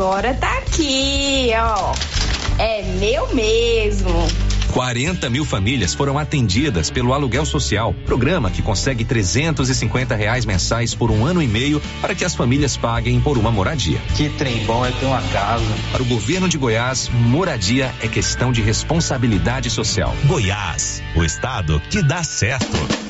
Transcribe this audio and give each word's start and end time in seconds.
agora 0.00 0.32
tá 0.32 0.56
aqui, 0.56 1.50
ó. 1.54 1.92
É 2.58 2.82
meu 2.98 3.34
mesmo. 3.34 4.10
40 4.72 5.28
mil 5.28 5.44
famílias 5.44 5.92
foram 5.92 6.18
atendidas 6.18 6.90
pelo 6.90 7.12
aluguel 7.12 7.44
social, 7.44 7.94
programa 8.06 8.50
que 8.50 8.62
consegue 8.62 9.04
350 9.04 10.14
reais 10.14 10.46
mensais 10.46 10.94
por 10.94 11.10
um 11.10 11.26
ano 11.26 11.42
e 11.42 11.46
meio 11.46 11.82
para 12.00 12.14
que 12.14 12.24
as 12.24 12.34
famílias 12.34 12.78
paguem 12.78 13.20
por 13.20 13.36
uma 13.36 13.50
moradia. 13.50 14.00
Que 14.16 14.30
trem 14.30 14.64
bom 14.64 14.86
é 14.86 14.90
ter 14.90 15.04
uma 15.04 15.20
casa. 15.20 15.66
Para 15.92 16.02
o 16.02 16.06
governo 16.06 16.48
de 16.48 16.56
Goiás, 16.56 17.10
moradia 17.10 17.94
é 18.00 18.08
questão 18.08 18.52
de 18.52 18.62
responsabilidade 18.62 19.68
social. 19.68 20.16
Goiás, 20.24 21.02
o 21.14 21.22
estado 21.22 21.78
que 21.90 22.02
dá 22.02 22.22
certo. 22.22 23.09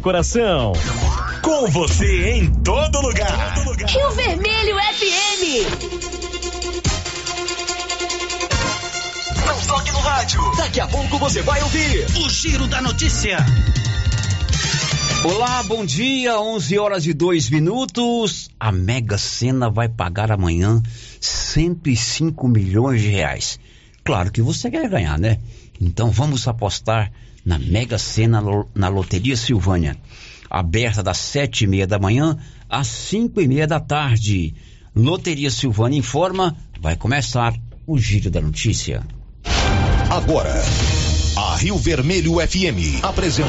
coração. 0.00 0.72
Com 1.42 1.66
você 1.70 2.30
em 2.30 2.50
todo 2.62 3.02
lugar. 3.02 3.54
Rio 3.86 4.10
Vermelho 4.12 4.76
FM. 4.76 5.42
Não 9.46 9.66
toque 9.66 9.92
no 9.92 9.98
rádio. 9.98 10.40
Daqui 10.56 10.80
a 10.80 10.86
pouco 10.86 11.18
você 11.18 11.42
vai 11.42 11.62
ouvir 11.62 12.06
o 12.16 12.30
Giro 12.30 12.66
da 12.66 12.80
Notícia. 12.80 13.36
Olá, 15.22 15.62
bom 15.64 15.84
dia, 15.84 16.40
11 16.40 16.78
horas 16.78 17.06
e 17.06 17.12
2 17.12 17.50
minutos. 17.50 18.50
A 18.58 18.72
Mega 18.72 19.18
Sena 19.18 19.68
vai 19.68 19.88
pagar 19.88 20.32
amanhã 20.32 20.82
105 21.20 22.48
milhões 22.48 23.02
de 23.02 23.08
reais. 23.08 23.60
Claro 24.02 24.32
que 24.32 24.40
você 24.40 24.70
quer 24.70 24.88
ganhar, 24.88 25.18
né? 25.18 25.38
Então 25.78 26.10
vamos 26.10 26.48
apostar 26.48 27.12
na 27.44 27.58
Mega 27.58 27.98
Sena 27.98 28.42
na 28.74 28.88
Loteria 28.88 29.36
Silvânia. 29.36 29.96
Aberta 30.48 31.02
das 31.02 31.18
sete 31.18 31.64
e 31.64 31.66
meia 31.66 31.86
da 31.86 31.98
manhã 31.98 32.38
às 32.68 32.86
cinco 32.86 33.40
e 33.40 33.48
meia 33.48 33.66
da 33.66 33.80
tarde. 33.80 34.54
Loteria 34.94 35.50
Silvânia 35.50 35.98
informa, 35.98 36.56
vai 36.80 36.96
começar 36.96 37.54
o 37.86 37.98
Giro 37.98 38.30
da 38.30 38.40
Notícia. 38.40 39.02
Agora, 40.10 40.54
a 41.36 41.56
Rio 41.56 41.76
Vermelho 41.76 42.34
FM 42.34 43.02
apresenta 43.02 43.48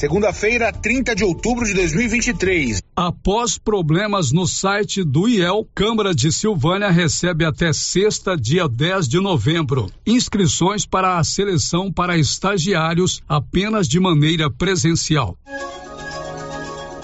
Segunda-feira, 0.00 0.72
30 0.72 1.14
de 1.14 1.22
outubro 1.22 1.66
de 1.66 1.74
2023. 1.74 2.82
Após 2.96 3.58
problemas 3.58 4.32
no 4.32 4.46
site 4.46 5.04
do 5.04 5.28
IEL, 5.28 5.68
Câmara 5.74 6.14
de 6.14 6.32
Silvânia 6.32 6.88
recebe 6.88 7.44
até 7.44 7.70
sexta, 7.70 8.34
dia 8.34 8.66
10 8.66 9.06
de 9.06 9.20
novembro, 9.20 9.90
inscrições 10.06 10.86
para 10.86 11.18
a 11.18 11.22
seleção 11.22 11.92
para 11.92 12.16
estagiários 12.16 13.22
apenas 13.28 13.86
de 13.86 14.00
maneira 14.00 14.50
presencial. 14.50 15.36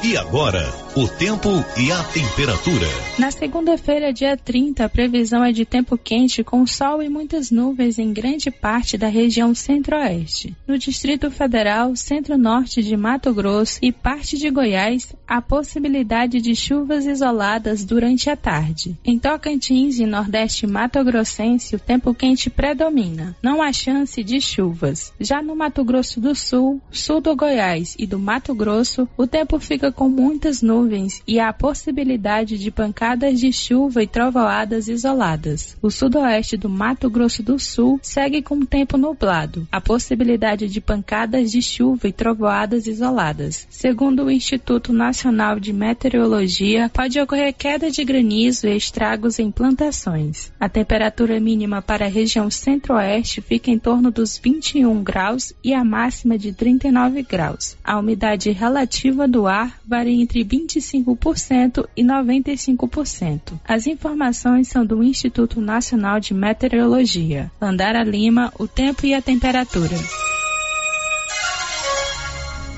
E 0.06 0.16
agora, 0.16 0.72
o 0.94 1.08
tempo 1.08 1.48
e 1.76 1.90
a 1.90 2.00
temperatura. 2.04 2.86
Na 3.18 3.32
segunda-feira, 3.32 4.12
dia 4.12 4.36
30, 4.36 4.84
a 4.84 4.88
previsão 4.88 5.42
é 5.42 5.50
de 5.50 5.64
tempo 5.64 5.98
quente 5.98 6.44
com 6.44 6.64
sol 6.64 7.02
e 7.02 7.08
muitas 7.08 7.50
nuvens 7.50 7.98
em 7.98 8.12
grande 8.12 8.48
parte 8.48 8.96
da 8.96 9.08
região 9.08 9.52
centro-oeste. 9.52 10.56
No 10.64 10.78
Distrito 10.78 11.28
Federal, 11.28 11.96
centro-norte 11.96 12.84
de 12.84 12.96
Mato 12.96 13.34
Grosso 13.34 13.80
e 13.82 13.90
parte 13.90 14.38
de 14.38 14.48
Goiás, 14.48 15.12
há 15.26 15.42
possibilidade 15.42 16.40
de 16.40 16.54
chuvas 16.54 17.04
isoladas 17.04 17.84
durante 17.84 18.30
a 18.30 18.36
tarde. 18.36 18.96
Em 19.04 19.18
Tocantins 19.18 19.98
e 19.98 20.06
Nordeste 20.06 20.68
Mato 20.68 21.02
Grossense, 21.02 21.74
o 21.74 21.80
tempo 21.80 22.14
quente 22.14 22.48
predomina. 22.48 23.36
Não 23.42 23.60
há 23.60 23.72
chance 23.72 24.22
de 24.22 24.40
chuvas. 24.40 25.12
Já 25.18 25.42
no 25.42 25.56
Mato 25.56 25.82
Grosso 25.82 26.20
do 26.20 26.32
Sul, 26.32 26.80
sul 26.92 27.20
do 27.20 27.34
Goiás 27.34 27.96
e 27.98 28.06
do 28.06 28.20
Mato 28.20 28.54
Grosso, 28.54 29.08
o 29.16 29.26
tempo 29.26 29.58
fica 29.58 29.95
com 29.96 30.10
muitas 30.10 30.60
nuvens 30.60 31.22
e 31.26 31.40
a 31.40 31.52
possibilidade 31.52 32.58
de 32.58 32.70
pancadas 32.70 33.40
de 33.40 33.50
chuva 33.50 34.02
e 34.02 34.06
trovoadas 34.06 34.88
isoladas. 34.88 35.76
O 35.80 35.90
sudoeste 35.90 36.56
do 36.56 36.68
Mato 36.68 37.08
Grosso 37.08 37.42
do 37.42 37.58
Sul 37.58 37.98
segue 38.02 38.42
com 38.42 38.60
tempo 38.60 38.98
nublado. 38.98 39.66
A 39.72 39.80
possibilidade 39.80 40.68
de 40.68 40.80
pancadas 40.82 41.50
de 41.50 41.62
chuva 41.62 42.08
e 42.08 42.12
trovoadas 42.12 42.86
isoladas. 42.86 43.66
Segundo 43.70 44.24
o 44.24 44.30
Instituto 44.30 44.92
Nacional 44.92 45.58
de 45.58 45.72
Meteorologia, 45.72 46.90
pode 46.92 47.18
ocorrer 47.18 47.54
queda 47.54 47.90
de 47.90 48.04
granizo 48.04 48.68
e 48.68 48.76
estragos 48.76 49.38
em 49.38 49.50
plantações. 49.50 50.52
A 50.60 50.68
temperatura 50.68 51.40
mínima 51.40 51.80
para 51.80 52.04
a 52.04 52.10
região 52.10 52.50
centro-oeste 52.50 53.40
fica 53.40 53.70
em 53.70 53.78
torno 53.78 54.10
dos 54.10 54.36
21 54.36 55.02
graus 55.02 55.54
e 55.64 55.72
a 55.72 55.82
máxima 55.82 56.36
de 56.36 56.52
39 56.52 57.22
graus. 57.22 57.78
A 57.82 57.98
umidade 57.98 58.50
relativa 58.50 59.26
do 59.26 59.46
ar 59.46 59.80
varia 59.86 60.20
entre 60.20 60.44
25% 60.44 61.88
e 61.96 62.02
95%. 62.02 63.60
As 63.64 63.86
informações 63.86 64.68
são 64.68 64.84
do 64.84 65.02
Instituto 65.02 65.60
Nacional 65.60 66.18
de 66.18 66.34
Meteorologia. 66.34 67.50
Landara 67.60 68.02
Lima, 68.02 68.52
o 68.58 68.66
tempo 68.66 69.06
e 69.06 69.14
a 69.14 69.22
temperatura. 69.22 69.96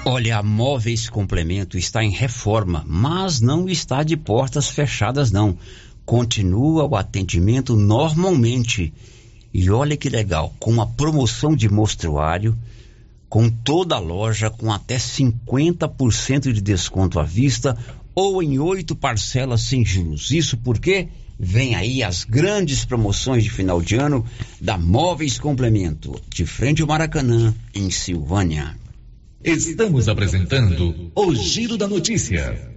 Olha, 0.05 0.39
a 0.39 0.43
Móveis 0.43 1.09
Complemento 1.09 1.77
está 1.77 2.03
em 2.05 2.11
reforma, 2.11 2.85
mas 2.87 3.41
não 3.41 3.69
está 3.69 4.03
de 4.03 4.17
portas 4.17 4.69
fechadas, 4.69 5.31
não. 5.31 5.57
Continua 6.05 6.87
o 6.87 6.97
atendimento 6.97 7.77
normalmente. 7.77 8.93
E 9.53 9.71
olha 9.71 9.97
que 9.97 10.09
legal, 10.09 10.55
com 10.59 10.71
uma 10.71 10.87
promoção 10.87 11.55
de 11.55 11.69
mostruário, 11.69 12.57
com 13.29 13.51
toda 13.51 13.95
a 13.95 14.01
loja, 14.01 14.51
com 14.51 14.73
até 14.73 14.97
50% 14.97 16.53
de 16.53 16.61
desconto 16.61 17.21
à 17.21 17.25
vista 17.25 17.77
ou 18.15 18.43
em 18.43 18.59
oito 18.59 18.97
parcelas 18.97 19.61
sem 19.63 19.85
juros. 19.85 20.31
Isso 20.31 20.57
porque 20.57 21.09
vem 21.39 21.75
aí 21.75 22.03
as 22.03 22.25
grandes 22.25 22.85
promoções 22.85 23.45
de 23.45 23.51
final 23.51 23.81
de 23.81 23.97
ano 23.97 24.25
da 24.61 24.77
Móveis 24.77 25.39
Complemento, 25.39 26.21
de 26.29 26.45
frente 26.45 26.83
ao 26.83 26.89
Maracanã, 26.89 27.55
em 27.75 27.91
Silvânia. 27.91 28.75
Estamos 29.45 30.09
apresentando 30.09 31.13
o 31.15 31.35
Giro 31.35 31.77
da 31.77 31.87
Notícia. 31.87 32.77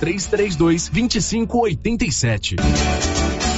3332 0.00 0.90
2587. 0.92 3.09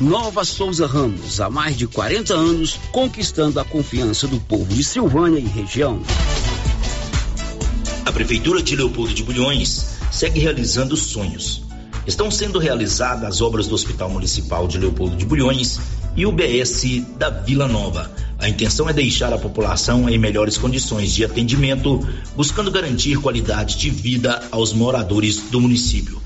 Nova 0.00 0.44
Souza 0.44 0.86
Ramos, 0.86 1.40
há 1.40 1.48
mais 1.48 1.74
de 1.74 1.86
40 1.86 2.34
anos, 2.34 2.78
conquistando 2.92 3.58
a 3.58 3.64
confiança 3.64 4.26
do 4.26 4.38
povo 4.38 4.66
de 4.66 4.84
Silvânia 4.84 5.38
e 5.38 5.46
região. 5.46 6.02
A 8.04 8.12
Prefeitura 8.12 8.62
de 8.62 8.76
Leopoldo 8.76 9.14
de 9.14 9.22
Bulhões 9.22 9.96
segue 10.12 10.38
realizando 10.38 10.94
sonhos. 10.98 11.62
Estão 12.06 12.30
sendo 12.30 12.58
realizadas 12.58 13.24
as 13.24 13.40
obras 13.40 13.68
do 13.68 13.74
Hospital 13.74 14.10
Municipal 14.10 14.68
de 14.68 14.76
Leopoldo 14.76 15.16
de 15.16 15.24
Bulhões 15.24 15.80
e 16.14 16.26
o 16.26 16.32
BS 16.32 17.00
da 17.16 17.30
Vila 17.30 17.66
Nova. 17.66 18.12
A 18.38 18.50
intenção 18.50 18.90
é 18.90 18.92
deixar 18.92 19.32
a 19.32 19.38
população 19.38 20.10
em 20.10 20.18
melhores 20.18 20.58
condições 20.58 21.10
de 21.10 21.24
atendimento, 21.24 22.06
buscando 22.36 22.70
garantir 22.70 23.16
qualidade 23.16 23.78
de 23.78 23.88
vida 23.88 24.46
aos 24.52 24.74
moradores 24.74 25.40
do 25.50 25.58
município. 25.58 26.25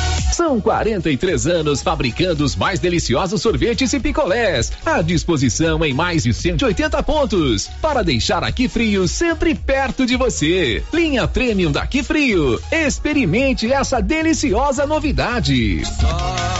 São 0.31 0.61
43 0.61 1.47
anos 1.47 1.81
fabricando 1.81 2.43
os 2.43 2.55
mais 2.55 2.79
deliciosos 2.79 3.41
sorvetes 3.41 3.91
e 3.93 3.99
picolés, 3.99 4.71
à 4.85 5.01
disposição 5.01 5.83
em 5.83 5.93
mais 5.93 6.23
de 6.23 6.33
180 6.33 7.03
pontos, 7.03 7.67
para 7.81 8.01
deixar 8.01 8.43
aqui 8.43 8.67
frio 8.67 9.07
sempre 9.07 9.53
perto 9.53 10.05
de 10.05 10.15
você. 10.15 10.83
Linha 10.93 11.27
Premium 11.27 11.71
daqui 11.71 12.01
frio. 12.01 12.59
Experimente 12.71 13.71
essa 13.71 14.01
deliciosa 14.01 14.85
novidade. 14.85 15.83
Só 15.85 16.51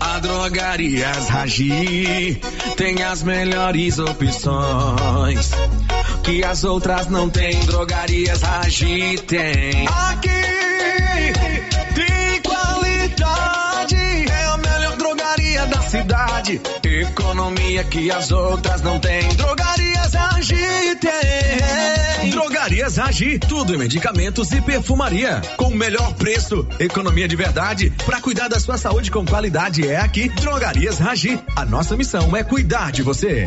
a 0.00 0.18
Drogarias 0.20 1.28
Ragi 1.28 2.40
tem 2.76 3.02
as 3.02 3.22
melhores 3.22 3.98
opções 3.98 5.50
que 6.22 6.42
as 6.42 6.64
outras 6.64 7.06
não 7.08 7.28
têm. 7.28 7.58
Drogarias 7.60 8.42
Ragi 8.42 9.18
tem. 9.26 9.86
Aqui 9.86 10.67
Economia 16.82 17.84
que 17.84 18.10
as 18.10 18.32
outras 18.32 18.80
não 18.80 18.98
têm. 18.98 19.28
Drogarias 19.34 20.14
Agi 20.14 20.96
tem. 20.98 22.30
Drogarias 22.30 22.98
Agi, 22.98 23.38
tudo 23.38 23.74
em 23.74 23.78
medicamentos 23.78 24.50
e 24.52 24.62
perfumaria. 24.62 25.42
Com 25.58 25.66
o 25.66 25.74
melhor 25.74 26.14
preço, 26.14 26.66
economia 26.80 27.28
de 27.28 27.36
verdade. 27.36 27.92
Para 28.06 28.20
cuidar 28.22 28.48
da 28.48 28.58
sua 28.58 28.78
saúde 28.78 29.10
com 29.10 29.26
qualidade 29.26 29.86
é 29.86 29.98
aqui, 29.98 30.30
Drogarias 30.30 30.98
Ragi. 30.98 31.38
A 31.54 31.66
nossa 31.66 31.96
missão 31.98 32.34
é 32.34 32.42
cuidar 32.42 32.92
de 32.92 33.02
você. 33.02 33.46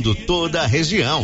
toda 0.15 0.61
a 0.61 0.65
região. 0.65 1.23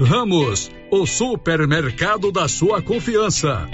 Ramos, 0.00 0.70
o 0.90 1.06
supermercado 1.06 2.30
da 2.30 2.48
sua 2.48 2.82
confiança. 2.82 3.66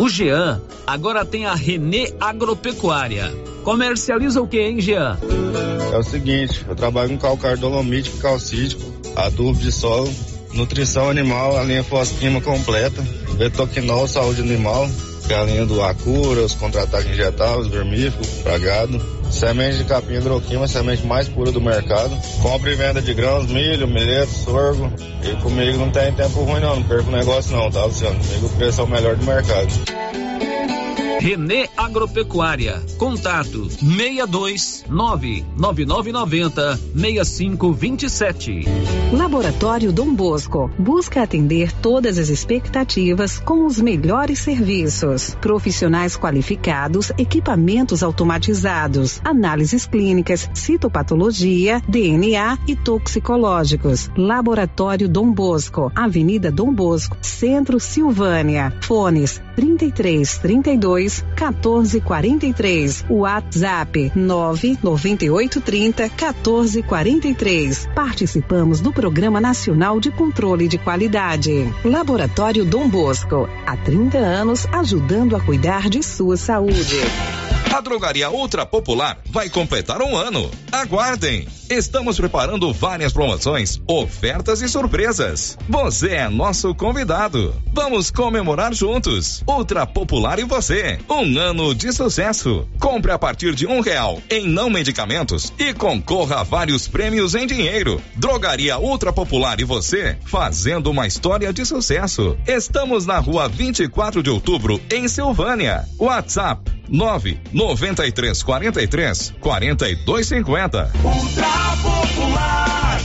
O 0.00 0.08
Jean 0.08 0.60
agora 0.86 1.24
tem 1.24 1.46
a 1.46 1.54
Renê 1.54 2.12
Agropecuária. 2.20 3.32
Comercializa 3.62 4.40
o 4.40 4.48
que, 4.48 4.60
hein, 4.60 4.80
Jean? 4.80 5.18
É 5.92 5.96
o 5.96 6.02
seguinte, 6.02 6.64
eu 6.68 6.74
trabalho 6.74 7.10
com 7.10 7.18
calcário 7.18 7.58
dolomítico, 7.58 8.18
calcítico, 8.18 8.82
adubo 9.16 9.58
de 9.58 9.70
solo, 9.70 10.10
nutrição 10.52 11.08
animal, 11.08 11.56
a 11.56 11.62
linha 11.62 11.84
fosquima 11.84 12.40
completa, 12.40 13.02
betoquinol, 13.36 14.08
saúde 14.08 14.40
animal, 14.40 14.88
que 15.26 15.32
é 15.32 15.38
a 15.38 15.44
linha 15.44 15.66
do 15.66 15.82
Acura, 15.82 16.42
os 16.42 16.54
contra-ataques 16.54 17.10
injetáveis, 17.10 17.68
vermífugo, 17.68 18.26
pragado 18.42 19.17
Semente 19.30 19.78
de 19.78 19.84
capim 19.84 20.14
hidroquima, 20.14 20.66
semente 20.66 21.06
mais 21.06 21.28
pura 21.28 21.52
do 21.52 21.60
mercado. 21.60 22.10
Compra 22.42 22.70
e 22.70 22.74
venda 22.74 23.00
de 23.00 23.14
grãos, 23.14 23.46
milho, 23.46 23.86
milheto, 23.86 24.30
sorgo. 24.30 24.90
E 25.22 25.36
comigo 25.42 25.78
não 25.78 25.90
tem 25.90 26.12
tempo 26.12 26.42
ruim 26.42 26.60
não, 26.60 26.76
não 26.76 26.82
perco 26.82 27.10
negócio 27.10 27.56
não, 27.56 27.70
tá, 27.70 27.84
Luciano? 27.84 28.18
Comigo 28.18 28.46
o 28.46 28.50
preço 28.50 28.80
é 28.80 28.84
o 28.84 28.88
melhor 28.88 29.16
do 29.16 29.24
mercado. 29.24 29.68
Renê 31.20 31.68
Agropecuária. 31.76 32.80
Contato 32.96 33.68
62 33.68 34.84
99990 34.88 36.78
6527. 36.94 38.64
Laboratório 39.12 39.92
Dom 39.92 40.14
Bosco 40.14 40.70
busca 40.78 41.22
atender 41.22 41.72
todas 41.72 42.18
as 42.18 42.28
expectativas 42.28 43.40
com 43.40 43.66
os 43.66 43.80
melhores 43.80 44.38
serviços. 44.38 45.34
Profissionais 45.40 46.16
qualificados, 46.16 47.10
equipamentos 47.18 48.02
automatizados, 48.04 49.20
análises 49.24 49.86
clínicas, 49.86 50.48
citopatologia, 50.54 51.82
DNA 51.88 52.58
e 52.68 52.76
toxicológicos. 52.76 54.08
Laboratório 54.16 55.08
Dom 55.08 55.32
Bosco, 55.32 55.90
Avenida 55.96 56.52
Dom 56.52 56.72
Bosco, 56.72 57.16
Centro 57.20 57.80
Silvânia. 57.80 58.72
Fones 58.82 59.42
33 59.56 60.38
32 60.38 61.07
14 61.36 62.00
43. 62.00 63.04
WhatsApp 63.08 64.12
998 64.14 65.60
30 65.60 66.08
14 66.08 66.82
43. 66.82 67.88
Participamos 67.94 68.80
do 68.80 68.92
Programa 68.92 69.40
Nacional 69.40 70.00
de 70.00 70.10
Controle 70.10 70.68
de 70.68 70.78
Qualidade. 70.78 71.72
Laboratório 71.84 72.64
Dom 72.64 72.88
Bosco, 72.88 73.48
há 73.66 73.76
30 73.76 74.18
anos 74.18 74.66
ajudando 74.72 75.36
a 75.36 75.40
cuidar 75.40 75.88
de 75.88 76.02
sua 76.02 76.36
saúde. 76.36 77.00
A 77.74 77.80
Drogaria 77.80 78.30
Ultra 78.30 78.64
Popular 78.64 79.18
vai 79.30 79.48
completar 79.48 80.00
um 80.02 80.16
ano. 80.16 80.50
Aguardem! 80.72 81.57
Estamos 81.70 82.16
preparando 82.16 82.72
várias 82.72 83.12
promoções, 83.12 83.78
ofertas 83.86 84.62
e 84.62 84.68
surpresas. 84.68 85.58
Você 85.68 86.12
é 86.12 86.28
nosso 86.28 86.74
convidado. 86.74 87.54
Vamos 87.74 88.10
comemorar 88.10 88.72
juntos. 88.72 89.44
Ultra 89.46 89.86
Popular 89.86 90.38
e 90.38 90.44
você. 90.44 90.98
Um 91.10 91.38
ano 91.38 91.74
de 91.74 91.92
sucesso. 91.92 92.66
Compre 92.80 93.12
a 93.12 93.18
partir 93.18 93.54
de 93.54 93.66
um 93.66 93.80
real 93.80 94.18
em 94.30 94.48
não 94.48 94.70
medicamentos 94.70 95.52
e 95.58 95.74
concorra 95.74 96.40
a 96.40 96.42
vários 96.42 96.88
prêmios 96.88 97.34
em 97.34 97.46
dinheiro. 97.46 98.00
Drogaria 98.16 98.78
Ultra 98.78 99.12
Popular 99.12 99.60
e 99.60 99.64
você, 99.64 100.16
fazendo 100.24 100.90
uma 100.90 101.06
história 101.06 101.52
de 101.52 101.66
sucesso. 101.66 102.34
Estamos 102.46 103.04
na 103.04 103.18
rua 103.18 103.46
24 103.46 104.22
de 104.22 104.30
outubro, 104.30 104.80
em 104.90 105.06
Silvânia. 105.06 105.84
WhatsApp 105.98 106.62
9 106.88 107.38
93 107.52 108.42
43 108.42 109.34
42 111.58 112.08
50. 112.08 112.98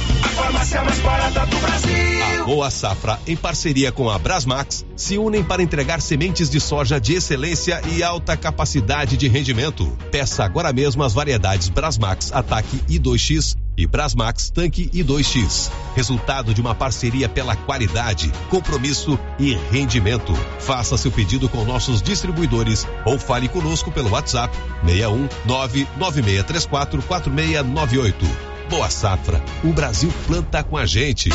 Ultra 1.34 1.48
Popular, 1.48 2.42
a 2.42 2.46
Boa 2.46 2.70
Safra, 2.70 3.20
em 3.26 3.36
parceria 3.36 3.92
com 3.92 4.10
a 4.10 4.20
Brasmax, 4.20 4.86
se 4.96 5.18
unem 5.18 5.44
para 5.44 5.64
entregar 5.64 6.02
sementes 6.02 6.50
de 6.50 6.60
soja 6.60 7.00
de 7.00 7.14
excelência 7.14 7.82
e 7.94 8.04
alta 8.04 8.36
capacidade 8.36 9.18
de 9.18 9.28
rendimento. 9.28 9.98
Peça 10.12 10.44
agora 10.44 10.74
mesmo 10.74 11.04
as 11.04 11.14
variedades 11.14 11.70
Brasmax 11.70 12.32
Ataque 12.34 12.78
I2X 12.90 13.56
e 13.78 13.88
Brasmax 13.88 14.50
Tanque 14.50 14.90
I2X. 14.90 15.72
Resultado 15.96 16.54
de 16.54 16.62
uma 16.62 16.76
parceria 16.76 17.30
pela 17.30 17.56
qualidade, 17.56 18.32
compromisso 18.50 19.20
e 19.40 19.54
rendimento. 19.72 20.34
Faça 20.60 20.98
seu 20.98 21.12
pedido 21.12 21.48
com 21.50 21.64
nossos 21.64 22.02
distribuidores 22.02 22.88
ou 23.06 23.20
fale 23.20 23.48
conosco 23.48 23.92
pelo 23.92 24.10
WhatsApp 24.12 24.56
61 24.86 25.28
99634 25.46 27.02
4698. 27.04 28.54
Boa 28.70 28.90
safra. 28.90 29.44
O 29.64 29.74
Brasil 29.74 30.12
planta 30.28 30.64
com 30.64 30.78
a 30.78 30.86
gente. 30.86 31.30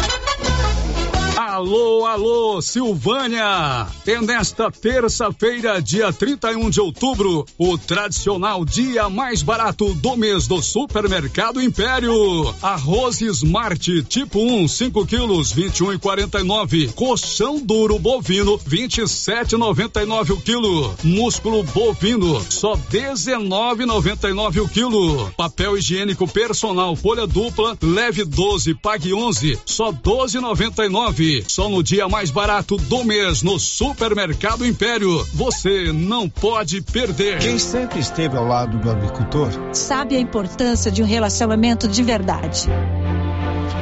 Alô, 1.58 2.06
alô, 2.06 2.62
Silvânia! 2.62 3.88
É 4.06 4.20
nesta 4.20 4.70
terça-feira, 4.70 5.82
dia 5.82 6.12
31 6.12 6.70
de 6.70 6.80
outubro, 6.80 7.44
o 7.58 7.76
tradicional 7.76 8.64
dia 8.64 9.08
mais 9.08 9.42
barato 9.42 9.92
do 9.94 10.16
mês 10.16 10.46
do 10.46 10.62
Supermercado 10.62 11.60
Império. 11.60 12.14
Arroz 12.62 13.20
Smart 13.20 14.04
tipo 14.04 14.38
1, 14.38 14.68
5 14.68 15.04
quilos, 15.04 15.50
21 15.50 15.94
e 15.94 15.98
49. 15.98 16.92
Colchão 16.94 17.58
duro 17.58 17.98
bovino, 17.98 18.56
27,99 18.56 20.30
o 20.34 20.40
quilo. 20.40 20.94
Músculo 21.02 21.64
bovino, 21.64 22.40
só 22.48 22.76
19,99 22.76 24.62
o 24.62 24.68
quilo. 24.68 25.28
Papel 25.36 25.76
higiênico 25.76 26.28
personal 26.28 26.94
folha 26.94 27.26
dupla, 27.26 27.76
leve 27.82 28.24
12, 28.24 28.74
pague 28.74 29.12
11, 29.12 29.58
só 29.66 29.92
12,99. 29.92 31.47
Só 31.48 31.66
no 31.66 31.82
dia 31.82 32.06
mais 32.08 32.30
barato 32.30 32.76
do 32.76 33.02
mês 33.02 33.42
no 33.42 33.58
Supermercado 33.58 34.66
Império. 34.66 35.26
Você 35.32 35.90
não 35.92 36.28
pode 36.28 36.82
perder. 36.82 37.38
Quem 37.38 37.58
sempre 37.58 38.00
esteve 38.00 38.36
ao 38.36 38.46
lado 38.46 38.78
do 38.78 38.90
agricultor 38.90 39.50
sabe 39.72 40.14
a 40.14 40.20
importância 40.20 40.90
de 40.90 41.02
um 41.02 41.06
relacionamento 41.06 41.88
de 41.88 42.02
verdade. 42.02 42.68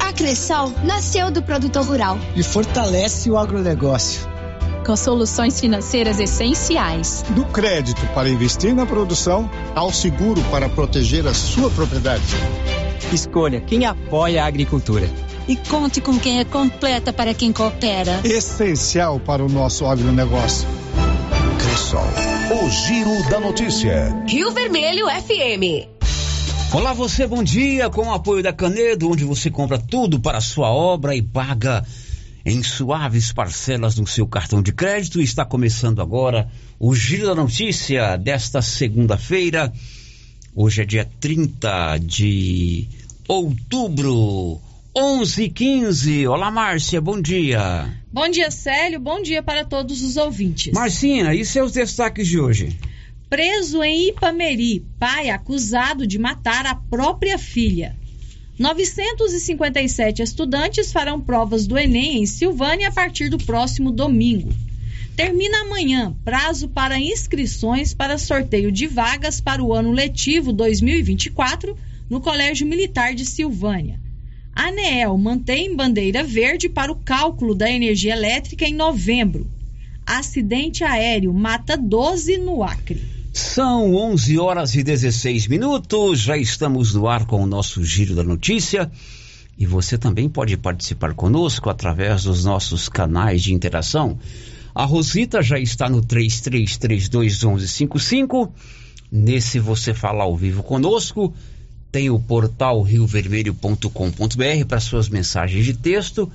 A 0.00 0.12
Cressol 0.12 0.72
nasceu 0.84 1.28
do 1.30 1.42
produtor 1.42 1.84
rural 1.84 2.18
e 2.36 2.42
fortalece 2.42 3.28
o 3.30 3.36
agronegócio 3.36 4.36
com 4.86 4.94
soluções 4.94 5.60
financeiras 5.60 6.20
essenciais. 6.20 7.24
Do 7.30 7.44
crédito 7.46 8.06
para 8.14 8.28
investir 8.28 8.72
na 8.72 8.86
produção 8.86 9.50
ao 9.74 9.92
seguro 9.92 10.40
para 10.52 10.68
proteger 10.68 11.26
a 11.26 11.34
sua 11.34 11.68
propriedade. 11.70 12.22
Escolha 13.12 13.60
quem 13.60 13.84
apoia 13.84 14.44
a 14.44 14.46
agricultura 14.46 15.10
e 15.48 15.56
conte 15.56 16.00
com 16.00 16.18
quem 16.18 16.40
é 16.40 16.44
completa 16.44 17.12
para 17.12 17.32
quem 17.32 17.52
coopera. 17.52 18.20
Essencial 18.24 19.20
para 19.20 19.44
o 19.44 19.48
nosso 19.48 19.86
agronegócio. 19.86 20.68
Cressol, 21.58 22.06
o 22.62 22.70
giro 22.70 23.30
da 23.30 23.40
notícia. 23.40 24.24
Rio 24.26 24.50
Vermelho 24.50 25.06
FM. 25.06 25.86
Olá 26.72 26.92
você, 26.92 27.26
bom 27.26 27.44
dia, 27.44 27.88
com 27.88 28.08
o 28.08 28.12
apoio 28.12 28.42
da 28.42 28.52
Canedo, 28.52 29.10
onde 29.10 29.24
você 29.24 29.50
compra 29.50 29.78
tudo 29.78 30.18
para 30.20 30.38
a 30.38 30.40
sua 30.40 30.68
obra 30.70 31.14
e 31.14 31.22
paga 31.22 31.84
em 32.44 32.62
suaves 32.62 33.32
parcelas 33.32 33.96
no 33.96 34.06
seu 34.06 34.26
cartão 34.26 34.60
de 34.60 34.72
crédito. 34.72 35.20
Está 35.20 35.44
começando 35.44 36.02
agora 36.02 36.48
o 36.78 36.94
Giro 36.94 37.26
da 37.26 37.34
Notícia 37.34 38.16
desta 38.16 38.60
segunda-feira. 38.60 39.72
Hoje 40.54 40.82
é 40.82 40.84
dia 40.84 41.08
30 41.20 41.98
de 41.98 42.88
outubro. 43.28 44.60
11:15. 44.96 46.26
Olá, 46.26 46.50
Márcia, 46.50 47.02
bom 47.02 47.20
dia. 47.20 47.86
Bom 48.10 48.30
dia, 48.30 48.50
Célio. 48.50 48.98
Bom 48.98 49.20
dia 49.20 49.42
para 49.42 49.62
todos 49.62 50.00
os 50.00 50.16
ouvintes. 50.16 50.72
Marcinha, 50.72 51.34
e 51.34 51.44
seus 51.44 51.72
destaques 51.72 52.26
de 52.26 52.40
hoje? 52.40 52.78
Preso 53.28 53.82
em 53.82 54.08
Ipameri, 54.08 54.86
pai 54.98 55.28
acusado 55.28 56.06
de 56.06 56.18
matar 56.18 56.64
a 56.64 56.74
própria 56.74 57.36
filha. 57.36 57.94
957 58.58 60.22
estudantes 60.22 60.90
farão 60.90 61.20
provas 61.20 61.66
do 61.66 61.76
Enem 61.76 62.22
em 62.22 62.24
Silvânia 62.24 62.88
a 62.88 62.92
partir 62.92 63.28
do 63.28 63.36
próximo 63.36 63.90
domingo. 63.90 64.48
Termina 65.14 65.58
amanhã 65.58 66.16
prazo 66.24 66.68
para 66.68 66.98
inscrições 66.98 67.92
para 67.92 68.16
sorteio 68.16 68.72
de 68.72 68.86
vagas 68.86 69.42
para 69.42 69.62
o 69.62 69.74
ano 69.74 69.92
letivo 69.92 70.54
2024 70.54 71.76
no 72.08 72.18
Colégio 72.18 72.66
Militar 72.66 73.14
de 73.14 73.26
Silvânia. 73.26 74.05
A 74.56 74.68
ANEEL 74.68 75.18
mantém 75.18 75.76
bandeira 75.76 76.24
verde 76.24 76.66
para 76.66 76.90
o 76.90 76.96
cálculo 76.96 77.54
da 77.54 77.70
energia 77.70 78.14
elétrica 78.14 78.64
em 78.64 78.74
novembro. 78.74 79.46
Acidente 80.06 80.82
aéreo 80.82 81.34
mata 81.34 81.76
12 81.76 82.38
no 82.38 82.64
Acre. 82.64 83.04
São 83.34 83.94
11 83.94 84.38
horas 84.38 84.74
e 84.74 84.82
16 84.82 85.46
minutos. 85.46 86.20
Já 86.20 86.38
estamos 86.38 86.94
no 86.94 87.06
ar 87.06 87.26
com 87.26 87.42
o 87.42 87.46
nosso 87.46 87.84
Giro 87.84 88.14
da 88.14 88.24
Notícia. 88.24 88.90
E 89.58 89.66
você 89.66 89.98
também 89.98 90.26
pode 90.26 90.56
participar 90.56 91.12
conosco 91.12 91.68
através 91.68 92.24
dos 92.24 92.46
nossos 92.46 92.88
canais 92.88 93.42
de 93.42 93.52
interação. 93.52 94.18
A 94.74 94.86
Rosita 94.86 95.42
já 95.42 95.58
está 95.58 95.90
no 95.90 96.00
33321155. 96.00 98.50
Nesse 99.12 99.58
você 99.58 99.92
fala 99.92 100.24
ao 100.24 100.34
vivo 100.34 100.62
conosco. 100.62 101.34
Tem 101.96 102.10
o 102.10 102.18
portal 102.18 102.82
riovermelho.com.br 102.82 104.66
para 104.68 104.80
suas 104.80 105.08
mensagens 105.08 105.64
de 105.64 105.72
texto 105.72 106.30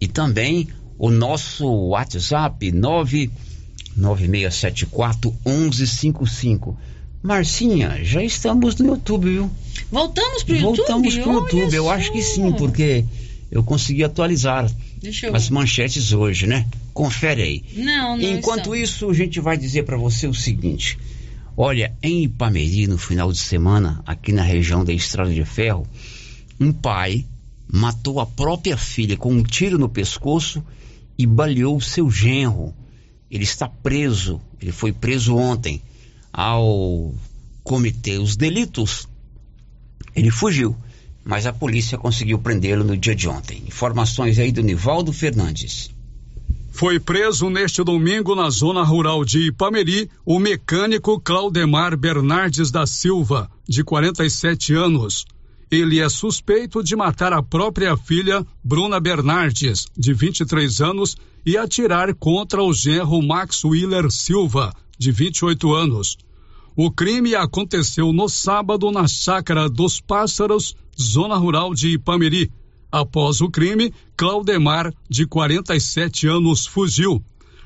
e 0.00 0.08
também 0.08 0.66
o 0.98 1.12
nosso 1.12 1.64
WhatsApp 1.90 2.72
99674 2.72 5.32
1155. 5.46 6.76
Marcinha, 7.22 8.00
já 8.02 8.20
estamos 8.20 8.74
no 8.74 8.86
YouTube, 8.86 9.30
viu? 9.30 9.48
Voltamos 9.92 10.42
pro 10.42 10.56
YouTube? 10.56 10.76
Voltamos 10.76 11.16
pro 11.16 11.32
YouTube, 11.34 11.76
eu 11.76 11.88
acho 11.88 12.10
que 12.10 12.20
sim, 12.20 12.50
porque 12.54 13.04
eu 13.48 13.62
consegui 13.62 14.02
atualizar 14.02 14.68
eu... 15.22 15.36
as 15.36 15.48
manchetes 15.48 16.12
hoje, 16.12 16.48
né? 16.48 16.66
Confere 16.92 17.42
aí. 17.42 17.62
Não, 17.76 18.18
não 18.18 18.28
Enquanto 18.28 18.74
estamos. 18.74 18.80
isso, 18.80 19.08
a 19.08 19.14
gente 19.14 19.38
vai 19.38 19.56
dizer 19.56 19.84
para 19.84 19.96
você 19.96 20.26
o 20.26 20.34
seguinte: 20.34 20.98
olha, 21.56 21.96
em 22.02 22.24
Ipameri, 22.24 22.86
no 22.86 22.98
final 22.98 23.32
de 23.32 23.38
semana, 23.38 24.02
aqui 24.06 24.32
na 24.32 24.42
região 24.42 24.84
da 24.84 24.92
Estrada 24.92 25.32
de 25.32 25.44
Ferro, 25.44 25.86
um 26.60 26.72
pai 26.72 27.24
matou 27.72 28.20
a 28.20 28.26
própria 28.26 28.76
filha 28.76 29.16
com 29.16 29.32
um 29.32 29.42
tiro 29.42 29.78
no 29.78 29.88
pescoço 29.88 30.62
e 31.18 31.26
baleou 31.26 31.80
seu 31.80 32.10
genro. 32.10 32.74
Ele 33.30 33.44
está 33.44 33.68
preso, 33.68 34.40
ele 34.60 34.72
foi 34.72 34.92
preso 34.92 35.36
ontem. 35.36 35.82
Ao 36.32 37.14
cometer 37.64 38.18
os 38.18 38.36
delitos, 38.36 39.08
ele 40.14 40.30
fugiu, 40.30 40.76
mas 41.24 41.46
a 41.46 41.52
polícia 41.52 41.98
conseguiu 41.98 42.38
prendê-lo 42.38 42.84
no 42.84 42.96
dia 42.96 43.14
de 43.14 43.28
ontem. 43.28 43.62
Informações 43.66 44.38
aí 44.38 44.52
do 44.52 44.62
Nivaldo 44.62 45.12
Fernandes. 45.12 45.90
Foi 46.76 47.00
preso 47.00 47.48
neste 47.48 47.82
domingo 47.82 48.34
na 48.34 48.50
zona 48.50 48.82
rural 48.82 49.24
de 49.24 49.46
Ipameri 49.46 50.10
o 50.26 50.38
mecânico 50.38 51.18
Claudemar 51.18 51.96
Bernardes 51.96 52.70
da 52.70 52.86
Silva, 52.86 53.50
de 53.66 53.82
47 53.82 54.74
anos. 54.74 55.24
Ele 55.70 56.00
é 56.00 56.08
suspeito 56.10 56.84
de 56.84 56.94
matar 56.94 57.32
a 57.32 57.42
própria 57.42 57.96
filha, 57.96 58.44
Bruna 58.62 59.00
Bernardes, 59.00 59.86
de 59.96 60.12
23 60.12 60.82
anos, 60.82 61.16
e 61.46 61.56
atirar 61.56 62.14
contra 62.14 62.62
o 62.62 62.74
genro 62.74 63.22
Max 63.22 63.64
Willer 63.64 64.10
Silva, 64.10 64.74
de 64.98 65.10
28 65.10 65.72
anos. 65.72 66.18
O 66.76 66.90
crime 66.90 67.34
aconteceu 67.34 68.12
no 68.12 68.28
sábado 68.28 68.90
na 68.90 69.08
Chácara 69.08 69.66
dos 69.66 69.98
Pássaros, 69.98 70.76
zona 71.00 71.36
rural 71.36 71.72
de 71.72 71.94
Ipameri. 71.94 72.52
Após 72.90 73.40
o 73.40 73.50
crime, 73.50 73.92
Claudemar, 74.16 74.92
de 75.08 75.26
47 75.26 76.26
anos, 76.28 76.66
fugiu. 76.66 77.22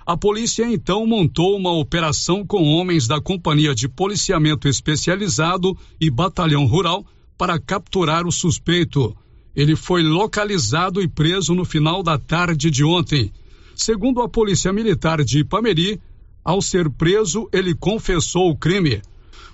A 0.07 0.17
polícia 0.17 0.65
então 0.65 1.07
montou 1.07 1.57
uma 1.57 1.73
operação 1.73 2.45
com 2.45 2.65
homens 2.65 3.07
da 3.07 3.21
Companhia 3.21 3.75
de 3.75 3.89
Policiamento 3.89 4.67
Especializado 4.67 5.77
e 6.01 6.11
Batalhão 6.11 6.67
Rural 6.67 7.05
para 7.39 7.61
capturar 7.61 8.27
o 8.27 8.33
suspeito. 8.33 9.17
Ele 9.55 9.77
foi 9.77 10.03
localizado 10.03 11.01
e 11.03 11.09
preso 11.09 11.55
no 11.55 11.65
final 11.65 12.03
da 12.03 12.19
tarde 12.19 12.71
de 12.71 12.83
ontem. 12.83 13.33
Segundo 13.75 14.21
a 14.21 14.29
Polícia 14.29 14.73
Militar 14.73 15.23
de 15.25 15.41
Ipameri, 15.41 16.01
ao 16.45 16.61
ser 16.61 16.91
preso, 16.91 17.49
ele 17.53 17.75
confessou 17.75 18.51
o 18.51 18.57
crime. 18.57 19.03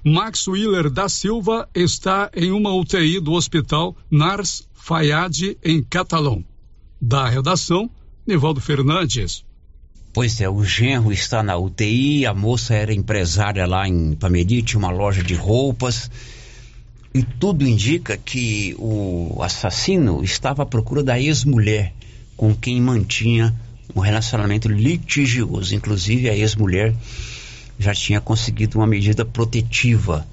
Max 0.09 0.47
Willer 0.47 0.89
da 0.89 1.09
Silva 1.09 1.69
está 1.75 2.31
em 2.33 2.53
uma 2.53 2.73
UTI 2.73 3.19
do 3.19 3.33
Hospital 3.33 3.97
Nars 4.09 4.63
Fayad, 4.73 5.57
em 5.65 5.83
Catalão. 5.83 6.45
Da 7.01 7.29
redação, 7.29 7.91
Nivaldo 8.25 8.61
Fernandes. 8.61 9.45
Pois 10.13 10.41
é, 10.41 10.49
o 10.49 10.63
genro 10.63 11.13
está 11.13 11.43
na 11.43 11.57
UTI, 11.57 12.25
a 12.25 12.33
moça 12.33 12.73
era 12.73 12.95
empresária 12.95 13.67
lá 13.67 13.89
em 13.89 14.15
Pameri, 14.15 14.63
tinha 14.63 14.79
uma 14.79 14.93
loja 14.93 15.25
de 15.25 15.35
roupas. 15.35 16.09
E 17.13 17.25
tudo 17.25 17.67
indica 17.67 18.17
que 18.17 18.77
o 18.79 19.43
assassino 19.43 20.23
estava 20.23 20.63
à 20.63 20.67
procura 20.67 21.03
da 21.03 21.19
ex-mulher 21.19 21.93
com 22.37 22.55
quem 22.55 22.81
mantinha 22.81 23.53
um 23.93 23.99
relacionamento 23.99 24.69
litigioso. 24.69 25.75
Inclusive, 25.75 26.31
a 26.31 26.37
ex-mulher 26.37 26.95
já 27.79 27.95
tinha 27.95 28.21
conseguido 28.21 28.79
uma 28.79 28.87
medida 28.87 29.25
protetiva. 29.25 30.27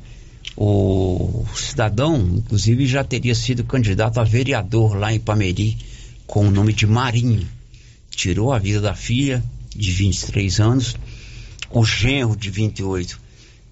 O 0.55 1.45
cidadão, 1.55 2.17
inclusive, 2.37 2.85
já 2.85 3.03
teria 3.03 3.33
sido 3.33 3.63
candidato 3.63 4.19
a 4.19 4.23
vereador 4.23 4.95
lá 4.95 5.13
em 5.13 5.19
Pameri 5.19 5.77
com 6.27 6.47
o 6.47 6.51
nome 6.51 6.73
de 6.73 6.85
Marinho. 6.85 7.47
Tirou 8.09 8.53
a 8.53 8.59
vida 8.59 8.79
da 8.79 8.93
filha, 8.93 9.43
de 9.75 9.91
23 9.91 10.59
anos. 10.59 10.95
O 11.69 11.83
genro, 11.83 12.35
de 12.35 12.49
28, 12.51 13.19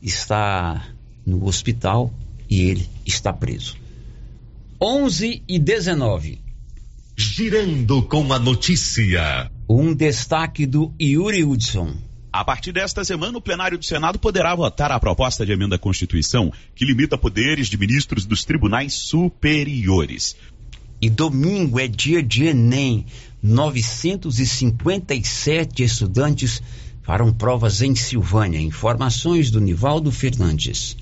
está 0.02 0.88
no 1.26 1.46
hospital 1.46 2.12
e 2.50 2.62
ele 2.62 2.90
está 3.06 3.32
preso. 3.32 3.78
11 4.82 5.44
e 5.48 5.60
19. 5.60 6.42
Girando 7.16 8.02
com 8.04 8.34
a 8.34 8.40
notícia. 8.40 9.52
Um 9.70 9.94
destaque 9.94 10.66
do 10.66 10.92
Yuri 11.00 11.44
Hudson. 11.44 11.94
A 12.34 12.46
partir 12.46 12.72
desta 12.72 13.04
semana, 13.04 13.38
o 13.38 13.42
plenário 13.42 13.78
do 13.78 13.84
Senado 13.84 14.18
poderá 14.18 14.56
votar 14.56 14.90
a 14.90 15.00
proposta 15.00 15.46
de 15.46 15.52
emenda 15.52 15.76
à 15.76 15.80
Constituição 15.80 16.50
que 16.74 16.86
limita 16.86 17.18
poderes 17.18 17.68
de 17.68 17.78
ministros 17.78 18.26
dos 18.26 18.46
tribunais 18.46 18.94
superiores. 18.94 20.38
E 21.02 21.10
domingo 21.10 21.78
é 21.78 21.90
dia 21.90 22.24
de 22.24 22.46
Enem. 22.46 23.06
957 23.44 25.84
estudantes 25.84 26.64
farão 27.02 27.34
provas 27.34 27.82
em 27.82 27.94
Silvânia. 27.96 28.62
Informações 28.62 29.52
do 29.52 29.60
Nivaldo 29.60 30.10
Fernandes. 30.10 30.96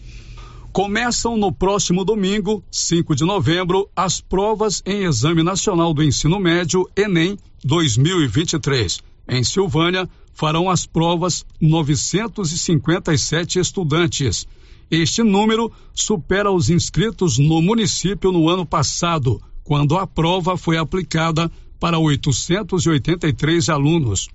Começam 0.71 1.37
no 1.37 1.51
próximo 1.51 2.03
domingo, 2.03 2.63
5 2.71 3.15
de 3.15 3.23
novembro, 3.23 3.87
as 3.95 4.19
provas 4.19 4.81
em 4.83 5.03
Exame 5.03 5.43
Nacional 5.43 5.93
do 5.93 6.01
Ensino 6.01 6.39
Médio, 6.39 6.89
Enem 6.95 7.37
2023. 7.63 9.03
Em 9.29 9.43
Silvânia, 9.43 10.09
farão 10.33 10.69
as 10.69 10.87
provas 10.87 11.45
957 11.61 13.59
estudantes. 13.59 14.47
Este 14.89 15.21
número 15.21 15.71
supera 15.93 16.51
os 16.51 16.71
inscritos 16.71 17.37
no 17.37 17.61
município 17.61 18.31
no 18.31 18.49
ano 18.49 18.65
passado, 18.65 19.39
quando 19.63 19.95
a 19.97 20.07
prova 20.07 20.57
foi 20.57 20.77
aplicada 20.77 21.51
para 21.79 21.99
883 21.99 23.69
alunos. 23.69 24.27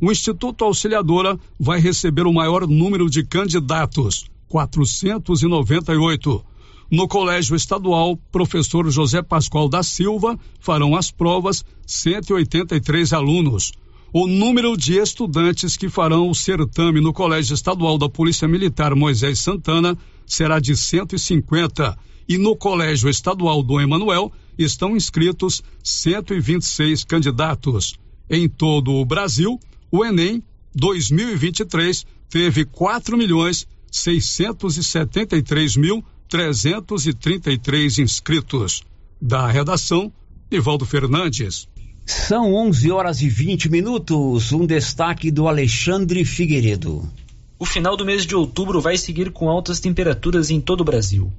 O 0.00 0.12
Instituto 0.12 0.64
Auxiliadora 0.64 1.36
vai 1.58 1.80
receber 1.80 2.26
o 2.26 2.32
maior 2.32 2.68
número 2.68 3.10
de 3.10 3.24
candidatos, 3.24 4.26
498. 4.48 6.44
No 6.88 7.08
Colégio 7.08 7.56
Estadual, 7.56 8.16
professor 8.30 8.88
José 8.92 9.22
Pascoal 9.22 9.68
da 9.68 9.82
Silva 9.82 10.38
farão 10.60 10.94
as 10.94 11.10
provas 11.10 11.64
183 11.84 13.12
alunos. 13.12 13.72
O 14.12 14.26
número 14.26 14.76
de 14.76 14.98
estudantes 14.98 15.76
que 15.76 15.88
farão 15.88 16.30
o 16.30 16.34
certame 16.34 17.00
no 17.00 17.12
Colégio 17.12 17.54
Estadual 17.54 17.98
da 17.98 18.08
Polícia 18.08 18.46
Militar 18.46 18.94
Moisés 18.94 19.40
Santana 19.40 19.96
será 20.24 20.58
de 20.60 20.76
150 20.76 21.98
e 22.28 22.38
no 22.38 22.56
Colégio 22.56 23.08
Estadual 23.08 23.62
do 23.62 23.80
Emanuel 23.80 24.32
estão 24.56 24.96
inscritos 24.96 25.62
126 25.82 27.04
candidatos. 27.04 27.98
Em 28.28 28.48
todo 28.48 28.92
o 28.92 29.04
Brasil, 29.04 29.60
o 29.90 30.04
Enem 30.04 30.42
2023 30.74 32.06
teve 32.28 32.64
4 32.64 33.16
milhões 33.16 33.66
673 33.90 35.76
mil 35.76 36.04
333 36.28 37.98
inscritos. 37.98 38.82
Da 39.20 39.46
redação, 39.48 40.12
Ivaldo 40.50 40.84
Fernandes. 40.84 41.68
São 42.06 42.54
11 42.54 42.92
horas 42.92 43.20
e 43.20 43.28
20 43.28 43.68
minutos. 43.68 44.52
Um 44.52 44.64
destaque 44.64 45.28
do 45.28 45.48
Alexandre 45.48 46.24
Figueiredo. 46.24 47.10
O 47.58 47.66
final 47.66 47.96
do 47.96 48.06
mês 48.06 48.24
de 48.24 48.36
outubro 48.36 48.80
vai 48.80 48.96
seguir 48.96 49.32
com 49.32 49.50
altas 49.50 49.80
temperaturas 49.80 50.48
em 50.48 50.60
todo 50.60 50.82
o 50.82 50.84
Brasil. 50.84 51.32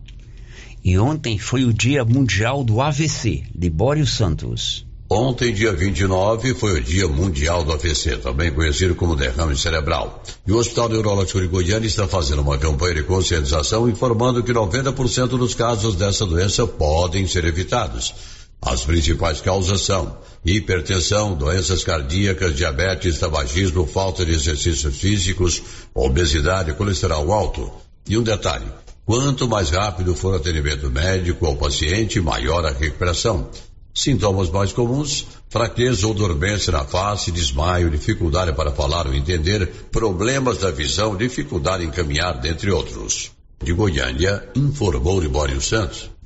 E 0.84 0.98
ontem 1.00 1.38
foi 1.38 1.64
o 1.64 1.74
Dia 1.74 2.04
Mundial 2.04 2.66
do 2.66 2.82
AVC. 2.82 3.44
Libório 3.58 4.06
Santos. 4.06 4.86
Ontem, 5.10 5.54
dia 5.54 5.72
29, 5.72 6.54
foi 6.54 6.80
o 6.80 6.84
Dia 6.84 7.08
Mundial 7.08 7.64
do 7.64 7.72
AVC, 7.72 8.18
também 8.18 8.52
conhecido 8.52 8.94
como 8.94 9.16
derrame 9.16 9.56
cerebral. 9.56 10.22
E 10.46 10.52
o 10.52 10.58
Hospital 10.58 10.90
Neurológico 10.90 11.40
de 11.40 11.48
Goiânia 11.48 11.88
está 11.88 12.06
fazendo 12.06 12.42
uma 12.42 12.58
campanha 12.58 12.96
de 12.96 13.04
conscientização 13.04 13.88
informando 13.88 14.44
que 14.44 14.52
90% 14.52 15.30
dos 15.30 15.56
casos 15.56 15.96
dessa 15.96 16.26
doença 16.26 16.68
podem 16.68 17.26
ser 17.26 17.46
evitados. 17.46 18.37
As 18.70 18.84
principais 18.84 19.40
causas 19.40 19.80
são 19.86 20.18
hipertensão, 20.44 21.34
doenças 21.34 21.86
cardíacas, 21.86 22.54
diabetes, 22.54 23.18
tabagismo, 23.18 23.88
falta 23.88 24.26
de 24.26 24.34
exercícios 24.34 24.98
físicos, 24.98 25.64
obesidade, 25.96 26.74
colesterol 26.74 27.32
alto. 27.32 27.72
E 28.10 28.18
um 28.18 28.24
detalhe: 28.24 28.66
quanto 29.06 29.48
mais 29.48 29.70
rápido 29.70 30.14
for 30.14 30.34
o 30.34 30.36
atendimento 30.36 30.90
médico 30.90 31.46
ao 31.46 31.56
paciente, 31.56 32.20
maior 32.20 32.66
a 32.66 32.74
recuperação. 32.74 33.50
Sintomas 33.94 34.50
mais 34.50 34.74
comuns: 34.74 35.26
fraqueza 35.48 36.06
ou 36.06 36.14
dormência 36.14 36.74
na 36.74 36.84
face, 36.84 37.32
desmaio, 37.32 37.90
dificuldade 37.90 38.52
para 38.52 38.74
falar 38.74 39.08
ou 39.08 39.14
entender, 39.14 39.66
problemas 39.94 40.58
da 40.58 40.72
visão, 40.72 41.16
dificuldade 41.16 41.86
em 41.86 41.90
caminhar, 41.90 42.42
dentre 42.42 42.70
outros. 42.70 43.32
De 43.64 43.72
Goiânia, 43.72 44.44
informou 44.54 45.22
Libório 45.22 45.62
Santos. 45.62 46.17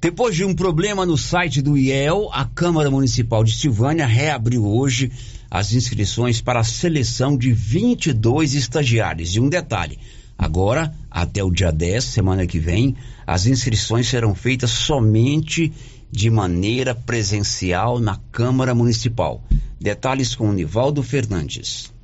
Depois 0.00 0.36
de 0.36 0.44
um 0.44 0.54
problema 0.54 1.06
no 1.06 1.16
site 1.16 1.62
do 1.62 1.76
IEL, 1.76 2.28
a 2.32 2.44
Câmara 2.44 2.90
Municipal 2.90 3.42
de 3.42 3.54
Silvânia 3.54 4.06
reabriu 4.06 4.66
hoje 4.66 5.10
as 5.50 5.72
inscrições 5.72 6.40
para 6.40 6.60
a 6.60 6.64
seleção 6.64 7.36
de 7.36 7.50
22 7.52 8.54
estagiários. 8.54 9.34
E 9.34 9.40
um 9.40 9.48
detalhe: 9.48 9.98
agora, 10.36 10.94
até 11.10 11.42
o 11.42 11.50
dia 11.50 11.72
10, 11.72 12.04
semana 12.04 12.46
que 12.46 12.58
vem, 12.58 12.94
as 13.26 13.46
inscrições 13.46 14.06
serão 14.06 14.34
feitas 14.34 14.70
somente 14.70 15.72
de 16.10 16.30
maneira 16.30 16.94
presencial 16.94 17.98
na 17.98 18.16
Câmara 18.30 18.74
Municipal. 18.74 19.42
Detalhes 19.80 20.34
com 20.34 20.50
o 20.50 20.52
Nivaldo 20.52 21.02
Fernandes 21.02 21.95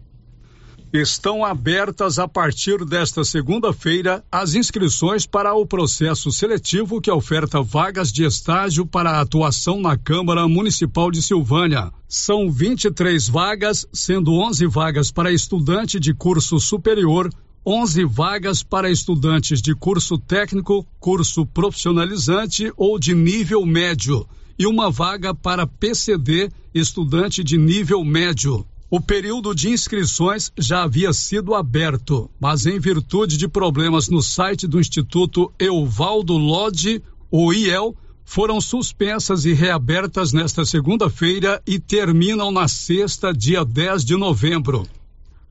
estão 0.93 1.43
abertas 1.43 2.19
a 2.19 2.29
partir 2.29 2.85
desta 2.85 3.25
segunda-feira 3.25 4.23
as 4.31 4.55
inscrições 4.55 5.25
para 5.25 5.55
o 5.55 5.65
processo 5.65 6.31
seletivo 6.31 7.01
que 7.01 7.11
oferta 7.11 7.63
vagas 7.63 8.13
de 8.13 8.25
estágio 8.25 8.85
para 8.85 9.19
atuação 9.19 9.81
na 9.81 9.97
Câmara 9.97 10.47
Municipal 10.47 11.11
de 11.11 11.23
Silvânia. 11.23 11.91
São 12.07 12.51
23 12.51 13.27
vagas, 13.27 13.87
sendo 13.91 14.35
11 14.35 14.67
vagas 14.67 15.11
para 15.11 15.33
estudante 15.33 15.99
de 15.99 16.13
curso 16.13 16.61
superior, 16.61 17.31
11 17.65 18.05
vagas 18.05 18.63
para 18.63 18.91
estudantes 18.91 19.63
de 19.63 19.75
curso 19.75 20.19
técnico, 20.19 20.87
curso 21.01 21.47
profissionalizante 21.47 22.71
ou 22.77 22.99
de 22.99 23.15
nível 23.15 23.65
médio, 23.65 24.27
e 24.59 24.67
uma 24.67 24.91
vaga 24.91 25.35
para 25.35 25.67
PCD, 25.67 26.51
estudante 26.75 27.43
de 27.43 27.57
nível 27.57 28.05
médio. 28.05 28.67
O 28.95 29.01
período 29.01 29.55
de 29.55 29.71
inscrições 29.71 30.53
já 30.55 30.83
havia 30.83 31.15
sido 31.15 31.55
aberto, 31.55 32.31
mas 32.39 32.67
em 32.67 32.79
virtude 32.79 33.39
de 33.39 33.49
problemas 33.49 34.11
no 34.11 34.21
site 34.23 34.67
do 34.67 34.79
Instituto 34.79 35.51
Euvaldo 35.59 36.35
Lodi, 36.35 37.03
o 37.31 37.55
IEL, 37.55 37.97
foram 38.23 38.61
suspensas 38.61 39.47
e 39.47 39.55
reabertas 39.55 40.35
nesta 40.35 40.63
segunda-feira 40.67 41.63
e 41.67 41.81
terminam 41.81 42.53
na 42.53 42.69
sexta, 42.69 43.33
dia 43.33 43.65
10 43.65 44.05
de 44.05 44.15
novembro. 44.15 44.87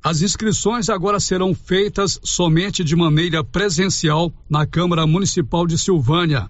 As 0.04 0.22
inscrições 0.22 0.88
agora 0.88 1.20
serão 1.20 1.56
feitas 1.56 2.20
somente 2.24 2.84
de 2.84 2.96
maneira 2.96 3.44
presencial 3.44 4.32
na 4.48 4.68
Câmara 4.68 5.08
Municipal 5.08 5.66
de 5.66 5.80
Silvânia 5.80 6.48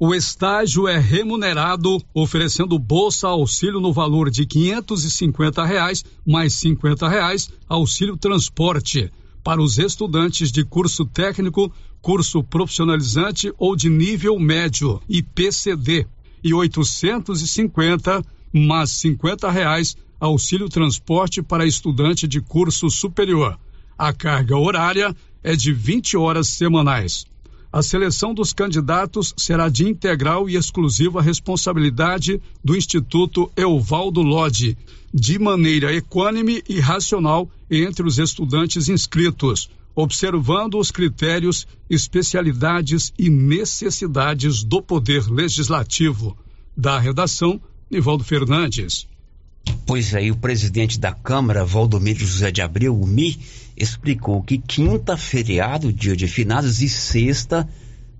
o 0.00 0.14
estágio 0.14 0.86
é 0.86 0.96
remunerado, 0.96 2.00
oferecendo 2.14 2.78
bolsa 2.78 3.26
auxílio 3.26 3.80
no 3.80 3.92
valor 3.92 4.30
de 4.30 4.46
e 5.04 5.10
cinquenta 5.10 5.64
reais, 5.64 6.04
mais 6.24 6.54
cinquenta 6.54 7.08
reais 7.08 7.50
auxílio 7.68 8.16
transporte 8.16 9.10
para 9.42 9.60
os 9.60 9.76
estudantes 9.76 10.52
de 10.52 10.64
curso 10.64 11.04
técnico, 11.04 11.72
curso 12.00 12.44
profissionalizante 12.44 13.52
ou 13.58 13.74
de 13.74 13.90
nível 13.90 14.38
médio 14.38 15.02
e 15.08 15.20
PCD 15.20 16.06
e 16.44 16.54
oitocentos 16.54 17.42
e 17.42 17.48
cinquenta 17.48 18.24
mais 18.52 18.90
cinquenta 18.90 19.50
reais 19.50 19.96
auxílio 20.20 20.68
transporte 20.68 21.42
para 21.42 21.66
estudante 21.66 22.28
de 22.28 22.40
curso 22.40 22.88
superior. 22.88 23.58
A 23.96 24.12
carga 24.12 24.56
horária 24.56 25.14
é 25.42 25.56
de 25.56 25.72
20 25.72 26.16
horas 26.16 26.46
semanais. 26.46 27.26
A 27.70 27.82
seleção 27.82 28.32
dos 28.32 28.54
candidatos 28.54 29.34
será 29.36 29.68
de 29.68 29.86
integral 29.86 30.48
e 30.48 30.56
exclusiva 30.56 31.20
responsabilidade 31.20 32.40
do 32.64 32.74
Instituto 32.74 33.50
Euvaldo 33.54 34.22
Lodi, 34.22 34.76
de 35.12 35.38
maneira 35.38 35.94
equânime 35.94 36.62
e 36.66 36.80
racional 36.80 37.50
entre 37.70 38.06
os 38.06 38.18
estudantes 38.18 38.88
inscritos, 38.88 39.68
observando 39.94 40.78
os 40.78 40.90
critérios, 40.90 41.66
especialidades 41.90 43.12
e 43.18 43.28
necessidades 43.28 44.64
do 44.64 44.80
Poder 44.80 45.30
Legislativo. 45.30 46.36
Da 46.74 46.98
redação, 46.98 47.60
Nivaldo 47.90 48.24
Fernandes. 48.24 49.06
Pois 49.86 50.14
aí, 50.14 50.30
o 50.30 50.36
presidente 50.36 50.98
da 50.98 51.12
Câmara, 51.12 51.64
Valdomiro 51.64 52.20
José 52.20 52.50
de 52.50 52.62
Abreu, 52.62 52.98
o 52.98 53.06
MI, 53.06 53.38
explicou 53.78 54.42
que 54.42 54.58
quinta, 54.58 55.16
feriado, 55.16 55.92
dia 55.92 56.16
de 56.16 56.26
finados, 56.26 56.82
e 56.82 56.88
sexta 56.88 57.68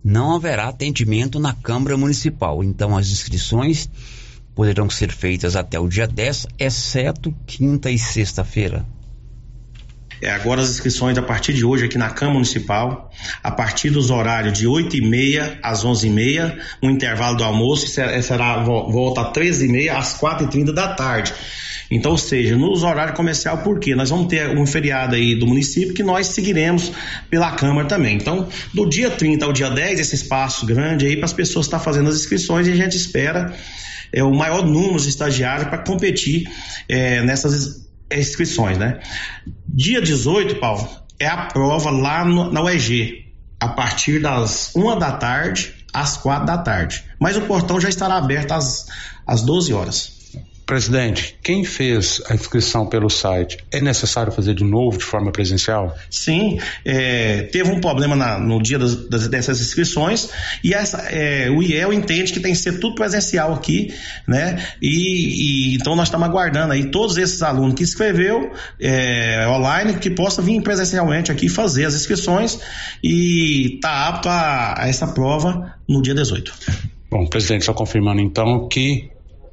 não 0.05 0.37
haverá 0.37 0.69
atendimento 0.69 1.39
na 1.39 1.53
Câmara 1.53 1.97
Municipal. 1.97 2.63
Então, 2.63 2.97
as 2.97 3.11
inscrições 3.11 3.91
poderão 4.55 4.89
ser 4.89 5.13
feitas 5.13 5.57
até 5.57 5.79
o 5.79 5.89
dia 5.89 6.07
10, 6.07 6.47
exceto 6.59 7.35
quinta 7.47 7.91
e 7.91 7.99
sexta-feira. 7.99 8.85
É, 10.21 10.31
agora 10.31 10.61
as 10.61 10.71
inscrições 10.71 11.17
a 11.17 11.23
partir 11.23 11.53
de 11.53 11.65
hoje 11.65 11.85
aqui 11.85 11.97
na 11.97 12.11
Câmara 12.11 12.35
Municipal, 12.35 13.11
a 13.43 13.53
partir 13.53 13.91
dos 13.91 14.11
horários 14.11 14.59
de 14.59 14.67
8h30 14.67 15.59
às 15.63 15.85
11h30, 15.85 16.59
um 16.83 16.91
intervalo 16.91 17.37
do 17.37 17.45
almoço, 17.45 17.87
será 17.87 18.63
volta 18.65 19.21
às 19.21 19.33
13h30 19.33 19.91
às 19.91 20.21
4h30 20.21 20.73
da 20.73 20.89
tarde. 20.95 21.33
Então, 21.91 22.13
ou 22.13 22.19
seja, 22.19 22.57
nos 22.57 22.83
horários 22.83 23.17
comercial, 23.17 23.59
por 23.59 23.81
quê? 23.81 23.95
Nós 23.95 24.11
vamos 24.11 24.27
ter 24.29 24.57
um 24.57 24.67
feriado 24.67 25.15
aí 25.15 25.35
do 25.35 25.47
município 25.47 25.95
que 25.95 26.03
nós 26.03 26.27
seguiremos 26.29 26.93
pela 27.31 27.53
Câmara 27.53 27.89
também. 27.89 28.17
Então, 28.17 28.49
do 28.75 28.89
dia 28.89 29.11
30 29.11 29.45
ao 29.45 29.53
dia 29.53 29.71
10, 29.71 30.01
esse 30.01 30.15
espaço 30.15 30.67
grande 30.67 31.07
aí 31.07 31.17
para 31.17 31.25
as 31.25 31.33
pessoas 31.33 31.67
estar 31.67 31.79
tá 31.79 31.85
fazendo 31.85 32.11
as 32.11 32.17
inscrições 32.17 32.67
e 32.67 32.73
a 32.73 32.77
gente 32.77 32.97
espera 32.97 33.55
é, 34.13 34.23
o 34.23 34.35
maior 34.35 34.65
número 34.65 35.01
de 35.01 35.09
estagiários 35.09 35.69
para 35.69 35.79
competir 35.79 36.51
é, 36.89 37.23
nessas 37.23 37.89
inscrições, 38.13 38.77
né? 38.79 39.01
Dia 39.67 40.01
18, 40.01 40.57
Paulo, 40.57 40.89
é 41.19 41.27
a 41.27 41.47
prova 41.47 41.91
lá 41.91 42.25
no, 42.25 42.53
na 42.53 42.63
UEG, 42.63 43.27
a 43.61 43.69
partir 43.69 44.21
das 44.21 44.73
1 44.75 44.99
da 44.99 45.13
tarde 45.13 45.75
às 45.93 46.17
4 46.17 46.47
da 46.47 46.59
tarde. 46.59 47.05
Mas 47.19 47.37
o 47.37 47.43
portão 47.43 47.81
já 47.81 47.89
estará 47.89 48.17
aberto 48.17 48.53
às, 48.53 48.87
às 49.27 49.43
12 49.43 49.73
horas. 49.73 50.18
Presidente, 50.69 51.35
quem 51.43 51.65
fez 51.65 52.21
a 52.29 52.35
inscrição 52.35 52.87
pelo 52.87 53.09
site, 53.09 53.57
é 53.73 53.81
necessário 53.81 54.31
fazer 54.31 54.53
de 54.53 54.63
novo 54.63 54.99
de 54.99 55.05
forma 55.05 55.33
presencial? 55.33 55.97
Sim, 56.11 56.61
é, 56.85 57.45
teve 57.45 57.71
um 57.71 57.81
problema 57.81 58.15
na, 58.15 58.39
no 58.39 58.63
dia 58.63 58.79
das, 58.79 59.09
das, 59.09 59.29
dessas 59.29 59.63
inscrições 59.63 60.29
e 60.63 60.75
essa, 60.75 60.99
é, 61.09 61.49
o 61.49 61.63
IEL 61.63 61.91
entende 61.91 62.35
que 62.35 62.39
tem 62.39 62.53
que 62.53 62.59
ser 62.59 62.81
tudo 62.81 62.97
presencial 62.97 63.55
aqui, 63.55 63.95
né? 64.27 64.63
E, 64.83 65.71
e 65.73 65.77
então 65.77 65.97
nós 65.97 66.09
estamos 66.09 66.29
aguardando 66.29 66.75
aí 66.75 66.91
todos 66.91 67.17
esses 67.17 67.43
alunos 67.43 67.75
que 67.75 67.83
escreveu 67.83 68.53
é, 68.79 69.49
online 69.49 69.95
que 69.95 70.11
possa 70.11 70.43
vir 70.43 70.61
presencialmente 70.61 71.33
aqui 71.33 71.49
fazer 71.49 71.87
as 71.87 71.95
inscrições 71.95 72.61
e 73.03 73.77
está 73.77 74.07
apto 74.07 74.29
a, 74.29 74.83
a 74.83 74.87
essa 74.87 75.07
prova 75.07 75.77
no 75.89 76.03
dia 76.03 76.15
18. 76.15 76.53
Bom, 77.11 77.27
presidente, 77.27 77.65
só 77.65 77.73
confirmando 77.73 78.21
então 78.21 78.69
que 78.69 79.09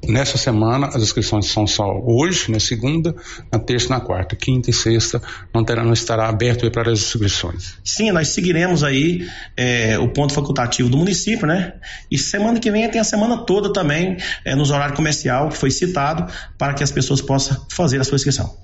Nessa 0.08 0.38
semana, 0.38 0.86
as 0.88 1.02
inscrições 1.02 1.46
são 1.46 1.66
só 1.66 2.00
hoje, 2.04 2.50
na 2.50 2.60
segunda, 2.60 3.14
na 3.50 3.58
terça 3.58 3.86
e 3.86 3.90
na 3.90 4.00
quarta. 4.00 4.36
Quinta 4.36 4.70
e 4.70 4.72
sexta 4.72 5.20
não, 5.52 5.64
terá, 5.64 5.84
não 5.84 5.92
estará 5.92 6.28
aberto 6.28 6.70
para 6.70 6.92
as 6.92 7.00
inscrições. 7.00 7.74
Sim, 7.84 8.12
nós 8.12 8.28
seguiremos 8.28 8.84
aí 8.84 9.28
é, 9.56 9.98
o 9.98 10.08
ponto 10.08 10.32
facultativo 10.32 10.88
do 10.88 10.96
município, 10.96 11.46
né? 11.46 11.74
E 12.10 12.16
semana 12.16 12.60
que 12.60 12.70
vem 12.70 12.88
tem 12.88 13.00
a 13.00 13.04
semana 13.04 13.38
toda 13.38 13.72
também, 13.72 14.16
é, 14.44 14.54
nos 14.54 14.70
horários 14.70 14.96
comercial, 14.96 15.48
que 15.48 15.56
foi 15.56 15.70
citado, 15.70 16.32
para 16.56 16.74
que 16.74 16.84
as 16.84 16.92
pessoas 16.92 17.20
possam 17.20 17.66
fazer 17.68 18.00
a 18.00 18.04
sua 18.04 18.16
inscrição. 18.16 18.56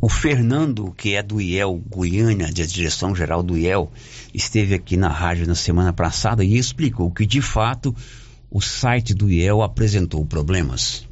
O 0.00 0.08
Fernando, 0.08 0.94
que 0.96 1.14
é 1.14 1.22
do 1.22 1.40
IEL 1.40 1.74
Goiânia, 1.88 2.46
da 2.46 2.64
direção 2.64 3.14
geral 3.16 3.42
do 3.42 3.58
IEL, 3.58 3.90
esteve 4.32 4.74
aqui 4.74 4.96
na 4.96 5.08
rádio 5.08 5.46
na 5.46 5.56
semana 5.56 5.92
passada 5.92 6.44
e 6.44 6.56
explicou 6.56 7.10
que, 7.10 7.26
de 7.26 7.42
fato, 7.42 7.94
o 8.50 8.60
site 8.60 9.14
do 9.14 9.30
IEL 9.30 9.62
apresentou 9.62 10.24
problemas. 10.24 11.06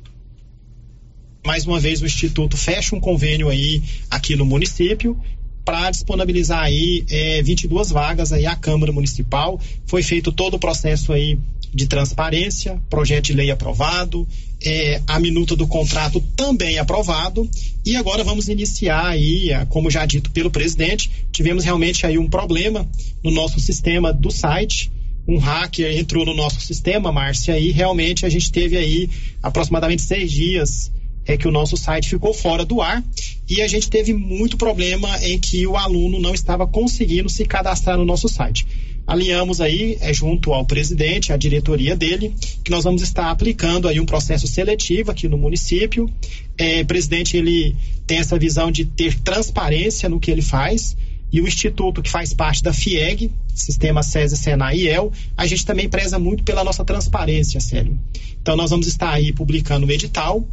mais 1.46 1.64
uma 1.66 1.78
vez 1.78 2.02
o 2.02 2.06
Instituto 2.06 2.56
fecha 2.56 2.96
um 2.96 3.00
convênio 3.00 3.48
aí 3.48 3.80
aqui 4.10 4.34
no 4.34 4.44
município 4.44 5.16
para 5.64 5.90
disponibilizar 5.90 6.60
aí 6.62 7.04
é, 7.10 7.42
22 7.42 7.90
vagas 7.90 8.32
aí 8.32 8.46
à 8.46 8.54
Câmara 8.56 8.92
Municipal. 8.92 9.60
Foi 9.84 10.02
feito 10.02 10.32
todo 10.32 10.54
o 10.54 10.58
processo 10.58 11.12
aí 11.12 11.38
de 11.74 11.86
transparência, 11.86 12.80
projeto 12.88 13.26
de 13.26 13.32
lei 13.34 13.50
aprovado, 13.50 14.26
é, 14.64 15.02
a 15.06 15.20
minuta 15.20 15.54
do 15.54 15.66
contrato 15.66 16.20
também 16.36 16.78
aprovado 16.78 17.48
e 17.84 17.96
agora 17.96 18.24
vamos 18.24 18.48
iniciar 18.48 19.06
aí, 19.06 19.52
a- 19.52 19.66
como 19.66 19.90
já 19.90 20.06
dito 20.06 20.30
pelo 20.30 20.50
presidente, 20.50 21.10
tivemos 21.30 21.64
realmente 21.64 22.06
aí 22.06 22.16
um 22.16 22.28
problema 22.28 22.88
no 23.22 23.30
nosso 23.30 23.60
sistema 23.60 24.12
do 24.12 24.30
site. 24.30 24.90
Um 25.28 25.38
hacker 25.38 25.96
entrou 25.96 26.24
no 26.24 26.34
nosso 26.34 26.60
sistema, 26.60 27.10
Márcia, 27.10 27.58
e 27.58 27.72
realmente 27.72 28.24
a 28.24 28.28
gente 28.28 28.50
teve 28.52 28.76
aí 28.76 29.10
aproximadamente 29.42 30.02
seis 30.02 30.30
dias 30.30 30.92
é 31.26 31.36
que 31.36 31.48
o 31.48 31.50
nosso 31.50 31.76
site 31.76 32.08
ficou 32.08 32.32
fora 32.32 32.64
do 32.64 32.80
ar 32.80 33.02
e 33.48 33.60
a 33.60 33.68
gente 33.68 33.90
teve 33.90 34.14
muito 34.14 34.56
problema 34.56 35.08
em 35.22 35.38
que 35.38 35.66
o 35.66 35.76
aluno 35.76 36.20
não 36.20 36.32
estava 36.32 36.66
conseguindo 36.66 37.28
se 37.28 37.44
cadastrar 37.44 37.98
no 37.98 38.04
nosso 38.04 38.28
site. 38.28 38.64
Alinhamos 39.06 39.60
aí, 39.60 39.96
é, 40.00 40.12
junto 40.12 40.52
ao 40.52 40.64
presidente, 40.64 41.32
à 41.32 41.36
diretoria 41.36 41.96
dele, 41.96 42.34
que 42.64 42.70
nós 42.72 42.82
vamos 42.82 43.02
estar 43.02 43.30
aplicando 43.30 43.86
aí 43.86 44.00
um 44.00 44.06
processo 44.06 44.48
seletivo 44.48 45.12
aqui 45.12 45.28
no 45.28 45.38
município. 45.38 46.10
É, 46.58 46.80
o 46.80 46.86
presidente 46.86 47.36
ele 47.36 47.76
tem 48.04 48.18
essa 48.18 48.36
visão 48.36 48.70
de 48.70 48.84
ter 48.84 49.16
transparência 49.20 50.08
no 50.08 50.18
que 50.18 50.30
ele 50.30 50.42
faz 50.42 50.96
e 51.32 51.40
o 51.40 51.46
instituto 51.46 52.02
que 52.02 52.10
faz 52.10 52.34
parte 52.34 52.62
da 52.62 52.72
FIEG, 52.72 53.30
Sistema 53.56 54.02
SESI, 54.02 54.36
Senai 54.36 54.76
e 54.76 54.88
EL, 54.88 55.10
a 55.36 55.46
gente 55.46 55.64
também 55.64 55.88
preza 55.88 56.18
muito 56.18 56.44
pela 56.44 56.62
nossa 56.62 56.84
transparência, 56.84 57.58
Célio. 57.58 57.98
Então 58.40 58.56
nós 58.56 58.70
vamos 58.70 58.86
estar 58.86 59.10
aí 59.10 59.32
publicando 59.32 59.86
o 59.86 59.90
edital 59.90 60.46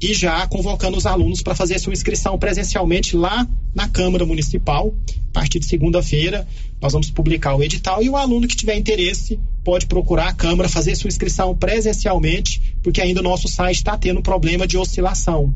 e 0.00 0.12
já 0.12 0.46
convocando 0.46 0.96
os 0.96 1.06
alunos 1.06 1.42
para 1.42 1.54
fazer 1.54 1.78
sua 1.78 1.92
inscrição 1.92 2.38
presencialmente 2.38 3.16
lá 3.16 3.46
na 3.74 3.88
Câmara 3.88 4.26
Municipal. 4.26 4.94
A 5.30 5.32
partir 5.32 5.58
de 5.58 5.66
segunda-feira, 5.66 6.46
nós 6.80 6.92
vamos 6.92 7.10
publicar 7.10 7.54
o 7.54 7.62
edital 7.62 8.02
e 8.02 8.08
o 8.08 8.16
aluno 8.16 8.46
que 8.46 8.56
tiver 8.56 8.76
interesse 8.76 9.38
pode 9.64 9.86
procurar 9.86 10.28
a 10.28 10.34
Câmara, 10.34 10.68
fazer 10.68 10.94
sua 10.96 11.08
inscrição 11.08 11.54
presencialmente, 11.56 12.76
porque 12.82 13.00
ainda 13.00 13.20
o 13.20 13.24
nosso 13.24 13.48
site 13.48 13.76
está 13.76 13.96
tendo 13.96 14.22
problema 14.22 14.66
de 14.66 14.76
oscilação. 14.76 15.54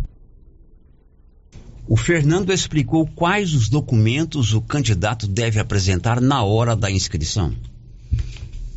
O 1.93 1.97
Fernando 1.97 2.55
explicou 2.55 3.07
quais 3.07 3.53
os 3.53 3.69
documentos 3.69 4.55
o 4.55 4.63
candidato 4.63 5.27
deve 5.27 5.61
apresentar 5.61 6.23
na 6.23 6.43
hora 6.43 6.75
da 6.75 6.91
inscrição. 6.91 7.53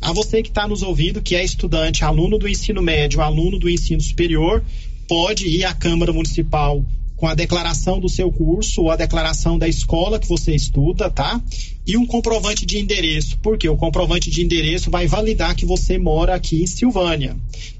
A 0.02 0.12
você 0.12 0.42
que 0.42 0.50
está 0.50 0.68
nos 0.68 0.82
ouvindo, 0.82 1.22
que 1.22 1.34
é 1.34 1.42
estudante, 1.42 2.04
aluno 2.04 2.36
do 2.36 2.46
ensino 2.46 2.82
médio, 2.82 3.22
aluno 3.22 3.58
do 3.58 3.70
ensino 3.70 4.02
superior, 4.02 4.62
pode 5.08 5.48
ir 5.48 5.64
à 5.64 5.72
Câmara 5.72 6.12
Municipal 6.12 6.84
com 7.16 7.26
a 7.26 7.34
declaração 7.34 7.98
do 7.98 8.08
seu 8.08 8.30
curso 8.30 8.82
ou 8.82 8.90
a 8.90 8.96
declaração 8.96 9.58
da 9.58 9.66
escola 9.66 10.18
que 10.18 10.28
você 10.28 10.54
estuda, 10.54 11.08
tá? 11.08 11.40
E 11.86 11.96
um 11.96 12.04
comprovante 12.04 12.66
de 12.66 12.78
endereço, 12.78 13.38
porque 13.38 13.66
o 13.66 13.78
comprovante 13.78 14.30
de 14.30 14.44
endereço 14.44 14.90
vai 14.90 15.06
validar 15.06 15.54
que 15.56 15.64
você 15.64 15.96
mora 15.96 16.34
aqui 16.34 16.62
em 16.62 16.66
Silvânia. 16.66 17.34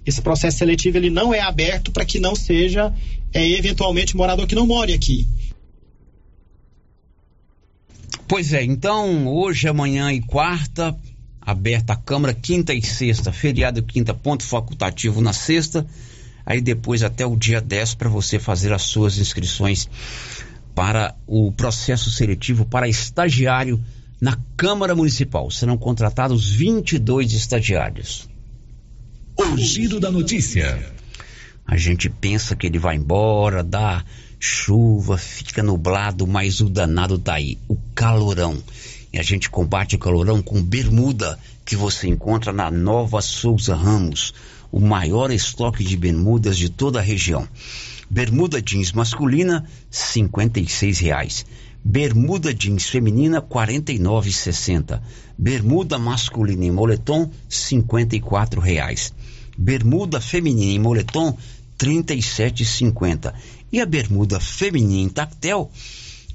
Esse 0.06 0.22
processo 0.22 0.56
seletivo 0.56 0.96
ele 0.96 1.10
não 1.10 1.34
é 1.34 1.40
aberto 1.40 1.92
para 1.92 2.06
que 2.06 2.18
não 2.18 2.34
seja 2.34 2.90
é, 3.36 3.50
eventualmente 3.50 4.16
morador 4.16 4.46
que 4.46 4.54
não 4.54 4.66
more 4.66 4.92
aqui. 4.92 5.28
Pois 8.26 8.52
é, 8.52 8.64
então 8.64 9.28
hoje, 9.28 9.68
amanhã 9.68 10.10
e 10.12 10.20
quarta, 10.20 10.96
aberta 11.40 11.92
a 11.92 11.96
Câmara, 11.96 12.32
quinta 12.32 12.72
e 12.72 12.82
sexta, 12.82 13.30
feriado 13.30 13.82
quinta, 13.82 14.14
ponto 14.14 14.42
facultativo 14.42 15.20
na 15.20 15.32
sexta, 15.32 15.86
aí 16.44 16.60
depois 16.60 17.02
até 17.02 17.26
o 17.26 17.36
dia 17.36 17.60
10 17.60 17.94
para 17.94 18.08
você 18.08 18.38
fazer 18.38 18.72
as 18.72 18.82
suas 18.82 19.18
inscrições 19.18 19.88
para 20.74 21.14
o 21.26 21.52
processo 21.52 22.10
seletivo 22.10 22.64
para 22.64 22.88
estagiário 22.88 23.82
na 24.20 24.36
Câmara 24.56 24.94
Municipal. 24.94 25.50
Serão 25.50 25.76
contratados 25.76 26.50
22 26.50 27.32
estagiários. 27.32 28.28
O 29.36 29.56
giro 29.58 30.00
da 30.00 30.10
notícia. 30.10 30.95
A 31.66 31.76
gente 31.76 32.08
pensa 32.08 32.54
que 32.54 32.66
ele 32.66 32.78
vai 32.78 32.96
embora, 32.96 33.62
dá 33.62 34.04
chuva, 34.38 35.18
fica 35.18 35.62
nublado, 35.62 36.26
mas 36.26 36.60
o 36.60 36.68
danado 36.68 37.18
tá 37.18 37.34
aí, 37.34 37.58
o 37.68 37.76
calorão. 37.94 38.62
E 39.12 39.18
a 39.18 39.22
gente 39.22 39.50
combate 39.50 39.96
o 39.96 39.98
calorão 39.98 40.42
com 40.42 40.62
bermuda, 40.62 41.38
que 41.64 41.74
você 41.74 42.06
encontra 42.06 42.52
na 42.52 42.70
Nova 42.70 43.20
Souza 43.20 43.74
Ramos, 43.74 44.32
o 44.70 44.78
maior 44.78 45.30
estoque 45.32 45.82
de 45.82 45.96
bermudas 45.96 46.56
de 46.56 46.68
toda 46.68 47.00
a 47.00 47.02
região. 47.02 47.48
Bermuda 48.08 48.62
jeans 48.62 48.92
masculina, 48.92 49.66
56 49.90 51.00
reais. 51.00 51.46
Bermuda 51.84 52.54
jeans 52.54 52.88
feminina, 52.88 53.38
R$ 53.38 53.46
49,60. 53.46 55.00
Bermuda 55.36 55.98
masculina 55.98 56.64
em 56.64 56.70
moletom, 56.70 57.30
54 57.48 58.60
reais. 58.60 59.12
Bermuda 59.58 60.20
feminina 60.20 60.72
em 60.72 60.78
moletom, 60.78 61.36
37,50. 61.78 63.32
E 63.72 63.80
a 63.80 63.86
bermuda 63.86 64.40
feminina 64.40 65.02
em 65.02 65.08
tactel, 65.08 65.70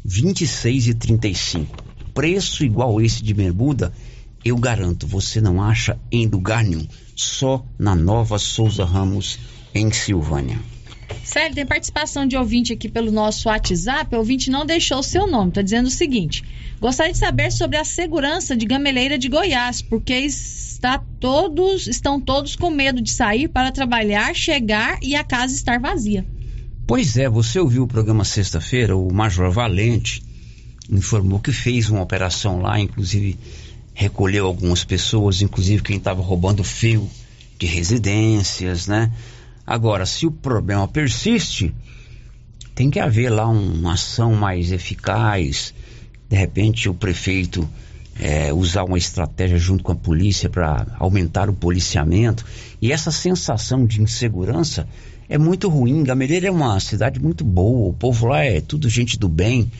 R$ 0.03 0.21
26,35. 0.21 1.65
Preço 2.13 2.63
igual 2.63 3.01
esse 3.01 3.23
de 3.23 3.33
bermuda, 3.33 3.93
eu 4.43 4.57
garanto, 4.57 5.07
você 5.07 5.39
não 5.39 5.61
acha 5.61 5.97
em 6.11 6.27
lugar 6.27 6.63
nenhum. 6.63 6.87
Só 7.15 7.63
na 7.77 7.95
Nova 7.95 8.37
Souza 8.39 8.83
Ramos, 8.83 9.39
em 9.73 9.91
Silvânia. 9.91 10.59
Sério, 11.23 11.55
tem 11.55 11.65
participação 11.65 12.25
de 12.25 12.35
ouvinte 12.35 12.73
aqui 12.73 12.89
pelo 12.89 13.11
nosso 13.11 13.47
WhatsApp. 13.47 14.15
O 14.15 14.19
ouvinte 14.19 14.49
não 14.49 14.65
deixou 14.65 14.99
o 14.99 15.03
seu 15.03 15.27
nome. 15.27 15.49
Está 15.49 15.61
dizendo 15.61 15.87
o 15.87 15.91
seguinte: 15.91 16.43
gostaria 16.79 17.11
de 17.11 17.19
saber 17.19 17.51
sobre 17.51 17.77
a 17.77 17.83
segurança 17.83 18.55
de 18.55 18.65
Gameleira 18.65 19.17
de 19.17 19.29
Goiás, 19.29 19.81
porque 19.81 20.13
está 20.81 20.97
todos, 21.19 21.85
estão 21.85 22.19
todos 22.19 22.55
com 22.55 22.71
medo 22.71 22.99
de 23.03 23.11
sair 23.11 23.47
para 23.47 23.71
trabalhar, 23.71 24.33
chegar 24.33 24.97
e 25.03 25.15
a 25.15 25.23
casa 25.23 25.53
estar 25.53 25.79
vazia. 25.79 26.25
Pois 26.87 27.17
é, 27.17 27.29
você 27.29 27.59
ouviu 27.59 27.83
o 27.83 27.87
programa 27.87 28.25
sexta-feira, 28.25 28.97
o 28.97 29.13
Major 29.13 29.51
Valente 29.51 30.23
informou 30.89 31.39
que 31.39 31.51
fez 31.51 31.87
uma 31.91 32.01
operação 32.01 32.59
lá, 32.59 32.79
inclusive 32.79 33.37
recolheu 33.93 34.47
algumas 34.47 34.83
pessoas, 34.83 35.43
inclusive 35.43 35.83
quem 35.83 35.97
estava 35.97 36.23
roubando 36.23 36.63
fio 36.63 37.07
de 37.59 37.67
residências, 37.67 38.87
né? 38.87 39.11
Agora, 39.67 40.07
se 40.07 40.25
o 40.25 40.31
problema 40.31 40.87
persiste, 40.87 41.71
tem 42.73 42.89
que 42.89 42.99
haver 42.99 43.29
lá 43.29 43.47
um- 43.47 43.73
uma 43.73 43.93
ação 43.93 44.33
mais 44.33 44.71
eficaz. 44.71 45.75
De 46.27 46.35
repente, 46.35 46.89
o 46.89 46.93
prefeito 46.95 47.69
é, 48.19 48.53
usar 48.53 48.83
uma 48.83 48.97
estratégia 48.97 49.57
junto 49.57 49.83
com 49.83 49.91
a 49.91 49.95
polícia 49.95 50.49
para 50.49 50.87
aumentar 50.99 51.49
o 51.49 51.53
policiamento. 51.53 52.45
E 52.81 52.91
essa 52.91 53.11
sensação 53.11 53.85
de 53.85 54.01
insegurança 54.01 54.87
é 55.29 55.37
muito 55.37 55.69
ruim. 55.69 56.03
Gameleira 56.03 56.47
é 56.47 56.51
uma 56.51 56.79
cidade 56.79 57.19
muito 57.19 57.43
boa, 57.43 57.89
o 57.89 57.93
povo 57.93 58.27
lá 58.27 58.43
é 58.43 58.59
tudo 58.61 58.89
gente 58.89 59.17
do 59.17 59.29
bem. 59.29 59.71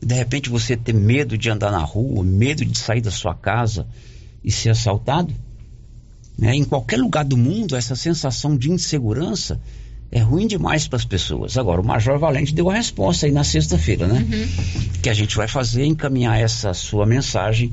E 0.00 0.06
de 0.06 0.14
repente 0.14 0.50
você 0.50 0.76
ter 0.76 0.94
medo 0.94 1.36
de 1.36 1.50
andar 1.50 1.70
na 1.70 1.82
rua, 1.82 2.24
medo 2.24 2.64
de 2.64 2.76
sair 2.78 3.00
da 3.00 3.10
sua 3.10 3.34
casa 3.34 3.86
e 4.42 4.50
ser 4.50 4.70
assaltado. 4.70 5.34
Né? 6.38 6.56
Em 6.56 6.64
qualquer 6.64 6.98
lugar 6.98 7.24
do 7.24 7.36
mundo, 7.36 7.76
essa 7.76 7.94
sensação 7.94 8.56
de 8.56 8.70
insegurança 8.70 9.60
é 10.14 10.20
ruim 10.20 10.46
demais 10.46 10.86
para 10.86 10.96
as 10.96 11.04
pessoas. 11.04 11.58
Agora, 11.58 11.80
o 11.80 11.84
Major 11.84 12.16
Valente 12.20 12.54
deu 12.54 12.70
a 12.70 12.74
resposta 12.74 13.26
aí 13.26 13.32
na 13.32 13.42
sexta-feira, 13.42 14.06
né? 14.06 14.24
Que 15.02 15.10
a 15.10 15.12
gente 15.12 15.36
vai 15.36 15.48
fazer 15.48 15.84
encaminhar 15.84 16.40
essa 16.40 16.72
sua 16.72 17.04
mensagem 17.04 17.72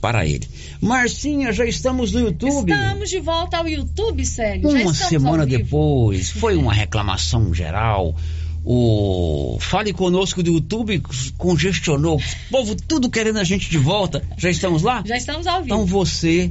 para 0.00 0.26
ele. 0.26 0.48
Marcinha, 0.80 1.52
já 1.52 1.66
estamos 1.66 2.10
no 2.12 2.20
YouTube. 2.20 2.72
Estamos 2.72 3.10
de 3.10 3.20
volta 3.20 3.58
ao 3.58 3.68
YouTube, 3.68 4.24
Célio. 4.24 4.70
Uma 4.70 4.94
semana 4.94 5.44
depois, 5.44 6.30
foi 6.30 6.56
uma 6.56 6.72
reclamação 6.74 7.52
geral. 7.52 8.16
O 8.64 9.58
Fale 9.60 9.92
Conosco 9.92 10.42
do 10.42 10.52
YouTube 10.52 11.02
congestionou. 11.36 12.16
O 12.16 12.50
povo 12.50 12.74
tudo 12.74 13.10
querendo 13.10 13.38
a 13.38 13.44
gente 13.44 13.68
de 13.68 13.76
volta. 13.76 14.24
Já 14.38 14.48
estamos 14.48 14.82
lá? 14.82 15.02
Já 15.04 15.18
estamos 15.18 15.46
ao 15.46 15.62
vivo. 15.62 15.74
Então 15.74 15.84
você 15.84 16.50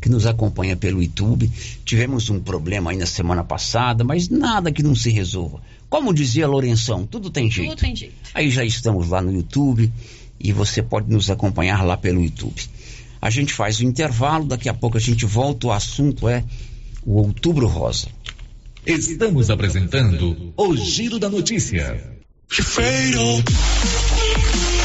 que 0.00 0.08
nos 0.08 0.26
acompanha 0.26 0.76
pelo 0.76 1.02
YouTube, 1.02 1.50
tivemos 1.84 2.30
um 2.30 2.40
problema 2.40 2.90
aí 2.90 2.96
na 2.96 3.06
semana 3.06 3.42
passada, 3.42 4.04
mas 4.04 4.28
nada 4.28 4.72
que 4.72 4.82
não 4.82 4.94
se 4.94 5.10
resolva. 5.10 5.60
Como 5.88 6.12
dizia 6.12 6.46
Lourenção, 6.48 7.06
tudo 7.06 7.30
tem 7.30 7.50
jeito. 7.50 7.70
Tudo 7.70 7.80
tem 7.80 7.94
jeito. 7.94 8.14
Aí 8.34 8.50
já 8.50 8.64
estamos 8.64 9.08
lá 9.08 9.20
no 9.20 9.32
YouTube 9.32 9.92
e 10.38 10.52
você 10.52 10.82
pode 10.82 11.10
nos 11.10 11.30
acompanhar 11.30 11.84
lá 11.84 11.96
pelo 11.96 12.22
YouTube. 12.22 12.60
A 13.20 13.30
gente 13.30 13.52
faz 13.52 13.80
o 13.80 13.84
intervalo, 13.84 14.46
daqui 14.46 14.68
a 14.68 14.74
pouco 14.74 14.96
a 14.96 15.00
gente 15.00 15.24
volta. 15.24 15.68
O 15.68 15.72
assunto 15.72 16.28
é 16.28 16.44
o 17.04 17.18
Outubro 17.18 17.66
Rosa. 17.66 18.08
Estamos 18.84 19.50
apresentando 19.50 20.52
o 20.56 20.76
Giro 20.76 21.18
da 21.18 21.28
Notícia. 21.28 22.16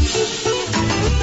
thank 0.00 0.46
you 0.46 0.57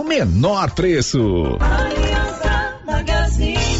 do 0.00 0.04
menor 0.04 0.70
preço. 0.70 1.58
Aliança 1.60 2.74
Magazine. 2.86 3.79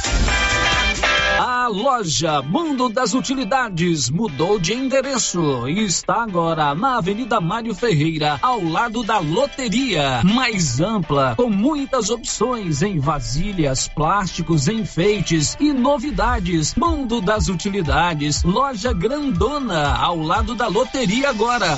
Loja 1.71 2.41
Mundo 2.41 2.89
das 2.89 3.13
Utilidades 3.13 4.09
mudou 4.09 4.59
de 4.59 4.73
endereço 4.73 5.69
e 5.69 5.85
está 5.85 6.23
agora 6.23 6.75
na 6.75 6.97
Avenida 6.97 7.39
Mário 7.39 7.73
Ferreira, 7.73 8.37
ao 8.41 8.61
lado 8.61 9.03
da 9.03 9.19
loteria. 9.19 10.21
Mais 10.23 10.81
ampla, 10.81 11.33
com 11.37 11.49
muitas 11.49 12.09
opções 12.09 12.81
em 12.81 12.99
vasilhas, 12.99 13.87
plásticos, 13.87 14.67
enfeites 14.67 15.55
e 15.59 15.71
novidades. 15.71 16.75
Mundo 16.75 17.21
das 17.21 17.47
Utilidades, 17.47 18.43
loja 18.43 18.91
grandona, 18.91 19.95
ao 19.95 20.17
lado 20.17 20.53
da 20.53 20.67
loteria 20.67 21.29
agora. 21.29 21.77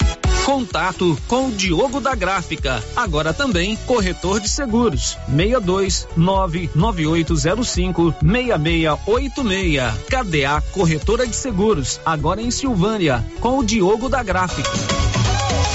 Contato 0.45 1.17
com 1.27 1.47
o 1.47 1.51
Diogo 1.51 2.01
da 2.01 2.15
Gráfica, 2.15 2.83
agora 2.95 3.31
também 3.33 3.75
corretor 3.85 4.39
de 4.39 4.49
seguros. 4.49 5.17
62 5.27 6.07
99805 6.17 8.15
6686. 8.21 9.93
KDA 10.09 10.61
Corretora 10.71 11.27
de 11.27 11.35
Seguros, 11.35 11.99
agora 12.03 12.41
em 12.41 12.49
Silvânia, 12.49 13.23
com 13.39 13.59
o 13.59 13.63
Diogo 13.63 14.09
da 14.09 14.23
Gráfica. 14.23 15.20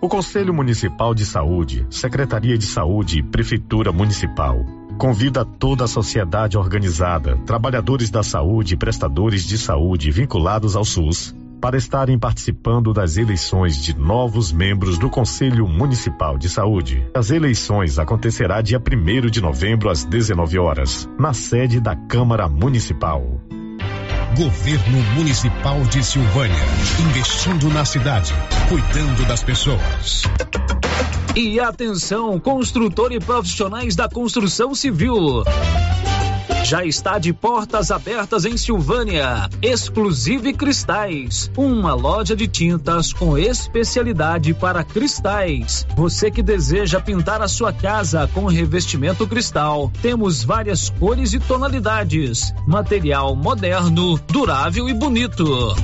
O 0.00 0.08
Conselho 0.08 0.54
Municipal 0.54 1.12
de 1.12 1.26
Saúde, 1.26 1.84
Secretaria 1.90 2.56
de 2.56 2.66
Saúde 2.66 3.18
e 3.18 3.22
Prefeitura 3.22 3.90
Municipal 3.90 4.64
convida 4.96 5.44
toda 5.44 5.84
a 5.84 5.88
sociedade 5.88 6.58
organizada, 6.58 7.36
trabalhadores 7.46 8.10
da 8.10 8.22
saúde 8.22 8.74
e 8.74 8.76
prestadores 8.76 9.44
de 9.44 9.56
saúde 9.56 10.10
vinculados 10.10 10.74
ao 10.74 10.84
SUS, 10.84 11.34
para 11.60 11.76
estarem 11.76 12.18
participando 12.18 12.92
das 12.92 13.16
eleições 13.16 13.80
de 13.80 13.96
novos 13.96 14.52
membros 14.52 14.98
do 14.98 15.08
Conselho 15.08 15.68
Municipal 15.68 16.36
de 16.36 16.48
Saúde. 16.48 17.04
As 17.14 17.30
eleições 17.30 17.98
acontecerá 17.98 18.60
dia 18.60 18.80
1 18.80 19.30
de 19.30 19.40
novembro 19.40 19.88
às 19.88 20.04
19 20.04 20.58
horas, 20.58 21.08
na 21.18 21.32
sede 21.32 21.80
da 21.80 21.94
Câmara 21.94 22.48
Municipal. 22.48 23.40
Governo 24.36 24.98
Municipal 25.14 25.80
de 25.84 26.04
Silvânia. 26.04 26.54
Investindo 27.08 27.70
na 27.70 27.84
cidade, 27.84 28.34
cuidando 28.68 29.26
das 29.26 29.42
pessoas. 29.42 30.22
E 31.34 31.58
atenção, 31.58 32.38
construtor 32.38 33.12
e 33.12 33.18
profissionais 33.18 33.96
da 33.96 34.08
construção 34.08 34.74
civil. 34.74 35.44
Já 36.64 36.84
está 36.84 37.18
de 37.18 37.32
portas 37.32 37.90
abertas 37.90 38.44
em 38.44 38.56
Silvânia. 38.56 39.48
Exclusive 39.62 40.52
Cristais, 40.52 41.50
uma 41.56 41.94
loja 41.94 42.36
de 42.36 42.46
tintas 42.46 43.12
com 43.12 43.38
especialidade 43.38 44.52
para 44.52 44.84
cristais. 44.84 45.86
Você 45.96 46.30
que 46.30 46.42
deseja 46.42 47.00
pintar 47.00 47.40
a 47.40 47.48
sua 47.48 47.72
casa 47.72 48.28
com 48.34 48.46
revestimento 48.46 49.26
cristal, 49.26 49.90
temos 50.02 50.44
várias 50.44 50.90
cores 50.90 51.32
e 51.32 51.40
tonalidades. 51.40 52.52
Material 52.66 53.34
moderno, 53.34 54.18
durável 54.28 54.88
e 54.88 54.94
bonito. 54.94 55.74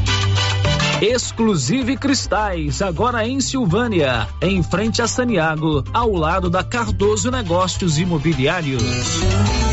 Exclusive 1.07 1.99
Cristais, 1.99 2.81
agora 2.81 3.29
em 3.29 3.39
Silvânia, 3.39 4.27
em 4.41 4.63
frente 4.63 5.03
a 5.03 5.07
Saniago, 5.07 5.85
ao 5.93 6.11
lado 6.13 6.49
da 6.49 6.65
Cardoso 6.65 7.31
Negócios 7.31 7.99
Imobiliários. 7.99 8.83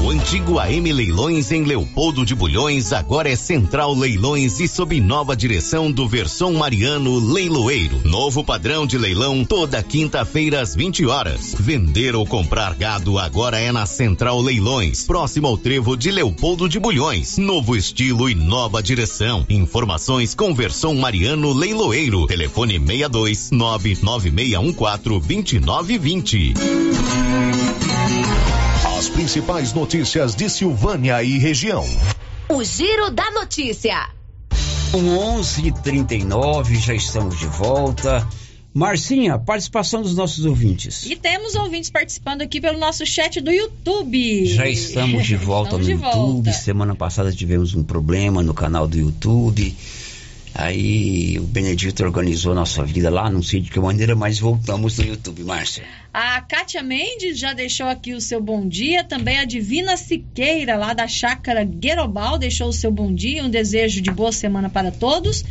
O 0.04 0.10
antigo 0.10 0.60
AM 0.60 0.92
Leilões 0.92 1.52
em 1.52 1.64
Leopoldo 1.64 2.26
de 2.26 2.36
Bulhões 2.36 2.92
agora 2.92 3.30
é 3.30 3.36
Central 3.38 3.94
Leilões 3.94 4.60
e 4.60 4.68
sob 4.68 5.00
nova 5.00 5.34
direção 5.34 5.90
do 5.90 6.06
Versão 6.06 6.54
Mariano 6.54 7.18
Leiloeiro. 7.18 8.02
Novo 8.04 8.44
padrão 8.44 8.86
de 8.86 8.98
leilão 8.98 9.46
toda 9.46 9.82
quinta-feira 9.82 10.60
às 10.60 10.76
20 10.76 11.06
horas. 11.06 11.56
Vender 11.58 12.14
ou 12.14 12.26
comprar 12.26 12.74
gado 12.76 13.18
agora 13.18 13.58
é 13.58 13.72
na 13.72 13.86
Central 13.86 14.42
Leilões, 14.42 15.06
próximo 15.06 15.48
ao 15.48 15.58
trevo 15.58 15.96
de 15.96 16.12
Leopoldo 16.12 16.68
de 16.68 16.80
Bulhões. 16.80 17.38
Novo 17.38 17.78
estilo 17.78 18.30
e 18.30 18.36
nova 18.36 18.84
direção. 18.84 19.46
Informações 19.48 20.36
com 20.36 20.54
Versão 20.54 20.94
Mariano 20.96 21.21
Leiloeiro. 21.30 22.26
Telefone 22.26 22.80
62 22.80 23.52
99614 23.52 25.20
2920. 25.28 26.54
As 28.98 29.08
principais 29.10 29.72
notícias 29.74 30.36
de 30.36 30.50
Silvânia 30.50 31.22
e 31.24 31.38
região. 31.38 31.86
O 32.50 32.64
Giro 32.64 33.12
da 33.12 33.30
Notícia. 33.32 34.10
Com 34.92 35.04
11:39 35.40 36.76
já 36.80 36.96
estamos 36.96 37.38
de 37.38 37.46
volta. 37.46 38.28
Marcinha, 38.74 39.38
participação 39.38 40.02
dos 40.02 40.16
nossos 40.16 40.46
ouvintes. 40.46 41.06
E 41.06 41.16
temos 41.16 41.56
ouvintes 41.56 41.90
participando 41.90 42.42
aqui 42.42 42.60
pelo 42.62 42.80
nosso 42.80 43.06
chat 43.06 43.40
do 43.42 43.52
YouTube. 43.52 44.46
Já 44.46 44.66
estamos 44.68 45.28
de 45.28 45.36
volta 45.38 45.76
Estamos 45.76 45.88
no 45.88 45.98
de 45.98 46.04
YouTube. 46.04 46.18
volta. 46.18 46.54
Semana 46.54 46.96
passada 46.96 47.32
tivemos 47.34 47.76
um 47.76 47.84
problema 47.84 48.42
no 48.42 48.54
canal 48.54 48.88
do 48.88 48.98
YouTube. 48.98 49.76
Aí 50.54 51.40
o 51.40 51.44
Benedito 51.44 52.04
organizou 52.04 52.54
nossa 52.54 52.84
vida 52.84 53.10
lá, 53.10 53.30
não 53.30 53.42
sei 53.42 53.62
de 53.62 53.72
que 53.72 53.80
maneira, 53.80 54.16
mas 54.16 54.38
voltamos 54.38 54.98
no 54.98 55.06
YouTube, 55.06 55.44
Márcia. 55.44 55.84
A 56.14 56.42
Kátia 56.42 56.84
Mendes 56.84 57.40
já 57.40 57.54
deixou 57.54 57.88
aqui 57.88 58.14
o 58.14 58.20
seu 58.20 58.42
bom 58.42 58.68
dia. 58.68 59.02
Também 59.02 59.40
a 59.40 59.46
Divina 59.46 59.96
Siqueira, 59.96 60.76
lá 60.76 60.94
da 60.94 61.08
Chácara 61.08 61.64
Guerobal, 61.64 62.38
deixou 62.38 62.68
o 62.68 62.74
seu 62.74 62.92
bom 62.92 63.14
dia. 63.14 63.46
Um 63.46 63.50
desejo 63.50 64.02
de 64.02 64.12
boa 64.12 64.34
semana 64.34 64.70
para 64.70 64.92
todos. 64.92 65.46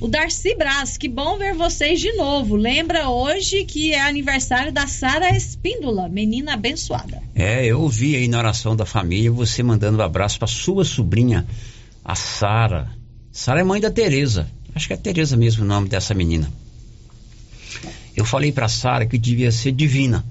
O 0.00 0.08
Darcy 0.08 0.54
Braz, 0.54 0.96
que 0.96 1.06
bom 1.06 1.36
ver 1.36 1.52
vocês 1.52 2.00
de 2.00 2.12
novo. 2.14 2.56
Lembra 2.56 3.10
hoje 3.10 3.64
que 3.64 3.92
é 3.92 4.00
aniversário 4.00 4.72
da 4.72 4.86
Sara 4.86 5.36
Espíndola, 5.36 6.08
menina 6.08 6.54
abençoada. 6.54 7.22
É, 7.34 7.66
eu 7.66 7.82
ouvi 7.82 8.16
aí 8.16 8.26
na 8.26 8.38
oração 8.38 8.74
da 8.74 8.86
família 8.86 9.30
você 9.30 9.62
mandando 9.62 9.98
um 9.98 10.02
abraço 10.02 10.38
para 10.38 10.48
sua 10.48 10.82
sobrinha, 10.82 11.46
a 12.02 12.14
Sara. 12.14 12.90
Sara 13.36 13.60
é 13.60 13.64
mãe 13.64 13.78
da 13.78 13.90
Tereza. 13.90 14.50
Acho 14.74 14.86
que 14.86 14.94
é 14.94 14.96
Tereza 14.96 15.36
mesmo 15.36 15.62
o 15.62 15.66
nome 15.66 15.90
dessa 15.90 16.14
menina. 16.14 16.50
Eu 18.16 18.24
falei 18.24 18.50
para 18.50 18.66
Sara 18.66 19.04
que 19.04 19.18
devia 19.18 19.52
ser 19.52 19.72
divina. 19.72 20.24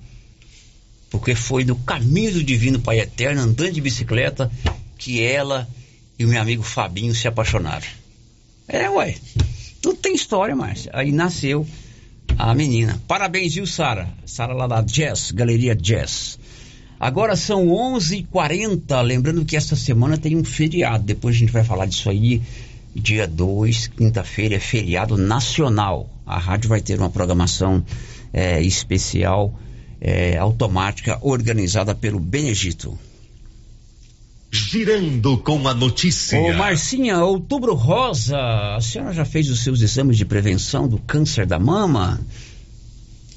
Porque 1.12 1.36
foi 1.36 1.64
no 1.64 1.76
caminho 1.76 2.34
do 2.34 2.44
divino 2.44 2.80
Pai 2.80 3.00
Eterno, 3.00 3.42
andando 3.42 3.74
de 3.74 3.80
bicicleta, 3.80 4.52
que 4.98 5.22
ela 5.22 5.70
e 6.18 6.26
o 6.26 6.28
meu 6.28 6.42
amigo 6.42 6.64
Fabinho 6.64 7.14
se 7.14 7.28
apaixonaram. 7.28 7.86
É, 8.68 8.90
ué. 8.90 9.16
Tudo 9.84 9.98
tem 9.98 10.16
história, 10.16 10.56
Márcia. 10.56 10.90
Aí 10.92 11.12
nasceu 11.12 11.66
a 12.40 12.56
menina. 12.56 13.00
Parabéns, 13.08 13.54
viu, 13.54 13.68
Sara? 13.68 14.10
Sara 14.26 14.56
lá 14.56 14.66
da 14.66 14.82
Jazz, 14.82 15.30
Galeria 15.30 15.76
Jazz. 15.76 16.40
Agora 17.00 17.36
são 17.36 17.68
11h40. 17.68 19.00
Lembrando 19.04 19.46
que 19.46 19.56
esta 19.56 19.76
semana 19.76 20.18
tem 20.18 20.36
um 20.36 20.44
feriado. 20.44 21.04
Depois 21.04 21.36
a 21.36 21.38
gente 21.38 21.52
vai 21.52 21.64
falar 21.64 21.86
disso 21.86 22.10
aí. 22.10 22.42
Dia 22.96 23.28
2, 23.28 23.88
quinta-feira, 23.88 24.56
é 24.56 24.60
feriado 24.60 25.18
nacional. 25.18 26.10
A 26.26 26.40
rádio 26.40 26.70
vai 26.70 26.80
ter 26.80 26.98
uma 26.98 27.10
programação 27.10 27.84
eh, 28.32 28.62
especial, 28.62 29.54
eh, 30.00 30.38
automática, 30.38 31.20
organizada 31.22 31.94
pelo 31.94 32.20
Benegito. 32.20 32.98
Girando 34.50 35.38
com 35.40 35.68
a 35.68 35.74
notícia. 35.74 36.40
Ô 36.40 36.54
Marcinha, 36.54 37.22
outubro 37.22 37.76
rosa, 37.76 38.38
a 38.78 38.80
senhora 38.80 39.12
já 39.12 39.26
fez 39.26 39.50
os 39.50 39.62
seus 39.62 39.82
exames 39.82 40.16
de 40.16 40.24
prevenção 40.24 40.88
do 40.88 40.98
câncer 40.98 41.46
da 41.46 41.60
mama? 41.60 42.22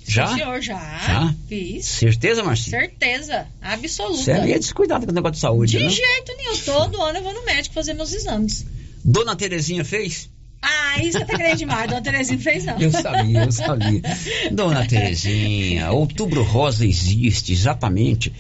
Já? 0.07 0.29
Sim, 0.29 0.35
senhor, 0.37 0.63
já. 0.63 0.99
Já? 1.05 1.35
Fiz. 1.49 1.85
Certeza, 1.85 2.45
Marcinha? 2.45 2.79
Certeza. 2.79 3.47
Absoluta. 3.61 4.23
Você 4.23 4.31
é 4.31 4.41
meio 4.41 4.59
descuidado 4.61 5.05
com 5.05 5.11
o 5.11 5.15
negócio 5.15 5.35
de 5.35 5.41
saúde, 5.41 5.77
De 5.77 5.83
né? 5.83 5.91
jeito 5.91 6.37
nenhum. 6.37 6.57
Todo 6.65 7.03
ano 7.03 7.19
eu 7.19 7.23
vou 7.25 7.35
no 7.35 7.45
médico 7.45 7.75
fazer 7.75 7.93
meus 7.95 8.13
exames. 8.15 8.65
Dona 9.05 9.37
Terezinha 9.37 9.85
fez? 9.85 10.31
Ah, 10.61 11.03
isso 11.03 11.19
tá 11.21 11.27
querendo 11.27 11.59
demais. 11.59 11.89
Dona 11.89 12.03
Terezinha 12.03 12.39
fez, 12.39 12.65
não. 12.65 12.79
Eu 12.79 12.91
sabia, 12.91 13.45
eu 13.45 13.53
sabia. 13.53 14.03
Dona 14.51 14.87
Terezinha, 14.87 15.91
outubro 15.91 16.43
rosa 16.43 16.87
existe 16.87 17.53
exatamente 17.53 18.33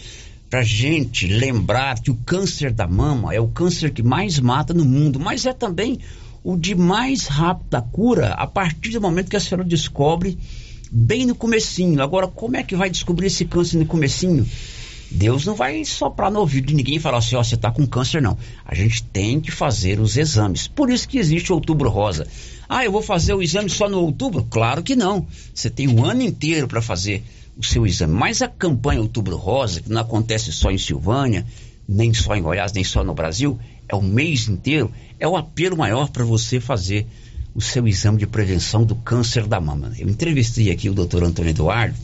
pra 0.50 0.62
gente 0.62 1.26
lembrar 1.26 2.00
que 2.00 2.10
o 2.10 2.16
câncer 2.26 2.72
da 2.72 2.86
mama 2.86 3.34
é 3.34 3.40
o 3.40 3.48
câncer 3.48 3.90
que 3.90 4.02
mais 4.02 4.38
mata 4.38 4.72
no 4.72 4.84
mundo, 4.84 5.20
mas 5.20 5.44
é 5.44 5.52
também 5.52 5.98
o 6.42 6.56
de 6.56 6.74
mais 6.74 7.26
rápida 7.26 7.82
cura 7.82 8.28
a 8.32 8.46
partir 8.46 8.90
do 8.92 9.00
momento 9.00 9.28
que 9.28 9.36
a 9.36 9.40
senhora 9.40 9.64
descobre 9.64 10.38
bem 10.90 11.26
no 11.26 11.34
comecinho. 11.34 12.02
Agora, 12.02 12.26
como 12.26 12.56
é 12.56 12.62
que 12.62 12.74
vai 12.74 12.88
descobrir 12.88 13.26
esse 13.26 13.44
câncer 13.44 13.78
no 13.78 13.86
comecinho? 13.86 14.46
Deus 15.10 15.46
não 15.46 15.54
vai 15.54 15.84
soprar 15.84 16.30
no 16.30 16.40
ouvido 16.40 16.66
de 16.66 16.74
ninguém 16.74 16.96
e 16.96 17.00
falar 17.00 17.18
assim, 17.18 17.36
ó, 17.36 17.42
você 17.42 17.56
tá 17.56 17.70
com 17.70 17.86
câncer, 17.86 18.20
não. 18.20 18.36
A 18.64 18.74
gente 18.74 19.02
tem 19.02 19.40
que 19.40 19.50
fazer 19.50 20.00
os 20.00 20.16
exames. 20.16 20.68
Por 20.68 20.90
isso 20.90 21.08
que 21.08 21.18
existe 21.18 21.50
o 21.50 21.54
outubro 21.54 21.88
rosa. 21.88 22.26
Ah, 22.68 22.84
eu 22.84 22.92
vou 22.92 23.02
fazer 23.02 23.32
o 23.32 23.42
exame 23.42 23.70
só 23.70 23.88
no 23.88 24.00
outubro? 24.00 24.46
Claro 24.50 24.82
que 24.82 24.94
não. 24.94 25.26
Você 25.54 25.70
tem 25.70 25.88
um 25.88 26.04
ano 26.04 26.22
inteiro 26.22 26.68
para 26.68 26.82
fazer 26.82 27.24
o 27.58 27.64
seu 27.64 27.84
exame. 27.86 28.14
Mas 28.14 28.40
a 28.40 28.48
campanha 28.48 29.00
Outubro 29.00 29.36
Rosa, 29.36 29.80
que 29.80 29.90
não 29.90 30.00
acontece 30.00 30.52
só 30.52 30.70
em 30.70 30.78
Silvânia, 30.78 31.44
nem 31.88 32.14
só 32.14 32.36
em 32.36 32.42
Goiás, 32.42 32.72
nem 32.72 32.84
só 32.84 33.02
no 33.02 33.14
Brasil, 33.14 33.58
é 33.88 33.96
o 33.96 34.02
mês 34.02 34.48
inteiro, 34.48 34.92
é 35.18 35.26
o 35.26 35.36
apelo 35.36 35.76
maior 35.76 36.10
para 36.10 36.24
você 36.24 36.60
fazer 36.60 37.06
o 37.54 37.60
seu 37.60 37.88
exame 37.88 38.18
de 38.18 38.26
prevenção 38.26 38.84
do 38.84 38.94
câncer 38.94 39.46
da 39.46 39.60
mama. 39.60 39.92
Eu 39.98 40.08
entrevistei 40.08 40.70
aqui 40.70 40.88
o 40.88 40.94
doutor 40.94 41.24
Antônio 41.24 41.50
Eduardo, 41.50 41.96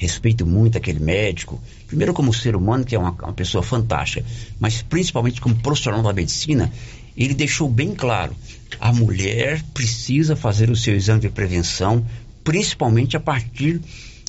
respeito 0.00 0.46
muito 0.46 0.78
aquele 0.78 0.98
médico, 0.98 1.60
primeiro 1.86 2.14
como 2.14 2.32
ser 2.32 2.56
humano, 2.56 2.86
que 2.86 2.96
é 2.96 2.98
uma, 2.98 3.10
uma 3.10 3.34
pessoa 3.34 3.62
fantástica, 3.62 4.24
mas 4.58 4.80
principalmente 4.80 5.42
como 5.42 5.54
profissional 5.56 6.02
da 6.02 6.10
medicina, 6.10 6.72
ele 7.14 7.34
deixou 7.34 7.68
bem 7.68 7.94
claro, 7.94 8.34
a 8.80 8.94
mulher 8.94 9.62
precisa 9.74 10.34
fazer 10.34 10.70
o 10.70 10.76
seu 10.76 10.94
exame 10.94 11.20
de 11.20 11.28
prevenção, 11.28 12.02
principalmente 12.42 13.14
a 13.14 13.20
partir 13.20 13.78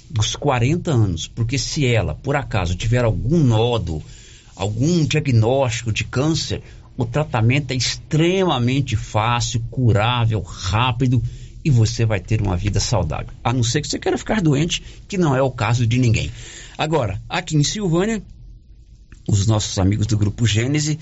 dos 0.09 0.35
40 0.35 0.91
anos, 0.91 1.25
porque 1.25 1.57
se 1.57 1.85
ela, 1.85 2.13
por 2.15 2.35
acaso, 2.35 2.75
tiver 2.75 3.05
algum 3.05 3.39
nódulo, 3.41 4.03
algum 4.53 5.05
diagnóstico 5.05 5.93
de 5.93 6.03
câncer, 6.03 6.61
o 6.97 7.05
tratamento 7.05 7.71
é 7.71 7.75
extremamente 7.75 8.97
fácil, 8.97 9.63
curável, 9.71 10.41
rápido 10.41 11.23
e 11.63 11.69
você 11.69 12.05
vai 12.05 12.19
ter 12.19 12.41
uma 12.41 12.57
vida 12.57 12.79
saudável. 12.79 13.33
A 13.43 13.53
não 13.53 13.63
ser 13.63 13.81
que 13.81 13.87
você 13.87 13.99
queira 13.99 14.17
ficar 14.17 14.41
doente, 14.41 14.83
que 15.07 15.17
não 15.17 15.35
é 15.35 15.41
o 15.41 15.51
caso 15.51 15.85
de 15.85 15.97
ninguém. 15.97 16.31
Agora, 16.77 17.21
aqui 17.29 17.55
em 17.55 17.63
Silvânia, 17.63 18.21
os 19.27 19.45
nossos 19.45 19.77
amigos 19.77 20.07
do 20.07 20.17
Grupo 20.17 20.45
Gênese, 20.45 20.97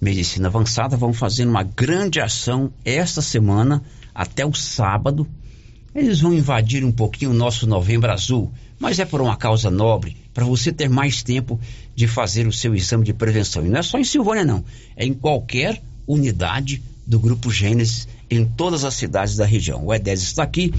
Medicina 0.00 0.48
Avançada, 0.48 0.96
vão 0.96 1.12
fazer 1.12 1.46
uma 1.46 1.62
grande 1.62 2.20
ação 2.20 2.72
esta 2.84 3.22
semana, 3.22 3.82
até 4.14 4.44
o 4.44 4.52
sábado. 4.52 5.26
Eles 5.94 6.20
vão 6.20 6.34
invadir 6.34 6.84
um 6.84 6.92
pouquinho 6.92 7.30
o 7.30 7.34
nosso 7.34 7.66
Novembro 7.66 8.12
Azul, 8.12 8.52
mas 8.78 8.98
é 8.98 9.04
por 9.04 9.20
uma 9.20 9.36
causa 9.36 9.70
nobre, 9.70 10.16
para 10.32 10.44
você 10.44 10.72
ter 10.72 10.88
mais 10.88 11.22
tempo 11.22 11.58
de 11.96 12.06
fazer 12.06 12.46
o 12.46 12.52
seu 12.52 12.74
exame 12.74 13.04
de 13.04 13.12
prevenção. 13.12 13.66
E 13.66 13.68
não 13.68 13.78
é 13.78 13.82
só 13.82 13.98
em 13.98 14.04
Silvânia, 14.04 14.44
não. 14.44 14.64
É 14.94 15.04
em 15.04 15.14
qualquer 15.14 15.82
unidade 16.06 16.82
do 17.06 17.18
Grupo 17.18 17.50
Gênesis, 17.50 18.06
em 18.30 18.44
todas 18.44 18.84
as 18.84 18.94
cidades 18.94 19.36
da 19.36 19.44
região. 19.44 19.84
O 19.86 19.94
Edésio 19.94 20.24
está 20.26 20.42
aqui, 20.42 20.72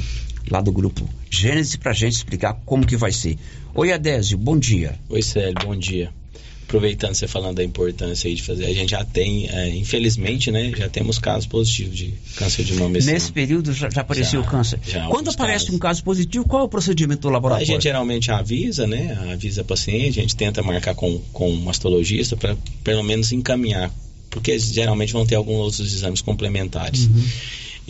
lá 0.50 0.62
do 0.62 0.72
Grupo 0.72 1.08
Gênesis, 1.30 1.76
para 1.76 1.92
a 1.92 1.96
gente 1.96 2.14
explicar 2.14 2.54
como 2.66 2.86
que 2.86 2.96
vai 2.98 3.12
ser. 3.12 3.38
Oi, 3.74 3.92
Edésio, 3.92 4.38
bom 4.38 4.58
dia. 4.58 5.00
Oi, 5.10 5.22
Célio, 5.22 5.56
bom 5.64 5.76
dia. 5.76 6.12
Aproveitando 6.64 7.16
você 7.16 7.28
falando 7.28 7.56
da 7.56 7.64
importância 7.64 8.34
de 8.34 8.44
fazer, 8.44 8.66
a 8.66 8.74
gente 8.74 8.92
já 8.92 9.04
tem, 9.04 9.50
é, 9.50 9.70
infelizmente, 9.70 10.52
né, 10.52 10.72
já 10.78 10.88
temos 10.88 11.18
casos 11.18 11.48
positivos 11.48 11.98
de 11.98 12.14
câncer 12.36 12.64
de 12.64 12.76
mama. 12.76 12.96
esse 13.00 13.12
Nesse 13.12 13.26
ano. 13.26 13.34
período 13.34 13.74
já, 13.74 13.90
já 13.90 14.02
apareceu 14.02 14.42
o 14.42 14.44
Já, 14.44 14.50
câncer. 14.52 14.80
já, 14.88 15.08
Quando 15.08 15.32
aparece 15.32 15.66
casos. 15.66 15.76
um 15.76 15.80
caso 15.80 16.04
positivo, 16.04 16.46
qual 16.46 16.62
é 16.62 16.66
o 16.66 16.70
procedimento 16.70 17.22
do 17.22 17.30
A 17.30 17.32
laboratório? 17.32 17.66
gente 17.66 17.82
geralmente 17.82 18.30
avisa, 18.30 18.86
né? 18.86 19.18
Avisa 19.32 19.62
a 19.62 19.64
paciente, 19.64 20.20
a 20.20 20.22
gente 20.22 20.36
tenta 20.36 20.62
marcar 20.62 20.94
com, 20.94 21.18
com 21.34 21.50
um 21.50 21.56
mastologista 21.60 22.38
para 22.38 22.56
pelo 22.84 23.02
menos 23.02 23.32
encaminhar, 23.32 23.92
porque 24.30 24.52
eles 24.52 24.72
geralmente 24.72 25.14
vão 25.14 25.26
ter 25.26 25.36
alguns 25.36 25.58
outros 25.58 25.94
exames 25.94 26.22
complementares. 26.22 27.06
Uhum. 27.06 27.24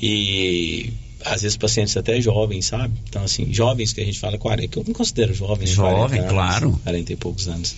E 0.01 0.93
às 1.25 1.41
vezes 1.41 1.57
pacientes 1.57 1.95
até 1.97 2.19
jovens, 2.21 2.65
sabe? 2.65 2.93
Então, 3.09 3.23
assim, 3.23 3.51
jovens 3.53 3.93
que 3.93 4.01
a 4.01 4.05
gente 4.05 4.19
fala 4.19 4.37
40, 4.37 4.67
que 4.67 4.77
eu 4.79 4.83
não 4.87 4.93
considero 4.93 5.33
jovens? 5.33 5.69
Jovem, 5.69 6.21
40 6.21 6.21
anos, 6.21 6.31
claro. 6.31 6.79
40 6.83 7.13
e 7.13 7.15
poucos 7.15 7.47
anos. 7.47 7.75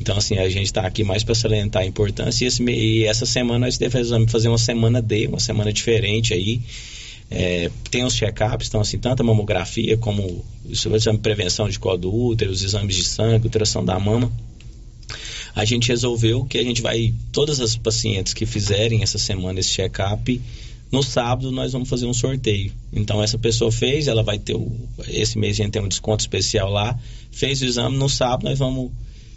Então, 0.00 0.16
assim, 0.16 0.38
a 0.38 0.48
gente 0.48 0.64
está 0.64 0.82
aqui 0.82 1.04
mais 1.04 1.22
para 1.22 1.34
salientar 1.34 1.82
a 1.82 1.86
importância 1.86 2.44
e, 2.44 2.48
esse 2.48 2.62
e 2.62 3.04
essa 3.04 3.26
semana 3.26 3.66
nós 3.66 3.78
devemos 3.78 4.32
fazer 4.32 4.48
uma 4.48 4.58
semana 4.58 5.00
D, 5.00 5.26
uma 5.26 5.40
semana 5.40 5.72
diferente 5.72 6.32
aí. 6.32 6.60
É, 7.30 7.70
tem 7.90 8.04
os 8.04 8.14
check-ups, 8.14 8.66
então 8.66 8.80
assim, 8.80 8.98
tanto 8.98 9.20
a 9.20 9.24
mamografia 9.24 9.96
como 9.96 10.22
o 10.24 10.74
exame 10.96 10.98
de 10.98 11.22
prevenção 11.22 11.68
de 11.68 11.78
colo 11.78 11.96
do 11.96 12.12
útero, 12.12 12.50
os 12.50 12.64
exames 12.64 12.96
de 12.96 13.04
sangue, 13.04 13.44
ultrassom 13.44 13.84
da 13.84 14.00
mama. 14.00 14.32
A 15.54 15.64
gente 15.64 15.88
resolveu 15.88 16.44
que 16.44 16.58
a 16.58 16.62
gente 16.62 16.80
vai, 16.80 17.12
todas 17.32 17.60
as 17.60 17.76
pacientes 17.76 18.32
que 18.34 18.46
fizerem 18.46 19.02
essa 19.02 19.18
semana 19.18 19.60
esse 19.60 19.70
check-up, 19.70 20.40
no 20.90 21.02
sábado 21.02 21.52
nós 21.52 21.72
vamos 21.72 21.88
fazer 21.88 22.06
um 22.06 22.14
sorteio. 22.14 22.72
Então 22.92 23.22
essa 23.22 23.38
pessoa 23.38 23.70
fez, 23.70 24.08
ela 24.08 24.22
vai 24.22 24.38
ter 24.38 24.54
o, 24.54 24.70
esse 25.08 25.38
mês 25.38 25.58
a 25.58 25.62
gente 25.62 25.72
tem 25.72 25.82
um 25.82 25.88
desconto 25.88 26.20
especial 26.20 26.70
lá, 26.70 26.98
fez 27.30 27.62
o 27.62 27.64
exame, 27.64 27.96
no 27.96 28.08
sábado 28.08 28.44
nós 28.44 28.58
vamos 28.58 28.90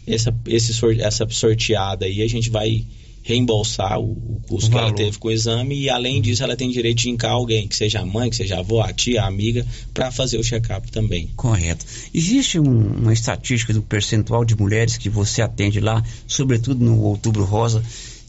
essa, 0.06 0.36
esse, 0.48 0.74
essa 1.00 1.28
sorteada 1.30 2.06
aí, 2.06 2.22
a 2.22 2.28
gente 2.28 2.50
vai 2.50 2.84
reembolsar 3.24 4.00
o, 4.00 4.12
o 4.12 4.42
custo 4.48 4.68
O 4.68 4.72
que 4.72 4.78
ela 4.78 4.92
teve 4.94 5.18
com 5.18 5.30
o 5.30 5.32
exame 5.32 5.80
e 5.80 5.90
além 5.90 6.22
disso 6.22 6.44
ela 6.44 6.56
tem 6.56 6.70
direito 6.70 7.00
de 7.00 7.10
indicar 7.10 7.32
alguém, 7.32 7.68
que 7.68 7.76
seja 7.76 8.02
a 8.02 8.06
mãe, 8.06 8.30
que 8.30 8.36
seja 8.36 8.58
a 8.58 8.60
avó, 8.60 8.82
a 8.82 8.92
tia, 8.92 9.24
a 9.24 9.28
amiga, 9.28 9.66
para 9.94 10.12
fazer 10.12 10.38
o 10.38 10.44
check-up 10.44 10.92
também. 10.92 11.30
Correto. 11.36 11.86
Existe 12.14 12.60
um- 12.60 12.98
uma 12.98 13.14
estatística 13.14 13.74
do 13.74 13.82
percentual 13.82 14.44
de 14.44 14.56
mulheres 14.56 14.98
que 14.98 15.10
você 15.10 15.42
atende 15.42 15.80
lá, 15.80 16.04
sobretudo 16.28 16.84
no 16.84 17.00
Outubro 17.02 17.46
Rosa, 17.46 17.82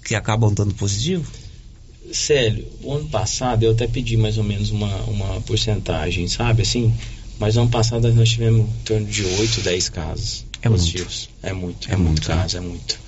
que 0.05 0.14
acabam 0.14 0.53
dando 0.55 0.74
positivo? 0.74 1.24
Célio, 2.12 2.64
o 2.82 2.92
ano 2.92 3.09
passado 3.09 3.64
eu 3.64 3.72
até 3.72 3.88
pedi 3.88 4.16
mais 4.16 4.38
ou 4.38 4.45
menos 4.45 4.70
uma, 4.70 4.95
uma 5.05 5.40
porcentagem, 5.40 6.28
sabe? 6.28 6.62
Assim, 6.62 6.95
mas 7.38 7.57
ano 7.57 7.68
passado 7.68 8.12
nós 8.12 8.28
tivemos 8.28 8.61
em 8.68 8.84
torno 8.84 9.07
de 9.07 9.24
8, 9.24 9.62
10 9.62 9.88
casos 9.88 10.45
É 10.66 10.70
positivos. 10.70 11.28
É 11.42 11.52
muito, 11.52 11.88
É 11.90 11.92
é 11.92 11.96
muito 11.96 12.08
muito, 12.10 12.28
né? 12.28 12.36
caso, 12.36 12.56
é 12.56 12.60
muito. 12.60 12.98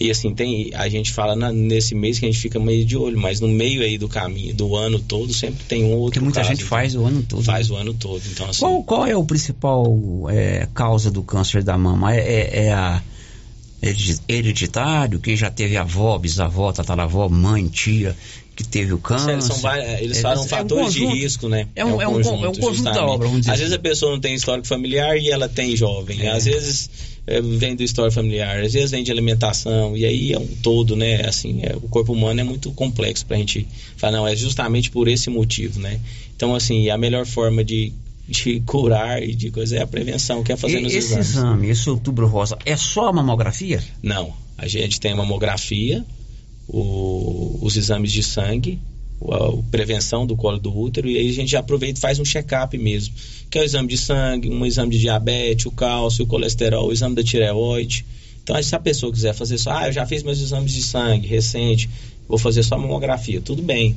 E 0.00 0.10
assim, 0.10 0.34
tem, 0.34 0.70
a 0.74 0.88
gente 0.88 1.12
fala 1.12 1.34
na- 1.36 1.52
nesse 1.52 1.94
mês 1.94 2.18
que 2.18 2.26
a 2.26 2.28
gente 2.28 2.40
fica 2.40 2.58
meio 2.58 2.84
de 2.84 2.96
olho, 2.96 3.18
mas 3.18 3.40
no 3.40 3.48
meio 3.48 3.82
aí 3.82 3.96
do 3.96 4.08
caminho, 4.08 4.54
do 4.54 4.74
ano 4.76 4.98
todo, 4.98 5.32
sempre 5.32 5.64
tem 5.64 5.84
um 5.84 5.92
ou 5.92 5.98
outro 6.00 6.04
Porque 6.20 6.20
muita 6.20 6.40
caso, 6.40 6.50
gente 6.50 6.64
faz 6.64 6.94
o 6.94 7.04
ano 7.04 7.22
todo. 7.22 7.42
Faz 7.44 7.68
né? 7.70 7.74
o 7.76 7.78
ano 7.78 7.94
todo, 7.94 8.22
então 8.30 8.48
assim... 8.48 8.60
Qual, 8.60 8.82
qual 8.84 9.06
é 9.06 9.16
o 9.16 9.24
principal 9.24 9.86
é, 10.30 10.68
causa 10.74 11.10
do 11.10 11.22
câncer 11.22 11.62
da 11.62 11.78
mama? 11.78 12.14
É, 12.14 12.18
é- 12.18 12.64
é 12.66 12.72
a 12.72 13.02
heredi- 13.82 14.20
hereditário? 14.28 15.20
Quem 15.20 15.36
já 15.36 15.50
teve 15.50 15.76
avó, 15.76 16.18
bisavó, 16.18 16.72
tataravó, 16.72 17.28
mãe, 17.28 17.68
tia, 17.68 18.16
que 18.54 18.64
teve 18.64 18.92
o 18.92 18.98
câncer? 18.98 19.40
São 19.42 19.56
eles 20.00 20.18
É- 20.18 20.20
falam 20.20 20.42
é 20.42 20.46
um 20.46 20.48
fatores 20.48 20.92
de 20.92 21.00
conjunto. 21.00 21.16
risco, 21.16 21.48
né? 21.48 21.66
É 21.74 21.84
um, 21.84 22.00
é 22.00 22.06
um, 22.08 22.22
con- 22.22 22.44
é 22.44 22.48
um 22.48 22.54
conjunto 22.54 22.84
da 22.92 23.04
obra, 23.06 23.26
vamos 23.26 23.40
dizer. 23.42 23.52
Às 23.52 23.58
vezes 23.58 23.74
a 23.74 23.78
pessoa 23.78 24.12
não 24.12 24.20
tem 24.20 24.34
histórico 24.34 24.66
familiar 24.66 25.16
e 25.18 25.30
ela 25.30 25.48
tem 25.48 25.74
jovem. 25.76 26.22
É. 26.22 26.30
Às 26.30 26.44
vezes 26.44 26.88
é, 27.26 27.40
vem 27.40 27.74
do 27.74 27.82
histórico 27.82 28.14
familiar, 28.14 28.62
às 28.62 28.72
vezes 28.74 28.90
vem 28.90 29.02
de 29.02 29.10
alimentação. 29.10 29.96
E 29.96 30.04
aí 30.04 30.32
é 30.32 30.38
um 30.38 30.46
todo, 30.62 30.94
né? 30.94 31.26
Assim, 31.26 31.60
é, 31.62 31.74
o 31.76 31.88
corpo 31.88 32.12
humano 32.12 32.40
é 32.40 32.44
muito 32.44 32.70
complexo 32.72 33.24
pra 33.26 33.36
gente 33.38 33.66
falar, 33.96 34.12
não, 34.18 34.26
é 34.28 34.36
justamente 34.36 34.90
por 34.90 35.08
esse 35.08 35.28
motivo, 35.30 35.80
né? 35.80 35.98
Então, 36.36 36.54
assim, 36.54 36.90
a 36.90 36.98
melhor 36.98 37.24
forma 37.26 37.64
de, 37.64 37.92
de 38.28 38.60
curar 38.66 39.22
e 39.22 39.34
de 39.34 39.50
coisa 39.50 39.76
é 39.78 39.82
a 39.82 39.86
prevenção, 39.86 40.42
que 40.44 40.52
é 40.52 40.56
fazer 40.56 40.78
E- 40.78 40.82
nos 40.82 40.92
esse 40.94 41.08
exames. 41.08 41.28
exame, 41.30 41.70
esse 41.70 41.88
outubro 41.90 42.26
rosa, 42.26 42.56
é 42.64 42.76
só 42.76 43.08
a 43.08 43.12
mamografia? 43.12 43.82
Não, 44.02 44.32
a 44.58 44.66
gente 44.68 45.00
tem 45.00 45.12
a 45.12 45.16
mamografia, 45.16 46.04
o- 46.68 47.58
os 47.62 47.76
exames 47.76 48.12
de 48.12 48.22
sangue, 48.22 48.78
o- 49.20 49.32
a 49.32 49.62
prevenção 49.70 50.26
do 50.26 50.36
colo 50.36 50.58
do 50.58 50.76
útero 50.76 51.08
e 51.08 51.16
aí 51.16 51.28
a 51.28 51.32
gente 51.32 51.56
aproveita 51.56 51.98
e 51.98 52.00
faz 52.00 52.18
um 52.18 52.24
check-up 52.24 52.76
mesmo, 52.76 53.14
que 53.50 53.58
é 53.58 53.62
o 53.62 53.64
exame 53.64 53.88
de 53.88 53.98
sangue, 53.98 54.48
um 54.48 54.64
exame 54.66 54.90
de 54.92 54.98
diabetes, 54.98 55.66
o 55.66 55.70
cálcio, 55.70 56.24
o 56.24 56.28
colesterol, 56.28 56.88
o 56.88 56.92
exame 56.92 57.14
da 57.14 57.22
tireoide. 57.22 58.04
Então, 58.42 58.62
se 58.62 58.74
a 58.74 58.78
pessoa 58.78 59.12
quiser 59.12 59.34
fazer 59.34 59.56
só, 59.56 59.70
ah, 59.72 59.86
eu 59.88 59.92
já 59.92 60.04
fiz 60.06 60.22
meus 60.22 60.40
exames 60.40 60.72
de 60.72 60.82
sangue 60.82 61.26
recente, 61.26 61.88
vou 62.28 62.38
fazer 62.38 62.62
só 62.62 62.76
mamografia, 62.76 63.40
tudo 63.40 63.62
bem. 63.62 63.96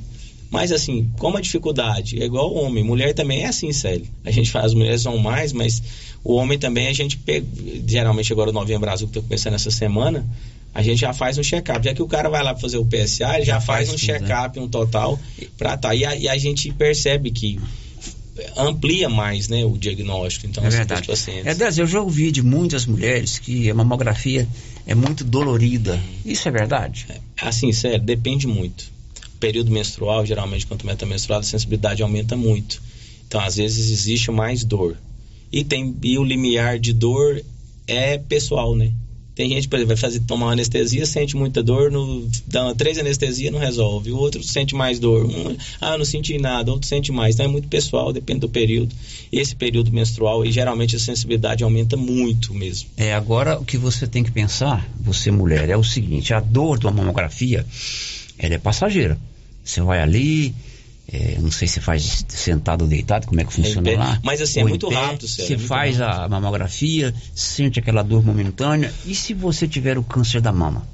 Mas 0.50 0.72
assim, 0.72 1.10
como 1.18 1.38
a 1.38 1.42
dificuldade 1.42 2.22
é 2.22 2.26
igual 2.26 2.54
homem, 2.54 2.84
mulher 2.84 3.14
também 3.14 3.44
é 3.44 3.48
assim, 3.48 3.72
Célio. 3.74 4.08
A 4.24 4.32
gente 4.32 4.50
faz, 4.50 4.68
as 4.68 4.74
mulheres 4.74 5.02
são 5.02 5.18
mais, 5.18 5.52
mas 5.52 5.82
o 6.24 6.36
homem 6.36 6.58
também 6.58 6.88
a 6.88 6.94
gente 6.94 7.18
pega, 7.18 7.46
geralmente 7.86 8.32
agora 8.32 8.50
o 8.50 8.54
Novembro 8.54 8.90
Azul 8.90 9.08
que 9.08 9.18
está 9.18 9.28
começando 9.28 9.54
essa 9.56 9.72
semana, 9.72 10.26
a 10.74 10.82
gente 10.82 11.00
já 11.00 11.12
faz 11.14 11.38
um 11.38 11.44
check-up. 11.44 11.84
Já 11.84 11.94
que 11.94 12.02
o 12.02 12.08
cara 12.08 12.30
vai 12.30 12.44
lá 12.44 12.56
fazer 12.56 12.78
o 12.78 12.86
PSA, 12.86 13.36
ele 13.36 13.46
já, 13.46 13.54
Já 13.54 13.62
faz, 13.62 13.90
faz 13.90 13.90
um 13.90 13.92
né? 13.94 13.98
check-up, 13.98 14.60
um 14.60 14.68
total, 14.68 15.20
pra 15.58 15.76
tá. 15.76 15.94
E 15.96 16.06
a, 16.06 16.16
e 16.16 16.30
a 16.30 16.38
gente 16.38 16.72
percebe 16.72 17.32
que 17.32 17.60
amplia 18.56 19.10
mais, 19.10 19.48
né, 19.48 19.66
o 19.66 19.78
diagnóstico. 19.78 20.46
Então, 20.46 20.64
é 20.64 20.68
assim, 20.68 20.78
verdade. 20.78 21.02
dos 21.02 21.08
pacientes. 21.08 21.46
É, 21.48 21.56
Dez, 21.56 21.78
eu 21.78 21.88
já 21.88 22.00
ouvi 22.02 22.32
de 22.32 22.42
muitas 22.42 22.86
mulheres 22.86 23.40
que 23.40 23.70
a 23.70 23.74
mamografia 23.74 24.48
é 24.86 24.94
muito 24.94 25.24
dolorida. 25.24 26.00
Isso 26.24 26.48
é 26.48 26.52
verdade? 26.52 27.08
Assim, 27.42 27.72
sério, 27.72 28.00
depende 28.00 28.48
muito. 28.48 28.97
Período 29.38 29.72
menstrual, 29.72 30.26
geralmente 30.26 30.66
quando 30.66 30.82
começa 30.82 31.06
a 31.06 31.08
menstruar, 31.08 31.40
a 31.40 31.44
sensibilidade 31.44 32.04
aumenta 32.04 32.36
muito. 32.36 32.82
Então, 33.28 33.42
às 33.42 33.58
vezes 33.58 33.90
existe 33.92 34.32
mais 34.32 34.64
dor. 34.64 34.98
E 35.52 35.64
tem 35.64 35.96
e 36.04 36.18
o 36.18 36.24
limiar 36.24 36.80
de 36.80 36.94
dor 36.94 37.42
é 37.88 38.18
pessoal, 38.18 38.76
né? 38.76 38.92
Tem 39.38 39.48
gente, 39.50 39.68
por 39.68 39.76
exemplo, 39.76 39.90
vai 39.90 39.98
fazer 39.98 40.22
tomar 40.22 40.54
anestesia, 40.54 41.06
sente 41.06 41.38
muita 41.38 41.62
dor, 41.62 41.92
no, 41.92 42.28
dá 42.48 42.74
três 42.74 42.98
anestesias 42.98 43.54
não 43.54 43.60
resolve. 43.60 44.12
O 44.12 44.18
outro 44.18 44.42
sente 44.42 44.74
mais 44.74 44.98
dor. 44.98 45.26
Um, 45.26 45.56
ah, 45.80 45.96
não 45.96 46.04
senti 46.04 46.40
nada, 46.40 46.72
outro 46.72 46.88
sente 46.88 47.12
mais. 47.12 47.36
Então 47.36 47.46
é 47.46 47.50
muito 47.50 47.68
pessoal, 47.68 48.12
depende 48.12 48.40
do 48.40 48.50
período. 48.50 48.96
Esse 49.32 49.56
período 49.56 49.92
menstrual, 49.92 50.44
e 50.44 50.52
geralmente 50.52 50.96
a 50.96 51.00
sensibilidade 51.00 51.64
aumenta 51.64 51.96
muito 51.96 52.52
mesmo. 52.52 52.90
É, 52.98 53.14
agora 53.14 53.60
o 53.60 53.64
que 53.64 53.78
você 53.78 54.08
tem 54.08 54.24
que 54.24 54.32
pensar, 54.32 54.90
você 55.00 55.30
mulher, 55.30 55.70
é 55.70 55.78
o 55.78 55.84
seguinte, 55.84 56.34
a 56.34 56.40
dor 56.40 56.80
de 56.80 56.88
uma 56.88 56.94
mamografia, 56.94 57.64
ela 58.38 58.56
é 58.56 58.58
passageira. 58.58 59.18
Você 59.64 59.82
vai 59.82 60.02
ali, 60.02 60.56
é, 61.12 61.38
não 61.40 61.52
sei 61.52 61.68
se 61.68 61.80
faz 61.80 62.26
sentado 62.28 62.84
ou 62.84 62.88
deitado, 62.88 63.28
como 63.28 63.40
é 63.40 63.46
que 63.46 63.54
funciona 63.54 63.90
pé. 63.90 63.98
lá. 63.98 64.20
Mas, 64.24 64.42
assim, 64.42 64.60
é 64.60 64.64
Ou 64.64 64.70
em 64.70 64.72
muito 64.72 64.90
rápido, 64.90 65.28
Célio, 65.28 65.48
Você 65.48 65.54
é 65.54 65.58
muito 65.58 65.68
faz 65.68 66.02
a 66.02 66.28
mamografia, 66.28 67.14
sente 67.34 67.80
aquela 67.80 68.04
dor 68.04 68.26
momentânea. 68.26 68.94
E 69.06 69.16
se 69.16 69.34
você 69.34 69.68
tiver 69.68 69.98
o 69.98 70.04
câncer 70.04 70.42
da 70.42 70.52
mama? 70.52 70.88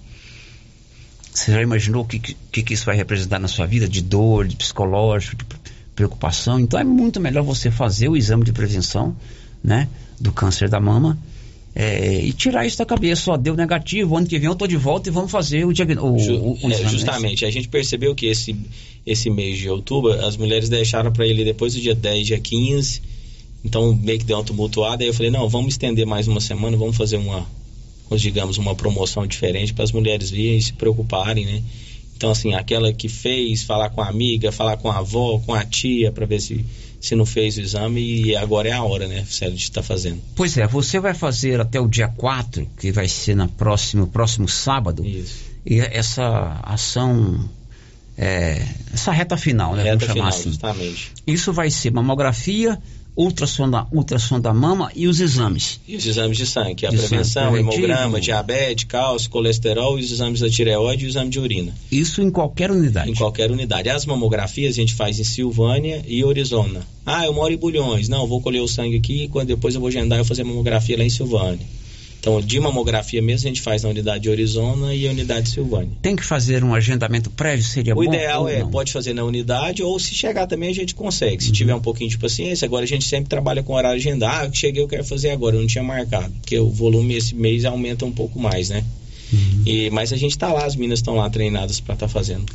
Você 1.34 1.52
já 1.52 1.62
imaginou 1.62 2.04
o 2.04 2.06
que, 2.06 2.20
que, 2.20 2.62
que 2.62 2.74
isso 2.74 2.86
vai 2.86 2.96
representar 2.96 3.40
na 3.40 3.48
sua 3.48 3.66
vida? 3.66 3.88
De 3.90 4.02
dor, 4.02 4.48
de 4.48 4.56
psicológico, 4.56 5.36
de 5.36 5.46
preocupação? 5.96 6.60
Então 6.60 6.80
é 6.80 6.84
muito 6.84 7.20
melhor 7.20 7.44
você 7.44 7.72
fazer 7.72 8.08
o 8.08 8.16
exame 8.16 8.44
de 8.44 8.54
prevenção, 8.54 9.16
né? 9.64 9.88
Do 10.20 10.32
câncer 10.32 10.70
da 10.70 10.80
mama. 10.80 11.18
É, 11.76 12.24
e 12.24 12.32
tirar 12.34 12.66
isso 12.66 12.78
da 12.78 12.86
cabeça, 12.86 13.32
ó, 13.32 13.38
deu 13.38 13.56
negativo, 13.56 14.16
ano 14.16 14.28
que 14.28 14.38
vem 14.38 14.48
eu 14.48 14.56
tô 14.56 14.68
de 14.68 14.78
volta 14.78 15.10
e 15.10 15.12
vamos 15.12 15.32
fazer 15.32 15.66
o 15.66 15.74
diagnóstico. 15.74 16.34
Ju- 16.62 16.68
é, 16.72 16.76
justamente, 16.92 17.46
a 17.46 17.52
gente 17.52 17.68
percebeu 17.68 18.14
que 18.14 18.28
esse, 18.28 18.56
esse 19.06 19.30
mês 19.30 19.58
de 19.58 19.70
outubro, 19.70 20.12
as 20.26 20.38
mulheres 20.38 20.70
deixaram 20.70 21.12
para 21.12 21.26
ele 21.26 21.44
depois 21.44 21.74
do 21.74 21.82
dia 21.82 21.96
10, 21.96 22.28
dia 22.28 22.40
15, 22.40 23.02
então 23.66 23.96
meio 23.96 24.20
que 24.20 24.26
deu 24.26 24.38
uma 24.38 24.44
tumultuada, 24.44 25.04
aí 25.04 25.10
eu 25.10 25.14
falei, 25.14 25.32
não, 25.32 25.50
vamos 25.50 25.74
estender 25.74 26.06
mais 26.06 26.28
uma 26.28 26.40
semana, 26.42 26.78
vamos 26.78 26.96
fazer 26.96 27.18
uma, 27.18 27.46
digamos, 28.16 28.58
uma 28.60 28.76
promoção 28.76 29.26
diferente 29.26 29.74
para 29.74 29.84
as 29.84 29.92
mulheres 29.92 30.30
virem 30.30 30.58
e 30.58 30.62
se 30.62 30.74
preocuparem, 30.74 31.46
né? 31.46 31.64
Então, 32.24 32.32
assim, 32.32 32.54
aquela 32.54 32.94
que 32.94 33.10
fez, 33.10 33.64
falar 33.64 33.90
com 33.90 34.02
a 34.02 34.08
amiga, 34.08 34.50
falar 34.50 34.78
com 34.78 34.90
a 34.90 35.00
avó, 35.00 35.42
com 35.46 35.54
a 35.54 35.66
tia, 35.66 36.10
para 36.10 36.26
ver 36.26 36.40
se, 36.40 36.66
se 37.02 37.18
não 37.18 37.26
fez 37.26 37.58
o 37.58 37.60
exame, 37.60 38.00
e 38.00 38.34
agora 38.34 38.70
é 38.70 38.72
a 38.72 38.82
hora, 38.82 39.10
né, 39.10 39.26
Célio, 39.28 39.58
de 39.58 39.64
estar 39.64 39.84
fazendo. 39.84 40.22
Pois 40.34 40.58
é, 40.58 40.66
você 40.66 41.02
vai 41.02 41.14
fazer 41.14 41.60
até 41.60 41.82
o 41.82 41.86
dia 41.86 42.08
4, 42.08 42.66
que 42.80 42.94
vai 42.94 43.10
ser 43.10 43.36
na 43.36 43.50
próximo, 43.50 44.08
próximo 44.08 44.48
sábado. 44.48 45.06
E 45.06 45.82
essa 45.82 46.62
ação, 46.64 47.44
é, 48.18 48.66
essa 48.94 49.12
reta 49.12 49.36
final, 49.36 49.76
né? 49.76 49.84
Reta 49.84 49.98
vamos 49.98 50.06
chamar 50.06 50.14
final, 50.14 50.30
assim. 50.30 50.50
justamente. 50.50 51.12
Isso 51.28 51.52
vai 51.52 51.70
ser 51.70 51.92
mamografia, 51.92 52.82
ultrassom 53.16 53.70
da, 53.70 53.88
ultrassom 53.92 54.40
da 54.40 54.54
mama 54.54 54.92
e 54.96 55.08
os 55.08 55.20
exames. 55.20 55.80
E 55.88 55.96
os 55.96 56.06
exames 56.06 56.38
de 56.38 56.46
sangue, 56.46 56.76
que 56.76 56.86
é 56.86 56.90
a 56.90 56.92
De 56.92 56.98
sangue 56.98 57.10
prevenção, 57.10 57.52
preventivo. 57.52 57.86
hemograma, 57.86 58.20
diabetes, 58.22 58.86
cálcio, 58.86 59.30
colesterol, 59.30 60.00
e 60.00 60.04
os 60.04 60.12
exames 60.12 60.40
da 60.40 60.50
tireoide 60.50 61.04
e 61.04 61.08
o 61.08 61.10
exame 61.10 61.30
de 61.30 61.40
urina. 61.40 61.74
Isso 61.92 62.22
em 62.22 62.30
qualquer 62.32 62.72
unidade. 62.72 63.12
Em 63.12 63.16
qualquer 63.16 63.52
unidade. 63.52 63.90
As 63.90 64.06
mamografias 64.06 64.74
a 64.74 64.76
gente 64.76 64.94
faz 64.94 65.20
em 65.20 65.24
Silvânia 65.24 66.04
e 66.08 66.24
Arizona. 66.24 66.82
Ah, 67.06 67.26
eu 67.26 67.34
moro 67.34 67.54
em 67.54 67.58
Bulhões. 67.58 68.08
Não, 68.10 68.22
eu 68.22 68.28
vou 68.28 68.42
colher 68.42 68.62
o 68.62 68.68
sangue 68.68 68.98
aqui 68.98 69.24
e 69.24 69.28
quando 69.28 69.48
depois 69.48 69.76
eu 69.76 69.82
vou 69.82 69.90
agendar 69.90 70.18
eu 70.20 70.26
fazer 70.26 70.44
mamografia 70.44 70.98
lá 70.98 71.04
em 71.04 71.10
Silvânia. 71.10 71.66
Então, 72.24 72.40
de 72.40 72.58
mamografia 72.58 73.22
mesmo 73.22 73.48
a 73.48 73.50
gente 73.50 73.62
faz 73.62 73.84
na 73.84 73.90
unidade 73.90 74.24
de 74.24 74.32
Arizona 74.32 74.96
e 74.96 75.06
a 75.06 75.12
unidade 75.12 75.48
de 75.48 75.50
Silvânia. 75.50 75.92
Tem 76.02 76.16
que 76.16 76.24
fazer 76.24 76.64
um 76.64 76.74
agendamento 76.74 77.30
prévio, 77.30 77.66
seria 77.66 77.92
o 77.92 77.98
bom? 77.98 78.04
ideal 78.06 78.44
ou 78.44 78.50
é, 78.50 78.60
não? 78.60 78.72
pode 78.72 78.94
fazer 78.94 79.14
na 79.14 79.26
unidade 79.26 79.84
ou 79.84 80.00
se 80.00 80.16
chegar 80.16 80.48
também 80.48 80.70
a 80.70 80.74
gente 80.74 80.96
consegue. 80.96 81.44
Se 81.44 81.52
tiver 81.52 81.76
um 81.76 81.82
pouquinho 81.82 82.10
de 82.10 82.18
paciência, 82.18 82.66
agora 82.66 82.86
a 82.86 82.88
gente 82.88 83.06
sempre 83.06 83.28
trabalha 83.28 83.62
com 83.62 83.74
horário 83.74 83.98
agendado. 83.98 84.40
Ah, 84.40 84.46
eu 84.46 84.54
cheguei, 84.54 84.82
eu 84.82 84.88
quero 84.88 85.04
fazer 85.04 85.32
agora, 85.32 85.58
eu 85.58 85.60
não 85.60 85.68
tinha 85.68 85.84
marcado. 85.84 86.34
Porque 86.40 86.58
o 86.58 86.70
volume 86.70 87.14
esse 87.14 87.36
mês 87.36 87.66
aumenta 87.66 88.06
um 88.06 88.12
pouco 88.14 88.40
mais, 88.40 88.70
né? 88.70 88.86
E, 89.66 89.90
mas 89.90 90.14
a 90.14 90.16
gente 90.16 90.38
tá 90.38 90.54
lá, 90.54 90.66
as 90.66 90.78
meninas 90.78 91.00
estão 91.00 91.16
lá 91.16 91.30
treinadas 91.30 91.82
para 91.82 91.96
estar 91.96 92.08
fazendo. 92.08 92.46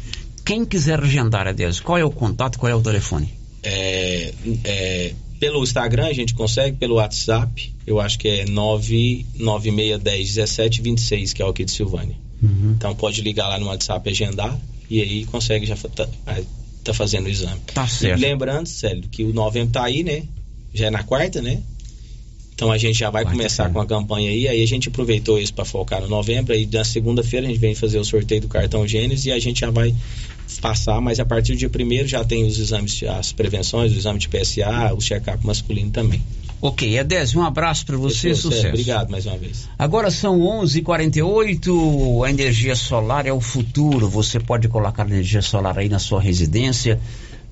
Quem 0.47 0.65
quiser 0.65 0.99
agendar, 0.99 1.47
Adeus, 1.47 1.79
qual 1.79 1.99
é 1.99 2.05
o 2.05 2.11
contato, 2.11 2.59
qual 2.59 2.73
é 2.73 2.75
o 2.75 2.81
telefone? 2.81 3.29
É, 3.63 4.33
é, 4.65 5.13
pelo 5.39 5.63
Instagram 5.63 6.07
a 6.07 6.13
gente 6.13 6.35
consegue, 6.35 6.77
pelo 6.77 6.97
WhatsApp, 6.97 7.73
eu 7.87 8.01
acho 8.01 8.19
que 8.19 8.27
é 8.29 8.45
996101726, 8.45 11.33
que 11.33 11.41
é 11.43 11.45
o 11.45 11.49
aqui 11.49 11.65
de 11.65 11.71
Silvânia. 11.71 12.17
Uhum. 12.43 12.75
Então 12.77 12.93
pode 12.95 13.23
ligar 13.23 13.49
lá 13.49 13.59
no 13.59 13.67
WhatsApp 13.67 14.09
e 14.09 14.13
agendar 14.13 14.59
e 14.91 15.03
aí 15.03 15.25
consegue 15.27 15.67
já 15.67 15.77
tá, 15.77 16.09
tá 16.85 16.95
fazendo 16.95 17.27
o 17.27 17.29
exame. 17.29 17.61
Tá 17.75 17.87
certo. 17.87 18.19
E 18.19 18.21
lembrando, 18.21 18.67
Célio, 18.67 19.05
que 19.11 19.25
o 19.25 19.33
novembro 19.33 19.73
tá 19.73 19.85
aí, 19.85 20.03
né? 20.03 20.23
Já 20.73 20.87
é 20.87 20.91
na 20.91 21.03
quarta, 21.03 21.43
né? 21.43 21.61
Então 22.59 22.73
a 22.73 22.77
gente 22.77 22.99
já 22.99 23.09
vai 23.09 23.25
começar 23.25 23.71
com 23.71 23.81
a 23.81 23.87
campanha 23.87 24.31
aí, 24.31 24.49
aí 24.49 24.61
a 24.61 24.67
gente 24.67 24.89
aproveitou 24.89 25.39
isso 25.39 25.55
para 25.55 25.65
focar 25.65 26.01
no 26.01 26.09
novembro, 26.09 26.53
aí 26.53 26.67
na 26.67 26.85
segunda-feira 26.85 27.47
a 27.47 27.49
gente 27.49 27.61
vem 27.61 27.73
fazer 27.73 28.01
o 28.01 28.05
sorteio 28.05 28.41
do 28.41 28.49
cartão 28.49 28.85
Gênesis 28.85 29.27
e 29.27 29.31
a 29.31 29.39
gente 29.39 29.61
já 29.61 29.71
vai 29.71 29.95
passar, 30.61 31.01
mas 31.01 31.21
a 31.21 31.25
partir 31.25 31.53
do 31.53 31.59
dia 31.59 31.71
primeiro 31.71 32.09
já 32.09 32.25
tem 32.25 32.45
os 32.45 32.59
exames, 32.59 33.01
as 33.05 33.31
prevenções, 33.31 33.93
o 33.93 33.95
exame 33.95 34.19
de 34.19 34.29
PSA, 34.29 34.93
o 34.93 35.01
check-up 35.01 35.47
masculino 35.47 35.93
também. 35.93 36.21
Ok, 36.61 36.99
Edésio, 36.99 37.39
um 37.39 37.45
abraço 37.45 37.87
para 37.87 37.97
você, 37.97 38.31
Fechou, 38.31 38.51
sucesso. 38.51 38.71
Obrigado 38.71 39.09
mais 39.09 39.25
uma 39.25 39.39
vez. 39.39 39.69
Agora 39.79 40.11
são 40.11 40.41
11:48. 40.41 42.25
A 42.25 42.31
energia 42.31 42.75
solar 42.75 43.25
é 43.25 43.33
o 43.33 43.41
futuro. 43.41 44.09
Você 44.09 44.41
pode 44.41 44.67
colocar 44.67 45.07
energia 45.07 45.43
solar 45.43 45.79
aí 45.79 45.89
na 45.89 46.01
sua 46.01 46.21
residência, 46.21 46.99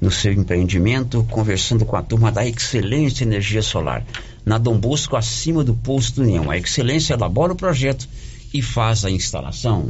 no 0.00 0.10
seu 0.10 0.32
empreendimento, 0.32 1.24
conversando 1.30 1.84
com 1.84 1.94
a 1.94 2.02
turma 2.02 2.32
da 2.32 2.44
Excelência 2.44 3.22
Energia 3.22 3.62
Solar. 3.62 4.04
Na 4.46 4.58
Dom 4.58 4.78
Bosco, 4.78 5.16
acima 5.16 5.64
do 5.64 5.74
posto 5.74 6.22
União. 6.22 6.48
A 6.48 6.56
Excelência 6.56 7.14
elabora 7.14 7.52
o 7.52 7.56
projeto 7.56 8.08
e 8.54 8.62
faz 8.62 9.04
a 9.04 9.10
instalação. 9.10 9.88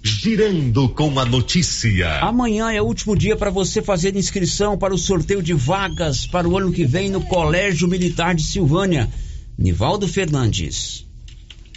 Girando 0.00 0.88
com 0.90 1.18
a 1.18 1.24
notícia. 1.24 2.20
Amanhã 2.20 2.70
é 2.70 2.80
o 2.80 2.84
último 2.84 3.16
dia 3.16 3.36
para 3.36 3.50
você 3.50 3.82
fazer 3.82 4.14
inscrição 4.14 4.78
para 4.78 4.94
o 4.94 4.98
sorteio 4.98 5.42
de 5.42 5.52
vagas 5.52 6.28
para 6.28 6.48
o 6.48 6.56
ano 6.56 6.70
que 6.70 6.84
vem 6.84 7.10
no 7.10 7.22
Colégio 7.22 7.88
Militar 7.88 8.36
de 8.36 8.44
Silvânia. 8.44 9.10
Nivaldo 9.58 10.06
Fernandes. 10.06 11.04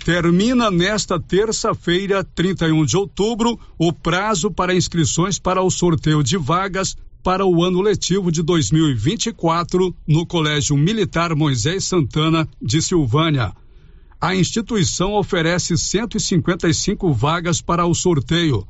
Termina 0.05 0.69
nesta 0.69 1.19
terça-feira, 1.19 2.23
31 2.23 2.85
de 2.85 2.97
outubro, 2.97 3.59
o 3.79 3.91
prazo 3.91 4.51
para 4.51 4.75
inscrições 4.75 5.39
para 5.39 5.63
o 5.63 5.71
sorteio 5.71 6.23
de 6.23 6.37
vagas 6.37 6.95
para 7.23 7.45
o 7.45 7.63
ano 7.63 7.79
letivo 7.81 8.31
de 8.31 8.41
2024 8.41 9.95
no 10.07 10.25
Colégio 10.25 10.75
Militar 10.75 11.35
Moisés 11.35 11.85
Santana 11.85 12.49
de 12.61 12.81
Silvânia. 12.81 13.53
A 14.19 14.35
instituição 14.35 15.13
oferece 15.13 15.77
155 15.77 17.13
vagas 17.13 17.61
para 17.61 17.85
o 17.85 17.95
sorteio. 17.95 18.67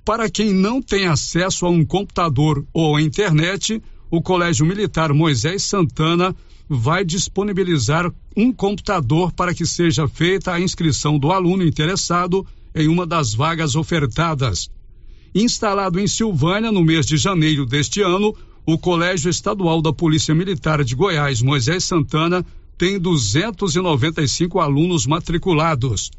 Para 0.04 0.28
quem 0.28 0.52
não 0.52 0.82
tem 0.82 1.06
acesso 1.06 1.66
a 1.66 1.70
um 1.70 1.84
computador 1.84 2.64
ou 2.72 2.96
à 2.96 3.02
internet, 3.02 3.80
o 4.10 4.22
Colégio 4.22 4.64
Militar 4.66 5.12
Moisés 5.12 5.62
Santana 5.62 6.34
vai 6.68 7.04
disponibilizar 7.04 8.12
um 8.36 8.52
computador 8.52 9.32
para 9.32 9.54
que 9.54 9.64
seja 9.64 10.06
feita 10.06 10.52
a 10.52 10.60
inscrição 10.60 11.18
do 11.18 11.32
aluno 11.32 11.64
interessado 11.64 12.46
em 12.74 12.88
uma 12.88 13.06
das 13.06 13.32
vagas 13.32 13.74
ofertadas. 13.74 14.70
Instalado 15.34 15.98
em 15.98 16.06
Silvânia 16.06 16.70
no 16.70 16.84
mês 16.84 17.06
de 17.06 17.16
janeiro 17.16 17.64
deste 17.64 18.02
ano, 18.02 18.34
o 18.66 18.76
Colégio 18.76 19.30
Estadual 19.30 19.80
da 19.80 19.92
Polícia 19.92 20.34
Militar 20.34 20.84
de 20.84 20.94
Goiás, 20.94 21.40
Moisés 21.40 21.84
Santana, 21.84 22.44
tem 22.76 22.98
295 22.98 24.60
alunos 24.60 25.06
matriculados. 25.06 26.10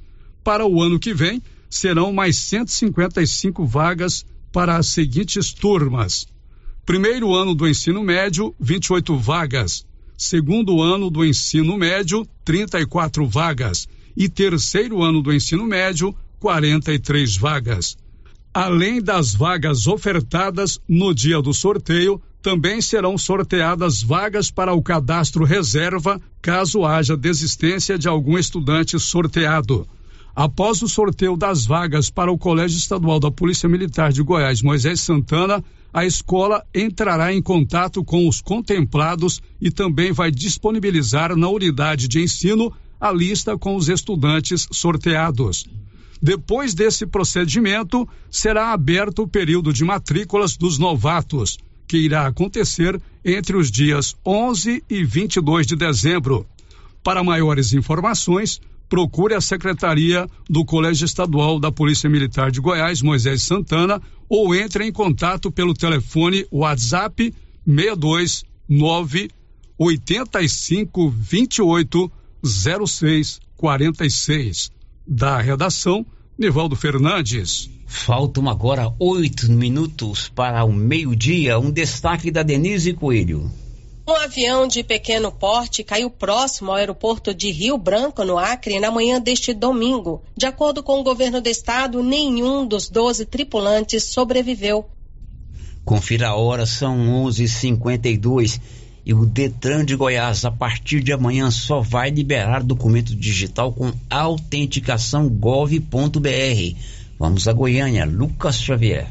Para 0.44 0.66
o 0.66 0.82
ano 0.82 1.00
que 1.00 1.14
vem, 1.14 1.42
serão 1.70 2.12
mais 2.12 2.38
155 2.38 3.66
vagas 3.66 4.26
para 4.52 4.78
as 4.78 4.88
seguintes 4.88 5.54
turmas: 5.54 6.26
primeiro 6.86 7.34
ano 7.36 7.54
do 7.54 7.68
ensino 7.68 8.04
médio, 8.04 8.54
28 8.60 9.16
vagas. 9.18 9.86
Segundo 10.20 10.82
ano 10.82 11.10
do 11.10 11.24
ensino 11.24 11.78
médio, 11.78 12.28
34 12.44 13.26
vagas 13.26 13.88
e 14.18 14.28
terceiro 14.28 15.02
ano 15.02 15.22
do 15.22 15.34
ensino 15.34 15.66
médio, 15.66 16.14
43 16.42 17.38
vagas. 17.38 17.98
Além 18.54 19.02
das 19.02 19.34
vagas 19.34 19.88
ofertadas 19.88 20.78
no 20.90 21.14
dia 21.14 21.42
do 21.42 21.54
sorteio, 21.54 22.22
também 22.42 22.82
serão 22.82 23.18
sorteadas 23.18 24.04
vagas 24.04 24.52
para 24.52 24.74
o 24.74 24.84
cadastro 24.84 25.46
reserva, 25.46 26.20
caso 26.42 26.84
haja 26.84 27.16
desistência 27.16 27.98
de 27.98 28.10
algum 28.10 28.38
estudante 28.38 29.00
sorteado. 29.00 29.88
Após 30.36 30.82
o 30.82 30.88
sorteio 30.90 31.38
das 31.38 31.66
vagas 31.66 32.10
para 32.10 32.32
o 32.32 32.38
Colégio 32.38 32.78
Estadual 32.78 33.22
da 33.22 33.32
Polícia 33.32 33.70
Militar 33.70 34.12
de 34.12 34.22
Goiás, 34.22 34.62
Moisés 34.62 35.00
Santana, 35.00 35.64
a 35.94 36.06
escola 36.06 36.64
entrará 36.74 37.34
em 37.34 37.42
contato 37.42 38.04
com 38.04 38.28
os 38.28 38.42
contemplados 38.42 39.42
e 39.60 39.72
também 39.72 40.12
vai 40.12 40.32
disponibilizar 40.32 41.36
na 41.36 41.50
unidade 41.50 42.08
de 42.08 42.22
ensino 42.22 42.72
a 43.00 43.12
lista 43.12 43.58
com 43.58 43.76
os 43.76 43.90
estudantes 43.90 44.68
sorteados. 44.72 45.66
Depois 46.22 46.74
desse 46.74 47.06
procedimento, 47.06 48.08
será 48.30 48.74
aberto 48.74 49.24
o 49.24 49.28
período 49.28 49.72
de 49.72 49.86
matrículas 49.86 50.58
dos 50.58 50.78
novatos, 50.78 51.58
que 51.88 51.98
irá 51.98 52.28
acontecer 52.28 53.02
entre 53.24 53.56
os 53.56 53.72
dias 53.72 54.16
11 54.26 54.84
e 54.90 55.04
22 55.04 55.66
de 55.66 55.76
dezembro. 55.76 56.46
Para 57.02 57.24
maiores 57.24 57.74
informações, 57.74 58.60
procure 58.90 59.36
a 59.36 59.42
Secretaria 59.42 60.28
do 60.50 60.66
Colégio 60.66 61.06
Estadual 61.06 61.60
da 61.60 61.72
Polícia 61.72 62.10
Militar 62.10 62.50
de 62.52 62.60
Goiás, 62.60 63.02
Moisés 63.02 63.44
Santana, 63.44 64.02
ou 64.28 64.54
entre 64.56 64.86
em 64.86 64.92
contato 64.92 65.52
pelo 65.52 65.76
telefone 65.76 66.48
WhatsApp 66.52 67.34
629 67.66 69.30
85 69.78 71.10
28 71.10 72.12
0646. 72.44 74.72
Da 75.08 75.40
redação, 75.40 76.06
Nivaldo 76.38 76.76
Fernandes. 76.76 77.72
Faltam 77.86 78.50
agora 78.50 78.94
oito 79.00 79.50
minutos 79.52 80.30
para 80.30 80.64
o 80.64 80.72
meio-dia. 80.72 81.60
Um 81.60 81.72
destaque 81.72 82.30
da 82.30 82.44
Denise 82.44 82.94
Coelho. 82.94 83.50
Um 84.10 84.16
avião 84.16 84.68
de 84.68 84.84
pequeno 84.84 85.32
porte 85.32 85.84
caiu 85.84 86.10
próximo 86.10 86.72
ao 86.72 86.78
aeroporto 86.78 87.32
de 87.32 87.52
Rio 87.52 87.78
Branco, 87.78 88.24
no 88.24 88.40
Acre, 88.40 88.80
na 88.80 88.90
manhã 88.90 89.22
deste 89.22 89.54
domingo. 89.54 90.24
De 90.36 90.48
acordo 90.48 90.82
com 90.82 91.00
o 91.00 91.04
governo 91.04 91.40
do 91.40 91.48
estado, 91.48 92.02
nenhum 92.02 92.66
dos 92.66 92.90
12 92.90 93.28
tripulantes 93.28 94.06
sobreviveu. 94.06 94.90
Confira 95.86 96.30
a 96.30 96.36
hora, 96.36 96.66
são 96.66 96.98
11h52 97.28 98.60
e 99.06 99.14
o 99.14 99.28
Detran 99.28 99.86
de 99.86 99.96
Goiás, 99.96 100.44
a 100.44 100.50
partir 100.50 101.04
de 101.04 101.14
amanhã, 101.14 101.52
só 101.52 101.80
vai 101.80 102.10
liberar 102.10 102.64
documento 102.64 103.16
digital 103.16 103.72
com 103.72 103.94
autenticação 104.10 105.30
gov.br. 105.30 106.76
Vamos 107.20 107.48
a 107.48 107.54
Goiânia, 107.54 108.06
Lucas 108.06 108.60
Xavier. 108.60 109.08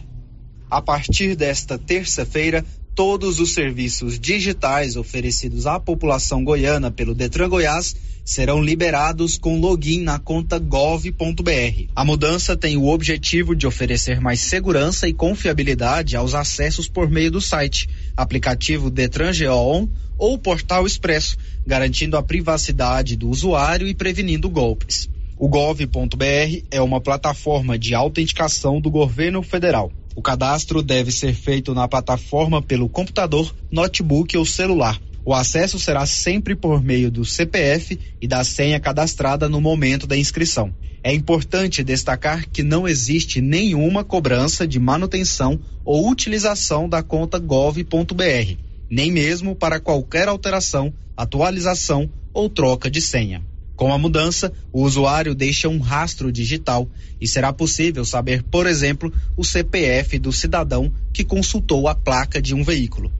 A 0.68 0.82
partir 0.82 1.36
desta 1.36 1.78
terça-feira, 1.78 2.64
todos 2.98 3.38
os 3.38 3.54
serviços 3.54 4.18
digitais 4.18 4.96
oferecidos 4.96 5.68
à 5.68 5.78
população 5.78 6.42
goiana 6.42 6.90
pelo 6.90 7.14
Detran 7.14 7.48
Goiás 7.48 7.94
serão 8.24 8.60
liberados 8.60 9.38
com 9.38 9.60
login 9.60 10.02
na 10.02 10.18
conta 10.18 10.58
gov.br. 10.58 11.84
A 11.94 12.04
mudança 12.04 12.56
tem 12.56 12.76
o 12.76 12.88
objetivo 12.88 13.54
de 13.54 13.68
oferecer 13.68 14.20
mais 14.20 14.40
segurança 14.40 15.06
e 15.06 15.14
confiabilidade 15.14 16.16
aos 16.16 16.34
acessos 16.34 16.88
por 16.88 17.08
meio 17.08 17.30
do 17.30 17.40
site, 17.40 17.88
aplicativo 18.16 18.90
Detran 18.90 19.30
On 19.48 19.88
ou 20.18 20.36
Portal 20.36 20.84
Expresso, 20.84 21.36
garantindo 21.64 22.16
a 22.16 22.22
privacidade 22.24 23.14
do 23.14 23.30
usuário 23.30 23.86
e 23.86 23.94
prevenindo 23.94 24.50
golpes. 24.50 25.08
O 25.38 25.46
gov.br 25.46 26.64
é 26.68 26.82
uma 26.82 27.00
plataforma 27.00 27.78
de 27.78 27.94
autenticação 27.94 28.80
do 28.80 28.90
governo 28.90 29.40
federal. 29.40 29.92
O 30.18 30.20
cadastro 30.20 30.82
deve 30.82 31.12
ser 31.12 31.32
feito 31.32 31.72
na 31.72 31.86
plataforma 31.86 32.60
pelo 32.60 32.88
computador, 32.88 33.54
notebook 33.70 34.36
ou 34.36 34.44
celular. 34.44 35.00
O 35.24 35.32
acesso 35.32 35.78
será 35.78 36.04
sempre 36.06 36.56
por 36.56 36.82
meio 36.82 37.08
do 37.08 37.24
CPF 37.24 37.96
e 38.20 38.26
da 38.26 38.42
senha 38.42 38.80
cadastrada 38.80 39.48
no 39.48 39.60
momento 39.60 40.08
da 40.08 40.16
inscrição. 40.16 40.74
É 41.04 41.14
importante 41.14 41.84
destacar 41.84 42.48
que 42.50 42.64
não 42.64 42.88
existe 42.88 43.40
nenhuma 43.40 44.02
cobrança 44.02 44.66
de 44.66 44.80
manutenção 44.80 45.60
ou 45.84 46.10
utilização 46.10 46.88
da 46.88 47.00
conta 47.00 47.38
gov.br, 47.38 48.56
nem 48.90 49.12
mesmo 49.12 49.54
para 49.54 49.78
qualquer 49.78 50.26
alteração, 50.26 50.92
atualização 51.16 52.10
ou 52.34 52.50
troca 52.50 52.90
de 52.90 53.00
senha. 53.00 53.40
Com 53.78 53.92
a 53.92 53.96
mudança, 53.96 54.52
o 54.72 54.82
usuário 54.82 55.36
deixa 55.36 55.68
um 55.68 55.78
rastro 55.78 56.32
digital 56.32 56.90
e 57.20 57.28
será 57.28 57.52
possível 57.52 58.04
saber, 58.04 58.42
por 58.42 58.66
exemplo, 58.66 59.12
o 59.36 59.44
CPF 59.44 60.18
do 60.18 60.32
cidadão 60.32 60.92
que 61.12 61.22
consultou 61.22 61.86
a 61.86 61.94
placa 61.94 62.42
de 62.42 62.56
um 62.56 62.64
veículo. 62.64 63.12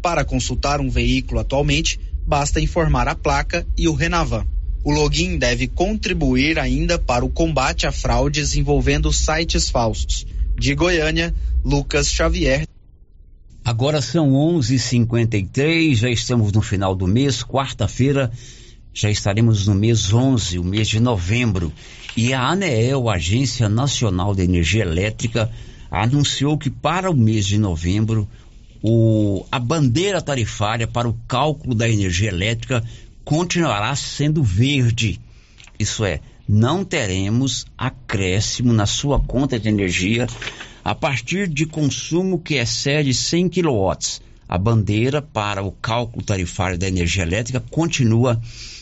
Para 0.00 0.24
consultar 0.24 0.80
um 0.80 0.88
veículo 0.88 1.40
atualmente, 1.40 1.98
basta 2.24 2.60
informar 2.60 3.08
a 3.08 3.16
placa 3.16 3.66
e 3.76 3.88
o 3.88 3.92
Renavan. 3.92 4.46
O 4.84 4.92
login 4.92 5.36
deve 5.36 5.66
contribuir 5.66 6.60
ainda 6.60 6.96
para 6.96 7.24
o 7.24 7.28
combate 7.28 7.84
a 7.84 7.90
fraudes 7.90 8.54
envolvendo 8.54 9.12
sites 9.12 9.68
falsos. 9.68 10.24
De 10.56 10.76
Goiânia, 10.76 11.34
Lucas 11.64 12.08
Xavier. 12.08 12.68
Agora 13.64 14.00
são 14.00 14.30
11:53, 14.30 15.96
já 15.96 16.08
estamos 16.08 16.52
no 16.52 16.62
final 16.62 16.94
do 16.94 17.08
mês, 17.08 17.42
quarta-feira, 17.42 18.30
já 18.94 19.10
estaremos 19.10 19.66
no 19.66 19.74
mês 19.74 20.12
11, 20.12 20.56
o 20.60 20.64
mês 20.64 20.86
de 20.86 21.00
novembro, 21.00 21.72
e 22.16 22.32
a 22.32 22.48
ANEEL, 22.48 23.10
Agência 23.10 23.68
Nacional 23.68 24.36
de 24.36 24.42
Energia 24.42 24.82
Elétrica, 24.82 25.50
anunciou 25.90 26.56
que 26.56 26.70
para 26.70 27.10
o 27.10 27.16
mês 27.16 27.44
de 27.44 27.58
novembro 27.58 28.28
o, 28.80 29.44
a 29.50 29.58
bandeira 29.58 30.22
tarifária 30.22 30.86
para 30.86 31.08
o 31.08 31.18
cálculo 31.26 31.74
da 31.74 31.88
energia 31.88 32.28
elétrica 32.28 32.84
continuará 33.24 33.96
sendo 33.96 34.44
verde. 34.44 35.20
Isso 35.78 36.04
é, 36.04 36.20
não 36.48 36.84
teremos 36.84 37.66
acréscimo 37.76 38.72
na 38.72 38.86
sua 38.86 39.18
conta 39.18 39.58
de 39.58 39.68
energia 39.68 40.28
a 40.84 40.94
partir 40.94 41.48
de 41.48 41.66
consumo 41.66 42.38
que 42.38 42.54
excede 42.54 43.12
100 43.12 43.48
kW. 43.48 43.92
A 44.46 44.58
bandeira 44.58 45.22
para 45.22 45.64
o 45.64 45.72
cálculo 45.72 46.24
tarifário 46.24 46.78
da 46.78 46.86
energia 46.86 47.22
elétrica 47.22 47.64
continua 47.70 48.34
verde 48.34 48.73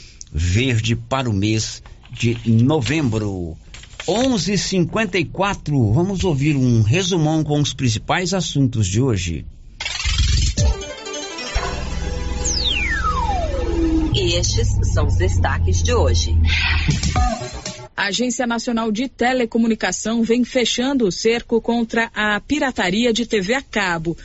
para 1.09 1.28
o 1.28 1.33
mês 1.33 1.83
de 2.11 2.37
novembro. 2.47 3.57
11:54. 4.07 5.93
Vamos 5.93 6.24
ouvir 6.24 6.57
um 6.57 6.83
resumão 6.83 7.45
com 7.45 7.61
os 7.61 7.72
principais 7.72 8.35
assuntos 8.35 8.87
de 8.87 9.01
hoje. 9.01 9.47
E 14.14 14.35
estes 14.35 14.68
são 14.93 15.07
os 15.07 15.16
destaques 15.16 15.83
de 15.83 15.95
hoje. 15.95 16.37
A 17.97 18.07
Agência 18.07 18.47
Nacional 18.47 18.91
de 18.91 19.09
Telecomunicação 19.09 20.22
vem 20.22 20.45
fechando 20.45 21.07
o 21.07 21.12
cerco 21.12 21.61
contra 21.61 22.11
a 22.14 22.41
pirataria 22.41 23.12
de 23.12 23.26
TV 23.26 23.55
a 23.55 23.62
cabo. 23.62 24.16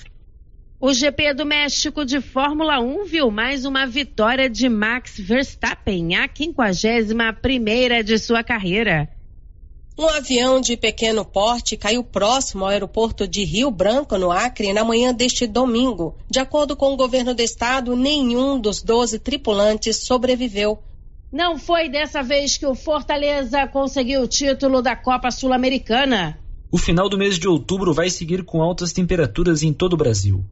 O 0.80 0.93
GP 0.93 1.34
do 1.34 1.43
México 1.43 2.05
de 2.05 2.21
Fórmula 2.21 2.80
1 2.80 3.05
viu 3.05 3.32
mais 3.32 3.65
uma 3.65 3.88
vitória 3.88 4.47
de 4.47 4.69
Max 4.69 5.17
Verstappen, 5.17 6.15
a 6.15 6.30
51 6.32 7.34
primeira 7.41 8.03
de 8.03 8.19
sua 8.19 8.43
carreira. 8.43 9.09
Um 9.97 10.07
avião 10.07 10.61
de 10.61 10.78
pequeno 10.78 11.25
porte 11.25 11.75
caiu 11.75 12.03
próximo 12.03 12.63
ao 12.63 12.69
aeroporto 12.69 13.28
de 13.28 13.43
Rio 13.43 13.71
Branco, 13.71 14.19
no 14.19 14.32
Acre, 14.32 14.71
na 14.71 14.84
manhã 14.84 15.11
deste 15.11 15.47
domingo. 15.47 16.15
De 16.30 16.39
acordo 16.39 16.75
com 16.75 16.93
o 16.93 16.97
governo 16.97 17.34
do 17.34 17.41
estado, 17.41 17.95
nenhum 17.95 18.59
dos 18.59 18.84
12 18.84 19.17
tripulantes 19.17 20.03
sobreviveu. 20.03 20.78
Não 21.32 21.57
foi 21.57 21.89
dessa 21.89 22.21
vez 22.21 22.55
que 22.55 22.67
o 22.67 22.75
Fortaleza 22.75 23.65
conseguiu 23.65 24.21
o 24.21 24.28
título 24.28 24.84
da 24.84 24.95
Copa 24.95 25.32
Sul-Americana. 25.32 26.38
O 26.71 26.78
final 26.78 27.09
do 27.09 27.17
mês 27.17 27.39
de 27.39 27.47
outubro 27.47 27.95
vai 27.95 28.11
seguir 28.11 28.43
com 28.43 28.61
altas 28.61 28.93
temperaturas 28.93 29.63
em 29.63 29.73
todo 29.73 29.93
o 29.93 29.97
Brasil. 29.97 30.45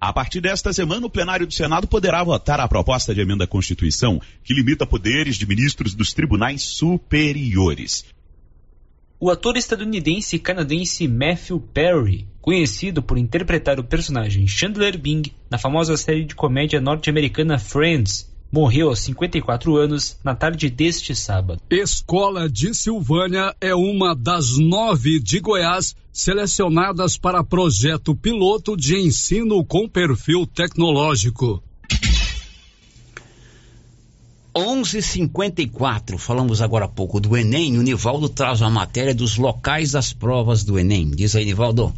A 0.00 0.14
partir 0.14 0.40
desta 0.40 0.72
semana, 0.72 1.06
o 1.06 1.10
plenário 1.10 1.46
do 1.46 1.52
Senado 1.52 1.86
poderá 1.86 2.24
votar 2.24 2.58
a 2.58 2.66
proposta 2.66 3.14
de 3.14 3.20
emenda 3.20 3.44
à 3.44 3.46
Constituição 3.46 4.18
que 4.42 4.54
limita 4.54 4.86
poderes 4.86 5.36
de 5.36 5.46
ministros 5.46 5.94
dos 5.94 6.14
tribunais 6.14 6.62
superiores. 6.62 8.06
O 9.20 9.30
ator 9.30 9.58
estadunidense 9.58 10.36
e 10.36 10.38
canadense 10.38 11.06
Matthew 11.06 11.60
Perry, 11.74 12.26
conhecido 12.40 13.02
por 13.02 13.18
interpretar 13.18 13.78
o 13.78 13.84
personagem 13.84 14.46
Chandler 14.46 14.98
Bing 14.98 15.30
na 15.50 15.58
famosa 15.58 15.94
série 15.98 16.24
de 16.24 16.34
comédia 16.34 16.80
norte-americana 16.80 17.58
Friends, 17.58 18.29
morreu 18.50 18.88
aos 18.88 19.00
54 19.00 19.76
anos 19.76 20.16
na 20.24 20.34
tarde 20.34 20.68
deste 20.68 21.14
sábado. 21.14 21.60
Escola 21.70 22.48
de 22.48 22.74
Silvânia 22.74 23.54
é 23.60 23.74
uma 23.74 24.14
das 24.14 24.58
nove 24.58 25.20
de 25.20 25.40
Goiás 25.40 25.94
selecionadas 26.12 27.16
para 27.16 27.44
projeto 27.44 28.14
piloto 28.14 28.76
de 28.76 28.96
ensino 28.96 29.64
com 29.64 29.88
perfil 29.88 30.46
tecnológico. 30.46 31.62
11:54. 34.54 36.18
Falamos 36.18 36.60
agora 36.60 36.86
há 36.86 36.88
pouco 36.88 37.20
do 37.20 37.36
Enem. 37.36 37.78
O 37.78 37.82
Nivaldo 37.82 38.28
traz 38.28 38.60
a 38.62 38.68
matéria 38.68 39.14
dos 39.14 39.36
locais 39.36 39.92
das 39.92 40.12
provas 40.12 40.64
do 40.64 40.78
Enem. 40.78 41.10
Diz 41.10 41.36
aí, 41.36 41.44
Nivaldo. 41.44 41.94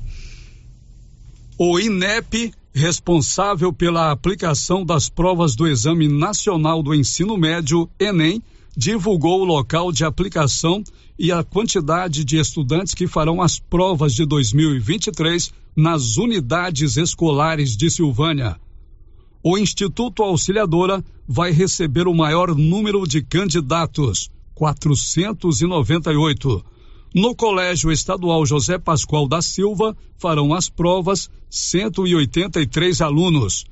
O 1.59 1.79
INEP, 1.79 2.53
responsável 2.75 3.73
pela 3.73 4.11
aplicação 4.11 4.85
das 4.85 5.09
provas 5.09 5.55
do 5.55 5.67
Exame 5.67 6.09
Nacional 6.09 6.83
do 6.83 6.95
Ensino 6.95 7.37
Médio, 7.37 7.89
Enem, 7.99 8.43
divulgou 8.77 9.43
o 9.43 9.45
local 9.45 9.93
de 9.93 10.05
aplicação 10.05 10.83
e 11.19 11.31
a 11.31 11.45
quantidade 11.45 12.25
de 12.25 12.39
estudantes 12.39 12.95
que 12.95 13.07
farão 13.07 13.43
as 13.43 13.59
provas 13.59 14.15
de 14.15 14.25
2023 14.25 15.53
nas 15.77 16.17
unidades 16.17 16.97
escolares 16.97 17.77
de 17.77 17.91
Silvânia 17.91 18.59
o 19.43 19.59
Instituto 19.59 20.23
Auxiliadora 20.23 21.05
vai 21.27 21.51
receber 21.51 22.07
o 22.07 22.15
maior 22.15 22.55
número 22.55 23.05
de 23.07 23.21
candidatos, 23.23 24.31
498. 24.55 26.65
No 27.15 27.35
Colégio 27.35 27.91
Estadual 27.91 28.47
José 28.47 28.79
Pascoal 28.79 29.27
da 29.27 29.43
Silva 29.43 29.97
farão 30.17 30.55
as 30.55 30.71
provas 30.71 31.29
183 31.53 33.01
alunos. 33.03 33.67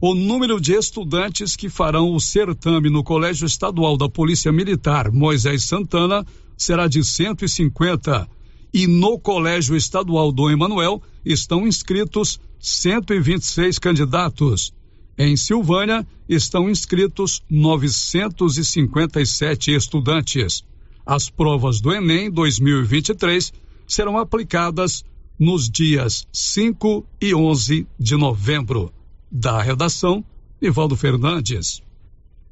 O 0.00 0.14
número 0.14 0.58
de 0.58 0.72
estudantes 0.72 1.54
que 1.54 1.68
farão 1.68 2.14
o 2.14 2.18
certame 2.18 2.88
no 2.88 3.04
Colégio 3.04 3.44
Estadual 3.44 3.98
da 3.98 4.08
Polícia 4.08 4.50
Militar 4.50 5.12
Moisés 5.12 5.64
Santana 5.64 6.24
será 6.56 6.88
de 6.88 7.04
150. 7.04 8.26
E 8.72 8.86
no 8.86 9.18
Colégio 9.18 9.76
Estadual 9.76 10.32
do 10.32 10.48
Emanuel 10.48 11.02
estão 11.26 11.66
inscritos 11.66 12.40
126 12.58 13.78
candidatos. 13.80 14.72
Em 15.18 15.36
Silvânia 15.36 16.06
estão 16.26 16.70
inscritos 16.70 17.42
957 17.50 19.72
estudantes. 19.72 20.64
As 21.04 21.28
provas 21.28 21.82
do 21.82 21.92
Enem 21.92 22.30
2023 22.30 23.52
serão 23.86 24.16
aplicadas 24.16 25.04
nos 25.38 25.68
dias 25.68 26.26
5 26.32 27.06
e 27.20 27.34
11 27.34 27.86
de 27.98 28.16
novembro. 28.16 28.92
Da 29.30 29.60
redação, 29.60 30.24
Ivaldo 30.62 30.96
Fernandes. 30.96 31.82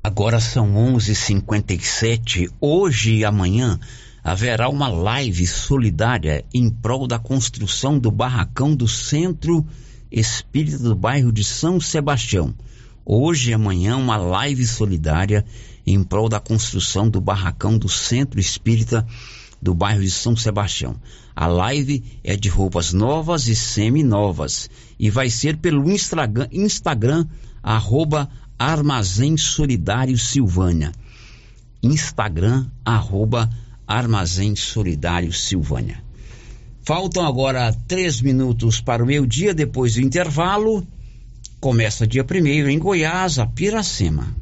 Agora 0.02 0.38
são 0.38 0.74
11:57. 0.74 2.50
Hoje 2.60 3.14
e 3.14 3.24
amanhã 3.24 3.80
haverá 4.22 4.68
uma 4.68 4.88
live 4.88 5.46
solidária 5.46 6.44
em 6.52 6.68
prol 6.68 7.06
da 7.06 7.18
construção 7.18 7.98
do 7.98 8.10
barracão 8.10 8.74
do 8.76 8.86
Centro 8.86 9.66
Espírita 10.10 10.78
do 10.78 10.94
bairro 10.94 11.32
de 11.32 11.42
São 11.42 11.80
Sebastião. 11.80 12.54
Hoje 13.04 13.50
e 13.50 13.54
amanhã, 13.54 13.96
uma 13.96 14.16
live 14.16 14.66
solidária 14.66 15.44
em 15.86 16.02
prol 16.02 16.28
da 16.28 16.40
construção 16.40 17.08
do 17.08 17.20
barracão 17.20 17.76
do 17.76 17.88
Centro 17.88 18.40
Espírita 18.40 19.06
do 19.64 19.74
bairro 19.74 20.02
de 20.02 20.10
São 20.10 20.36
Sebastião. 20.36 20.94
A 21.34 21.46
live 21.46 22.04
é 22.22 22.36
de 22.36 22.50
roupas 22.50 22.92
novas 22.92 23.48
e 23.48 23.56
semi-novas 23.56 24.68
e 25.00 25.08
vai 25.08 25.30
ser 25.30 25.56
pelo 25.56 25.90
Instagram, 25.90 26.46
Instagram 26.52 27.26
arroba 27.62 28.28
Armazém 28.58 29.38
Solidário 29.38 30.18
Silvânia. 30.18 30.92
Instagram, 31.82 32.66
arroba 32.84 33.48
Armazém 33.86 34.54
Solidário 34.54 35.32
Silvânia. 35.32 36.04
Faltam 36.82 37.26
agora 37.26 37.72
três 37.88 38.20
minutos 38.20 38.82
para 38.82 39.02
o 39.02 39.06
meio-dia, 39.06 39.54
depois 39.54 39.94
do 39.94 40.02
intervalo. 40.02 40.86
Começa 41.58 42.06
dia 42.06 42.22
1 42.22 42.68
em 42.68 42.78
Goiás, 42.78 43.38
a 43.38 43.46
Piracema. 43.46 44.36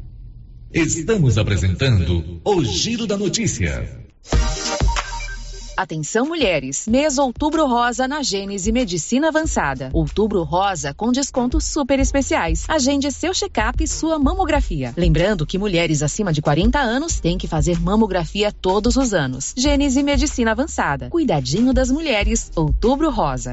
Estamos 0.74 1.38
apresentando 1.38 2.40
o 2.44 2.64
Giro 2.64 3.06
da 3.06 3.16
Notícia. 3.16 4.01
Atenção 5.76 6.26
mulheres, 6.26 6.86
mês 6.86 7.16
Outubro 7.16 7.66
Rosa 7.66 8.06
na 8.06 8.22
Gênese 8.22 8.70
Medicina 8.70 9.28
Avançada. 9.28 9.90
Outubro 9.92 10.42
Rosa 10.42 10.92
com 10.92 11.10
descontos 11.10 11.64
super 11.64 11.98
especiais. 11.98 12.64
Agende 12.68 13.10
seu 13.10 13.32
check-up 13.32 13.82
e 13.82 13.88
sua 13.88 14.18
mamografia. 14.18 14.92
Lembrando 14.96 15.46
que 15.46 15.58
mulheres 15.58 16.02
acima 16.02 16.32
de 16.32 16.42
40 16.42 16.78
anos 16.78 17.20
têm 17.20 17.38
que 17.38 17.48
fazer 17.48 17.80
mamografia 17.80 18.52
todos 18.52 18.96
os 18.96 19.14
anos. 19.14 19.54
Gênese 19.56 20.02
Medicina 20.02 20.50
Avançada. 20.52 21.08
Cuidadinho 21.08 21.72
das 21.72 21.90
mulheres. 21.90 22.50
Outubro 22.54 23.10
Rosa. 23.10 23.52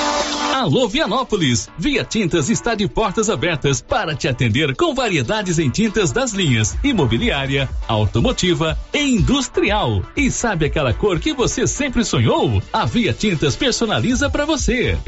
Alô 0.61 0.87
Vianópolis! 0.87 1.67
Via 1.75 2.05
Tintas 2.05 2.47
está 2.47 2.75
de 2.75 2.87
portas 2.87 3.31
abertas 3.31 3.81
para 3.81 4.13
te 4.13 4.27
atender 4.27 4.75
com 4.75 4.93
variedades 4.93 5.57
em 5.57 5.71
tintas 5.71 6.11
das 6.11 6.33
linhas 6.33 6.77
imobiliária, 6.83 7.67
automotiva 7.87 8.77
e 8.93 8.99
industrial. 8.99 10.03
E 10.15 10.29
sabe 10.29 10.67
aquela 10.67 10.93
cor 10.93 11.19
que 11.19 11.33
você 11.33 11.65
sempre 11.65 12.05
sonhou? 12.05 12.61
A 12.71 12.85
Via 12.85 13.11
Tintas 13.11 13.55
personaliza 13.55 14.29
para 14.29 14.45
você. 14.45 14.99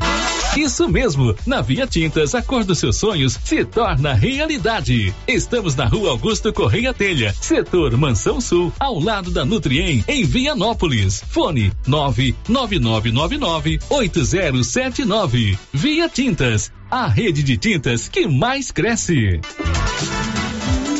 Isso 0.57 0.89
mesmo, 0.89 1.35
na 1.45 1.61
Via 1.61 1.85
Tintas 1.85 2.33
a 2.33 2.41
cor 2.41 2.63
dos 2.63 2.79
seus 2.79 2.97
sonhos 2.97 3.37
se 3.43 3.63
torna 3.63 4.15
realidade. 4.15 5.13
Estamos 5.27 5.75
na 5.75 5.85
Rua 5.85 6.09
Augusto 6.09 6.51
Correia 6.51 6.95
Telha, 6.95 7.31
setor 7.39 7.95
Mansão 7.95 8.41
Sul, 8.41 8.73
ao 8.79 8.99
lado 8.99 9.29
da 9.29 9.45
Nutriem, 9.45 10.03
em 10.07 10.25
Vianópolis. 10.25 11.23
Fone 11.29 11.71
99999 11.87 13.79
8079 13.87 15.42
Via 15.73 16.09
Tintas, 16.09 16.71
a 16.89 17.07
rede 17.07 17.43
de 17.43 17.57
tintas 17.57 18.07
que 18.07 18.27
mais 18.27 18.71
cresce. 18.71 19.39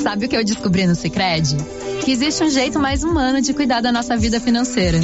Sabe 0.02 0.26
o 0.26 0.30
que 0.30 0.36
eu 0.36 0.44
descobri 0.44 0.86
no 0.86 0.96
Sicredi? 0.96 1.56
Que 2.04 2.12
existe 2.12 2.44
um 2.44 2.50
jeito 2.50 2.80
mais 2.80 3.04
humano 3.04 3.42
de 3.42 3.54
cuidar 3.54 3.82
da 3.82 3.92
nossa 3.92 4.18
vida 4.18 4.40
financeira. 4.40 5.00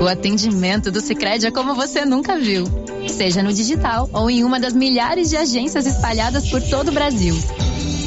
O 0.00 0.06
atendimento 0.06 0.90
do 0.90 1.00
Sicredi 1.00 1.46
é 1.46 1.50
como 1.50 1.74
você 1.74 2.04
nunca 2.04 2.38
viu, 2.38 2.64
seja 3.08 3.42
no 3.42 3.52
digital 3.52 4.08
ou 4.12 4.30
em 4.30 4.42
uma 4.42 4.58
das 4.58 4.72
milhares 4.72 5.30
de 5.30 5.36
agências 5.36 5.86
espalhadas 5.86 6.48
por 6.48 6.62
todo 6.62 6.88
o 6.88 6.92
Brasil. 6.92 7.36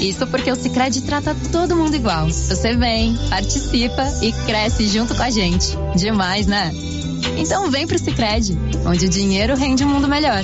Isso 0.02 0.28
porque 0.28 0.52
o 0.52 0.56
Sicredi 0.56 1.02
trata 1.02 1.36
todo 1.52 1.76
mundo 1.76 1.96
igual. 1.96 2.28
Você 2.28 2.76
vem, 2.76 3.16
participa 3.30 4.04
e 4.22 4.32
cresce 4.46 4.88
junto 4.88 5.16
com 5.16 5.24
a 5.24 5.30
gente. 5.30 5.76
Demais, 5.96 6.46
né? 6.46 6.72
Então 7.36 7.70
vem 7.70 7.86
pro 7.86 8.00
Sicredi, 8.00 8.58
onde 8.86 9.06
o 9.06 9.10
dinheiro 9.10 9.56
rende 9.56 9.84
um 9.84 9.90
mundo 9.90 10.08
melhor. 10.08 10.44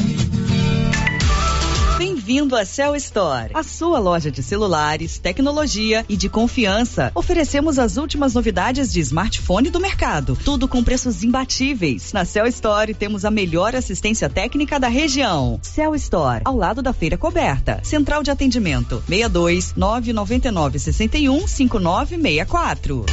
Bem-vindo 2.31 2.55
à 2.55 2.63
Cell 2.63 2.95
Store, 2.95 3.51
a 3.53 3.61
sua 3.61 3.99
loja 3.99 4.31
de 4.31 4.41
celulares, 4.41 5.19
tecnologia 5.19 6.05
e 6.07 6.15
de 6.15 6.29
confiança. 6.29 7.11
Oferecemos 7.13 7.77
as 7.77 7.97
últimas 7.97 8.33
novidades 8.33 8.89
de 8.93 9.01
smartphone 9.01 9.69
do 9.69 9.81
mercado, 9.81 10.37
tudo 10.45 10.65
com 10.65 10.81
preços 10.81 11.25
imbatíveis. 11.25 12.13
Na 12.13 12.23
Cell 12.23 12.47
Store 12.47 12.93
temos 12.93 13.25
a 13.25 13.29
melhor 13.29 13.75
assistência 13.75 14.29
técnica 14.29 14.79
da 14.79 14.87
região. 14.87 15.59
Cell 15.61 15.93
Store, 15.95 16.41
ao 16.45 16.55
lado 16.55 16.81
da 16.81 16.93
feira 16.93 17.17
coberta. 17.17 17.81
Central 17.83 18.23
de 18.23 18.31
atendimento: 18.31 19.03
62 19.09 19.73
999 19.75 20.79
61 20.79 21.45
5964. 21.45 23.05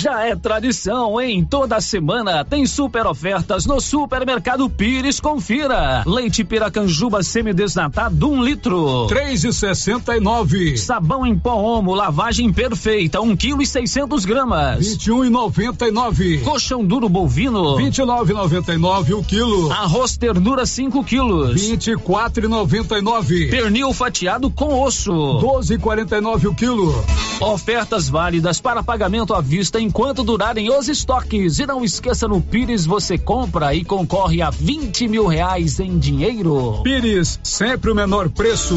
Já 0.00 0.24
é 0.26 0.36
tradição, 0.36 1.20
em 1.20 1.44
toda 1.44 1.80
semana 1.80 2.44
tem 2.44 2.64
super 2.66 3.04
ofertas 3.04 3.66
no 3.66 3.80
Supermercado 3.80 4.70
Pires. 4.70 5.18
Confira. 5.18 6.04
Leite 6.06 6.44
Piracanjuba 6.44 7.20
semidesnatado, 7.24 8.30
um 8.30 8.40
litro. 8.40 9.08
Três 9.08 9.42
e 9.42 9.52
sessenta 9.52 10.16
e 10.16 10.20
nove. 10.20 10.78
Sabão 10.78 11.26
em 11.26 11.36
pó 11.36 11.56
Omo, 11.56 11.94
lavagem 11.94 12.52
perfeita, 12.52 13.20
um 13.20 13.36
quilo 13.36 13.60
e 13.60 13.66
seiscentos 13.66 14.24
gramas. 14.24 14.86
Vinte 14.86 15.06
e 15.06 15.10
um 15.10 15.24
e 15.24 15.30
noventa 15.30 15.88
e 15.88 15.90
nove. 15.90 16.38
Colchão 16.42 16.84
duro 16.84 17.08
bovino. 17.08 17.76
Vinte 17.76 17.98
e 17.98 18.04
nove 18.04 18.32
e 18.32 18.36
noventa 18.36 18.72
e 18.72 18.78
nove 18.78 19.14
o 19.14 19.24
quilo. 19.24 19.72
Arroz 19.72 20.16
ternura 20.16 20.64
cinco 20.64 21.02
quilos. 21.02 21.60
Vinte 21.60 21.90
e 21.90 21.96
quatro 21.96 22.44
e 22.44 22.48
noventa 22.48 22.96
e 22.96 23.02
nove. 23.02 23.48
Pernil 23.48 23.92
fatiado 23.92 24.48
com 24.48 24.80
osso. 24.80 25.38
Doze 25.40 25.74
e 25.74 25.78
quarenta 25.78 26.16
e 26.16 26.20
nove 26.20 26.46
o 26.46 26.54
quilo. 26.54 27.04
Ofertas 27.40 28.08
válidas 28.08 28.60
para 28.60 28.82
pagamento 28.82 29.34
à 29.34 29.40
vista 29.40 29.80
em 29.80 29.87
enquanto 29.88 30.22
durarem 30.22 30.70
os 30.70 30.86
estoques. 30.88 31.58
E 31.58 31.66
não 31.66 31.82
esqueça, 31.82 32.28
no 32.28 32.42
Pires 32.42 32.84
você 32.84 33.16
compra 33.16 33.74
e 33.74 33.82
concorre 33.84 34.42
a 34.42 34.50
20 34.50 35.08
mil 35.08 35.26
reais 35.26 35.80
em 35.80 35.98
dinheiro. 35.98 36.82
Pires, 36.82 37.40
sempre 37.42 37.90
o 37.90 37.94
menor 37.94 38.28
preço. 38.28 38.76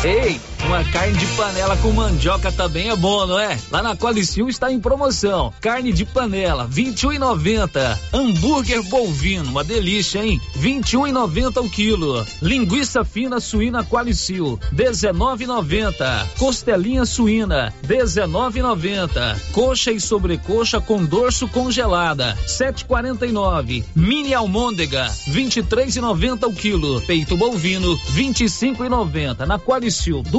Hey 0.00 0.38
uma 0.66 0.84
carne 0.84 1.16
de 1.16 1.26
panela 1.28 1.76
com 1.78 1.90
mandioca 1.92 2.52
também 2.52 2.90
é 2.90 2.96
bom, 2.96 3.26
não 3.26 3.38
é? 3.38 3.58
Lá 3.70 3.82
na 3.82 3.96
Qualicil 3.96 4.48
está 4.48 4.70
em 4.70 4.80
promoção. 4.80 5.52
Carne 5.60 5.92
de 5.92 6.04
panela, 6.04 6.68
21,90. 6.68 7.98
Hambúrguer 8.12 8.82
bovino, 8.84 9.50
uma 9.50 9.64
delícia, 9.64 10.24
hein? 10.24 10.40
21,90 10.58 11.64
o 11.64 11.68
quilo. 11.68 12.26
Linguiça 12.40 13.04
fina 13.04 13.40
suína 13.40 13.84
Qualicil, 13.84 14.58
19,90. 14.74 16.26
Costelinha 16.38 17.04
suína, 17.04 17.72
19,90. 17.86 19.36
Coxa 19.52 19.90
e 19.90 20.00
sobrecoxa 20.00 20.80
com 20.80 21.04
dorso 21.04 21.48
congelada, 21.48 22.36
7,49. 22.46 23.84
Mini 23.94 24.34
almôndega, 24.34 25.06
23,90 25.28 26.46
o 26.46 26.52
quilo. 26.52 27.00
Peito 27.02 27.36
bovino, 27.36 27.98
25,90. 28.14 29.46
Na 29.46 29.58
Qualicil 29.58 29.88
Licil, 29.88 30.22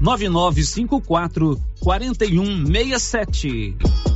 9954 0.00 1.58
4167. 1.82 4.15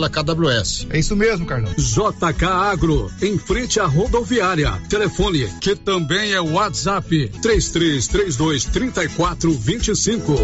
KWS. 0.09 0.87
É 0.89 0.99
isso 0.99 1.15
mesmo, 1.15 1.45
Carlão. 1.45 1.73
JK 1.77 2.45
Agro, 2.45 3.11
em 3.21 3.37
frente 3.37 3.79
à 3.79 3.85
rodoviária. 3.85 4.71
Telefone, 4.89 5.47
que 5.59 5.75
também 5.75 6.33
é 6.33 6.41
WhatsApp, 6.41 7.29
3332 7.41 8.65
3425. 8.65 10.35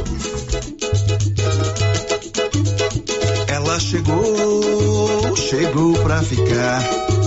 Ela 3.47 3.79
chegou, 3.79 5.35
chegou 5.35 5.93
pra 5.99 6.21
ficar 6.21 7.26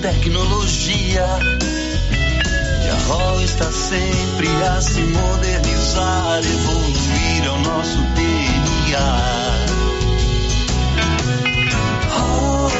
tecnologia. 0.00 1.26
E 2.84 2.88
a 2.88 2.96
ROL 3.06 3.42
está 3.42 3.70
sempre 3.70 4.48
a 4.48 4.80
se 4.80 5.00
modernizar, 5.00 6.38
evoluir 6.38 7.44
é 7.44 7.50
o 7.50 7.58
nosso 7.58 7.98
DNA. 8.14 9.60
Hall, 12.16 12.70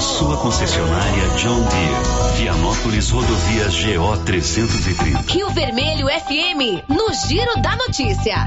sua 0.00 0.36
concessionária 0.38 1.28
John 1.36 1.62
Deere. 1.62 2.38
Vianópolis 2.38 3.10
Rodovias 3.10 3.74
GO 3.74 4.16
330. 4.24 5.32
Rio 5.32 5.50
Vermelho 5.50 6.06
FM, 6.08 6.82
no 6.88 7.12
Giro 7.12 7.60
da 7.60 7.76
Notícia. 7.76 8.46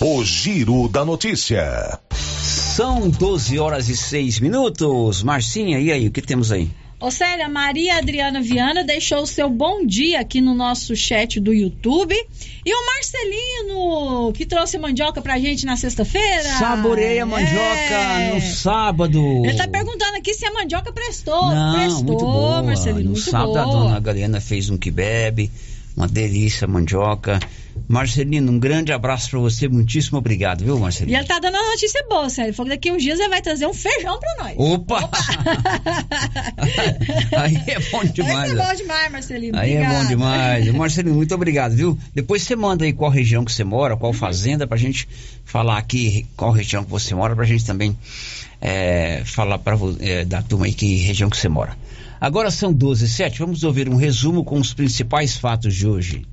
O 0.00 0.24
Giro 0.24 0.88
da 0.88 1.04
Notícia. 1.04 1.98
São 2.76 3.08
12 3.10 3.58
horas 3.58 3.88
e 3.88 3.96
6 3.96 4.40
minutos. 4.40 5.22
Marcinha, 5.22 5.78
e 5.78 5.92
aí, 5.92 6.06
o 6.08 6.10
que 6.10 6.22
temos 6.22 6.50
aí? 6.50 6.70
Ô 6.98 7.10
Célia, 7.10 7.48
Maria 7.48 7.96
Adriana 7.98 8.40
Viana 8.40 8.84
deixou 8.84 9.22
o 9.22 9.26
seu 9.26 9.50
bom 9.50 9.84
dia 9.84 10.20
aqui 10.20 10.40
no 10.40 10.54
nosso 10.54 10.94
chat 10.94 11.40
do 11.40 11.52
YouTube. 11.52 12.14
E 12.64 12.72
o 12.72 12.86
Marcelino, 12.86 14.32
que 14.32 14.46
trouxe 14.46 14.78
mandioca 14.78 15.20
pra 15.20 15.36
gente 15.38 15.66
na 15.66 15.76
sexta-feira. 15.76 16.44
Saborei 16.44 17.18
a 17.18 17.26
mandioca 17.26 17.58
É. 17.58 18.34
no 18.34 18.40
sábado. 18.40 19.18
Ele 19.44 19.54
tá 19.56 19.66
perguntando 19.66 20.16
aqui 20.16 20.32
se 20.32 20.46
a 20.46 20.52
mandioca 20.52 20.92
prestou. 20.92 21.50
Não, 21.52 21.74
prestou, 21.74 22.04
muito 22.04 22.24
boa. 22.24 22.62
Marcelino, 22.62 23.00
no 23.00 23.10
muito 23.10 23.30
sábado 23.30 23.58
a 23.58 23.64
boa. 23.64 23.82
dona 23.84 24.00
Galena 24.00 24.40
fez 24.40 24.70
um 24.70 24.78
kebab, 24.78 25.50
uma 25.96 26.08
delícia, 26.08 26.66
mandioca. 26.66 27.38
Marcelino, 27.88 28.52
um 28.52 28.58
grande 28.58 28.92
abraço 28.92 29.30
pra 29.30 29.38
você, 29.38 29.68
muitíssimo 29.68 30.18
obrigado, 30.18 30.64
viu, 30.64 30.76
E 30.76 30.80
Marcelino? 30.80 31.18
ele 31.18 31.26
tá 31.26 31.38
dando 31.38 31.54
uma 31.54 31.70
notícia 31.70 32.04
boa, 32.08 32.28
Célia. 32.30 32.48
Ele 32.48 32.56
falou 32.56 32.70
que 32.70 32.76
daqui 32.76 32.92
uns 32.92 33.02
dias 33.02 33.18
ele 33.18 33.28
vai 33.28 33.42
trazer 33.42 33.66
um 33.66 33.74
feijão 33.74 34.18
pra 34.18 34.44
nós. 34.44 34.54
Opa! 34.56 35.10
Aí 37.36 37.56
é 37.66 37.78
bom 37.90 38.04
demais. 38.04 38.52
Aí 38.52 38.58
é 38.58 38.66
bom 38.66 38.74
demais, 38.74 39.12
Marcelino. 39.12 39.58
Aí 39.58 39.72
é 39.74 39.86
bom 39.88 40.06
demais. 40.06 40.68
Marcelino, 40.72 41.16
muito 41.16 41.34
obrigado, 41.34 41.74
viu? 41.74 41.98
Depois 42.14 42.42
você 42.42 42.56
manda 42.56 42.84
aí 42.84 42.92
qual 42.92 43.10
região 43.10 43.44
que 43.44 43.52
você 43.52 43.64
mora, 43.64 43.96
qual 43.96 44.12
fazenda, 44.12 44.66
pra 44.66 44.76
gente 44.76 45.08
falar 45.44 45.78
aqui 45.78 46.26
qual 46.36 46.52
região 46.52 46.84
que 46.84 46.90
você 46.90 47.14
mora, 47.14 47.34
pra 47.34 47.44
gente 47.44 47.64
também 47.64 47.96
é, 48.60 49.22
falar 49.24 49.58
pra, 49.58 49.76
é, 50.00 50.24
da 50.24 50.42
turma 50.42 50.66
aí 50.66 50.72
que 50.72 50.98
região 50.98 51.28
que 51.28 51.36
você 51.36 51.48
mora. 51.48 51.76
Agora 52.22 52.52
são 52.52 52.72
12 52.72 53.06
e 53.06 53.08
7, 53.08 53.40
vamos 53.40 53.64
ouvir 53.64 53.88
um 53.88 53.96
resumo 53.96 54.44
com 54.44 54.56
os 54.60 54.72
principais 54.72 55.36
fatos 55.36 55.74
de 55.74 55.88
hoje. 55.88 56.24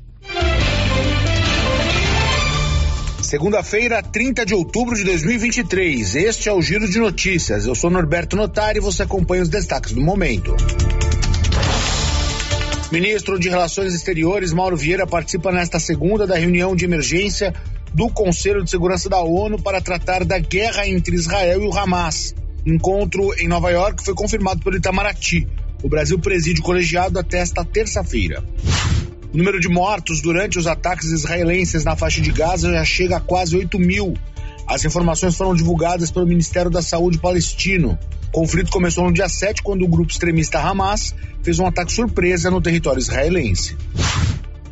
Segunda-feira, 3.23 4.03
30 4.03 4.45
de 4.45 4.53
outubro 4.53 4.95
de 4.95 5.03
2023. 5.03 6.13
Este 6.13 6.47
é 6.47 6.53
o 6.53 6.61
Giro 6.61 6.87
de 6.87 6.99
Notícias. 6.99 7.65
Eu 7.65 7.73
sou 7.73 7.89
Norberto 7.89 8.35
Notari 8.35 8.77
e 8.77 8.81
você 8.81 9.01
acompanha 9.01 9.41
os 9.41 9.49
destaques 9.49 9.91
do 9.91 9.99
momento. 9.99 10.55
Ministro 12.91 13.39
de 13.39 13.49
Relações 13.49 13.91
Exteriores 13.95 14.53
Mauro 14.53 14.77
Vieira 14.77 15.07
participa 15.07 15.51
nesta 15.51 15.79
segunda 15.79 16.27
da 16.27 16.35
reunião 16.35 16.75
de 16.75 16.85
emergência 16.85 17.51
do 17.95 18.11
Conselho 18.11 18.63
de 18.63 18.69
Segurança 18.69 19.09
da 19.09 19.21
ONU 19.21 19.59
para 19.59 19.81
tratar 19.81 20.23
da 20.23 20.37
guerra 20.37 20.87
entre 20.87 21.15
Israel 21.15 21.63
e 21.63 21.65
o 21.65 21.75
Hamas. 21.75 22.35
Encontro 22.63 23.33
em 23.39 23.47
Nova 23.47 23.71
York 23.71 24.03
foi 24.03 24.13
confirmado 24.13 24.61
pelo 24.61 24.77
Itamaraty. 24.77 25.47
O 25.81 25.89
Brasil 25.89 26.19
preside 26.19 26.59
o 26.59 26.63
colegiado 26.63 27.17
até 27.17 27.39
esta 27.39 27.63
terça-feira. 27.63 28.43
O 29.33 29.37
número 29.37 29.59
de 29.59 29.69
mortos 29.69 30.21
durante 30.21 30.57
os 30.57 30.67
ataques 30.67 31.11
israelenses 31.11 31.83
na 31.83 31.95
faixa 31.95 32.19
de 32.19 32.31
Gaza 32.31 32.71
já 32.71 32.83
chega 32.83 33.17
a 33.17 33.21
quase 33.21 33.55
8 33.55 33.79
mil. 33.79 34.13
As 34.67 34.83
informações 34.83 35.35
foram 35.35 35.55
divulgadas 35.55 36.11
pelo 36.11 36.27
Ministério 36.27 36.69
da 36.69 36.81
Saúde 36.81 37.17
palestino. 37.17 37.97
O 38.27 38.31
conflito 38.31 38.71
começou 38.71 39.05
no 39.05 39.13
dia 39.13 39.29
7, 39.29 39.63
quando 39.63 39.83
o 39.83 39.87
grupo 39.87 40.11
extremista 40.11 40.59
Hamas 40.59 41.15
fez 41.41 41.59
um 41.59 41.65
ataque 41.65 41.91
surpresa 41.91 42.51
no 42.51 42.61
território 42.61 42.99
israelense. 42.99 43.75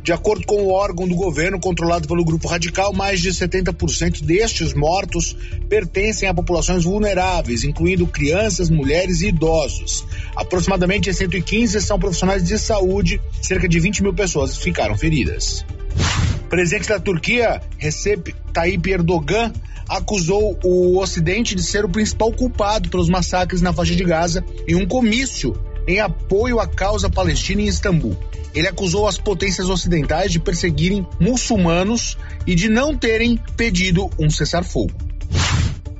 De 0.02 0.12
acordo 0.12 0.46
com 0.46 0.62
o 0.62 0.72
órgão 0.72 1.06
do 1.06 1.14
governo 1.14 1.60
controlado 1.60 2.08
pelo 2.08 2.24
grupo 2.24 2.48
radical, 2.48 2.92
mais 2.92 3.20
de 3.20 3.30
70% 3.30 4.22
destes 4.22 4.72
mortos 4.72 5.36
pertencem 5.68 6.28
a 6.28 6.34
populações 6.34 6.84
vulneráveis, 6.84 7.64
incluindo 7.64 8.06
crianças, 8.06 8.70
mulheres 8.70 9.20
e 9.20 9.28
idosos. 9.28 10.04
Aproximadamente 10.34 11.12
115 11.12 11.80
são 11.80 11.98
profissionais 11.98 12.44
de 12.44 12.58
saúde, 12.58 13.20
cerca 13.42 13.68
de 13.68 13.78
20 13.78 14.02
mil 14.02 14.14
pessoas 14.14 14.56
ficaram 14.56 14.96
feridas. 14.96 15.64
O 16.44 16.48
presidente 16.48 16.88
da 16.88 16.98
Turquia, 16.98 17.60
Recep 17.76 18.34
Tayyip 18.54 18.90
Erdogan, 18.90 19.52
acusou 19.88 20.58
o 20.62 20.98
Ocidente 20.98 21.54
de 21.54 21.62
ser 21.62 21.84
o 21.84 21.88
principal 21.88 22.32
culpado 22.32 22.88
pelos 22.88 23.08
massacres 23.08 23.60
na 23.60 23.72
faixa 23.72 23.94
de 23.94 24.04
Gaza 24.04 24.44
em 24.66 24.74
um 24.74 24.86
comício 24.86 25.58
em 25.86 26.00
apoio 26.00 26.60
à 26.60 26.66
causa 26.66 27.08
palestina 27.08 27.62
em 27.62 27.66
Istambul. 27.66 28.16
Ele 28.58 28.66
acusou 28.66 29.06
as 29.06 29.16
potências 29.16 29.70
ocidentais 29.70 30.32
de 30.32 30.40
perseguirem 30.40 31.06
muçulmanos 31.20 32.18
e 32.44 32.56
de 32.56 32.68
não 32.68 32.98
terem 32.98 33.36
pedido 33.56 34.10
um 34.18 34.28
cessar-fogo. 34.28 34.90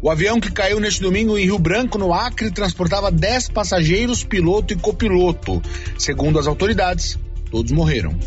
O 0.02 0.10
avião 0.10 0.40
que 0.40 0.50
caiu 0.50 0.80
neste 0.80 1.00
domingo 1.00 1.38
em 1.38 1.44
Rio 1.44 1.56
Branco, 1.56 1.98
no 1.98 2.12
Acre, 2.12 2.50
transportava 2.50 3.12
10 3.12 3.50
passageiros, 3.50 4.24
piloto 4.24 4.72
e 4.72 4.76
copiloto. 4.76 5.62
Segundo 5.96 6.36
as 6.36 6.48
autoridades, 6.48 7.16
todos 7.48 7.70
morreram. 7.70 8.18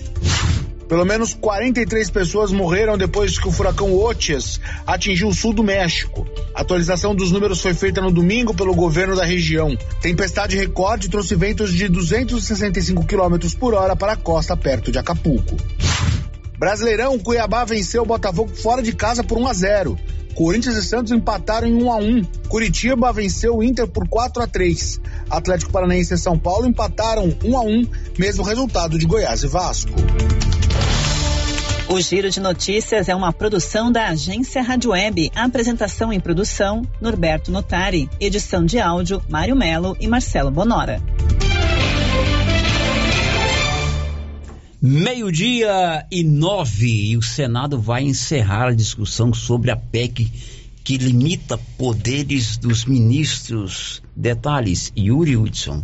Pelo 0.91 1.05
menos 1.05 1.33
43 1.33 2.09
pessoas 2.09 2.51
morreram 2.51 2.97
depois 2.97 3.39
que 3.39 3.47
o 3.47 3.51
furacão 3.51 3.95
Otias 3.95 4.59
atingiu 4.85 5.29
o 5.29 5.33
sul 5.33 5.53
do 5.53 5.63
México. 5.63 6.27
A 6.53 6.59
atualização 6.59 7.15
dos 7.15 7.31
números 7.31 7.61
foi 7.61 7.73
feita 7.73 8.01
no 8.01 8.11
domingo 8.11 8.53
pelo 8.53 8.75
governo 8.75 9.15
da 9.15 9.23
região. 9.23 9.73
Tempestade 10.01 10.57
recorde 10.57 11.09
trouxe 11.09 11.33
ventos 11.33 11.73
de 11.73 11.87
265 11.87 13.05
km 13.05 13.37
por 13.57 13.73
hora 13.73 13.95
para 13.95 14.11
a 14.11 14.17
costa 14.17 14.57
perto 14.57 14.91
de 14.91 14.99
Acapulco. 14.99 15.55
Brasileirão, 16.59 17.17
Cuiabá 17.17 17.63
venceu 17.63 18.03
o 18.03 18.05
Botafogo 18.05 18.53
fora 18.53 18.83
de 18.83 18.91
casa 18.91 19.23
por 19.23 19.37
1 19.37 19.47
a 19.47 19.53
0. 19.53 19.97
Corinthians 20.35 20.75
e 20.75 20.83
Santos 20.83 21.13
empataram 21.13 21.69
em 21.69 21.83
1 21.83 21.89
a 21.89 21.95
1. 21.95 22.23
Curitiba 22.49 23.13
venceu 23.13 23.55
o 23.55 23.63
Inter 23.63 23.87
por 23.87 24.09
4 24.09 24.43
a 24.43 24.47
3. 24.47 24.99
Atlético 25.29 25.71
Paranaense 25.71 26.15
e 26.15 26.17
São 26.17 26.37
Paulo 26.37 26.67
empataram 26.67 27.33
1 27.41 27.57
a 27.57 27.61
1, 27.61 27.87
mesmo 28.19 28.43
resultado 28.43 28.99
de 28.99 29.05
Goiás 29.05 29.41
e 29.41 29.47
Vasco. 29.47 29.93
O 31.91 31.99
Giro 31.99 32.29
de 32.29 32.39
Notícias 32.39 33.09
é 33.09 33.13
uma 33.13 33.33
produção 33.33 33.91
da 33.91 34.07
agência 34.07 34.61
Rádio 34.61 34.91
Web. 34.91 35.29
Apresentação 35.35 36.13
em 36.13 36.21
produção, 36.21 36.87
Norberto 37.01 37.51
Notari. 37.51 38.09
Edição 38.17 38.63
de 38.63 38.79
áudio, 38.79 39.21
Mário 39.27 39.57
Melo 39.57 39.97
e 39.99 40.07
Marcelo 40.07 40.49
Bonora. 40.49 41.03
Meio-dia 44.81 46.05
e 46.09 46.23
nove, 46.23 47.11
e 47.11 47.17
o 47.17 47.21
Senado 47.21 47.77
vai 47.77 48.03
encerrar 48.03 48.69
a 48.69 48.73
discussão 48.73 49.33
sobre 49.33 49.69
a 49.69 49.75
PEC 49.75 50.31
que 50.85 50.97
limita 50.97 51.57
poderes 51.77 52.55
dos 52.55 52.85
ministros. 52.85 54.01
Detalhes, 54.15 54.93
Yuri 54.97 55.35
Hudson. 55.35 55.83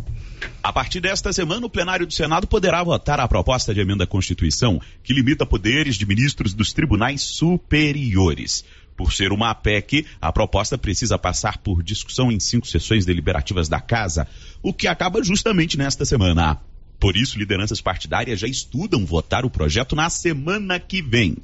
A 0.62 0.72
partir 0.72 1.00
desta 1.00 1.32
semana, 1.32 1.64
o 1.64 1.70
plenário 1.70 2.06
do 2.06 2.12
Senado 2.12 2.46
poderá 2.46 2.82
votar 2.82 3.20
a 3.20 3.28
proposta 3.28 3.72
de 3.72 3.80
emenda 3.80 4.04
à 4.04 4.06
Constituição 4.06 4.80
que 5.02 5.14
limita 5.14 5.46
poderes 5.46 5.96
de 5.96 6.04
ministros 6.04 6.52
dos 6.52 6.72
tribunais 6.72 7.22
superiores. 7.22 8.64
Por 8.96 9.12
ser 9.12 9.32
uma 9.32 9.50
APEC, 9.50 10.04
a 10.20 10.32
proposta 10.32 10.76
precisa 10.76 11.16
passar 11.16 11.58
por 11.58 11.82
discussão 11.82 12.32
em 12.32 12.40
cinco 12.40 12.66
sessões 12.66 13.06
deliberativas 13.06 13.68
da 13.68 13.80
Casa, 13.80 14.26
o 14.60 14.74
que 14.74 14.88
acaba 14.88 15.22
justamente 15.22 15.78
nesta 15.78 16.04
semana. 16.04 16.60
Por 16.98 17.16
isso, 17.16 17.38
lideranças 17.38 17.80
partidárias 17.80 18.40
já 18.40 18.48
estudam 18.48 19.06
votar 19.06 19.44
o 19.44 19.50
projeto 19.50 19.94
na 19.94 20.10
semana 20.10 20.80
que 20.80 21.00
vem. 21.00 21.36